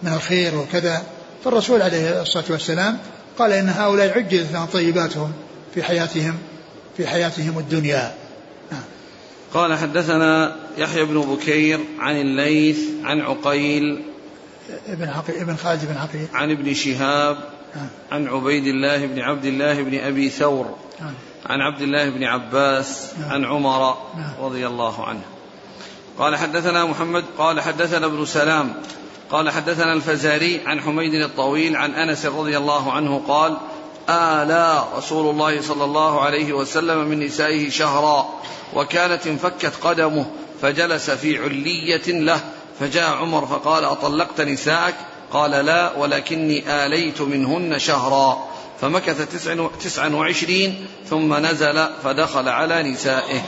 من 0.03 0.13
الخير 0.13 0.55
وكذا 0.55 1.03
فالرسول 1.43 1.81
عليه 1.81 2.21
الصلاة 2.21 2.45
والسلام 2.49 2.97
قال 3.39 3.51
إن 3.51 3.69
هؤلاء 3.69 4.17
عجزت 4.17 4.51
لهم 4.51 4.65
طيباتهم 4.65 5.31
في 5.75 5.83
حياتهم 5.83 6.37
في 6.97 7.07
حياتهم 7.07 7.59
الدنيا. 7.59 8.13
قال 9.55 9.77
حدثنا 9.77 10.55
يحيى 10.77 11.05
بن 11.05 11.21
بكير 11.21 11.79
عن 11.99 12.15
الليث 12.15 12.79
عن 13.03 13.21
عقيل 13.21 14.03
ابن 14.87 15.09
عقيل 15.09 15.35
ابن 15.35 15.55
خالد 15.55 15.85
بن 15.85 15.97
عقيل 15.97 16.27
عن 16.33 16.51
ابن 16.51 16.73
شهاب 16.73 17.37
نعم. 17.75 17.87
عن 18.11 18.27
عبيد 18.27 18.67
الله 18.67 19.05
بن 19.05 19.19
عبد 19.19 19.45
الله 19.45 19.81
بن 19.81 19.99
أبي 19.99 20.29
ثور 20.29 20.75
نعم. 21.01 21.13
عن 21.45 21.61
عبد 21.61 21.81
الله 21.81 22.09
بن 22.09 22.23
عباس 22.23 23.13
نعم. 23.19 23.31
عن 23.31 23.45
عمر. 23.45 23.97
رضي 24.39 24.67
الله 24.67 25.05
عنه 25.05 25.21
قال 26.17 26.35
حدثنا 26.35 26.85
محمد 26.85 27.23
قال 27.37 27.61
حدثنا 27.61 28.05
ابن 28.05 28.25
سلام 28.25 28.73
قال 29.29 29.49
حدثنا 29.49 29.93
الفزاري 29.93 30.61
عن 30.65 30.81
حميد 30.81 31.13
الطويل 31.13 31.75
عن 31.75 31.91
أنس 31.91 32.25
رضي 32.25 32.57
الله 32.57 32.91
عنه 32.91 33.21
قال 33.27 33.57
آلى 34.09 34.83
رسول 34.97 35.29
الله 35.29 35.61
صلى 35.61 35.83
الله 35.83 36.21
عليه 36.21 36.53
وسلم 36.53 36.97
من 36.97 37.19
نسائه 37.19 37.69
شهرا 37.69 38.29
وكانت 38.73 39.27
انفكت 39.27 39.73
قدمه 39.83 40.25
فجلس 40.61 41.09
في 41.09 41.43
علية 41.43 42.07
له 42.07 42.39
فجاء 42.79 43.15
عمر 43.15 43.45
فقال 43.45 43.85
أطلقت 43.85 44.41
نساءك؟ 44.41 44.95
قال 45.31 45.51
لا 45.51 45.97
ولكني 45.97 46.85
آليت 46.85 47.21
منهن 47.21 47.79
شهرا. 47.79 48.47
فمكث 48.81 49.33
تسع, 49.33 49.67
تسعا 49.83 50.09
وعشرين 50.09 50.87
ثم 51.09 51.33
نزل 51.45 51.87
فدخل 52.03 52.49
على 52.49 52.83
نسائه. 52.83 53.41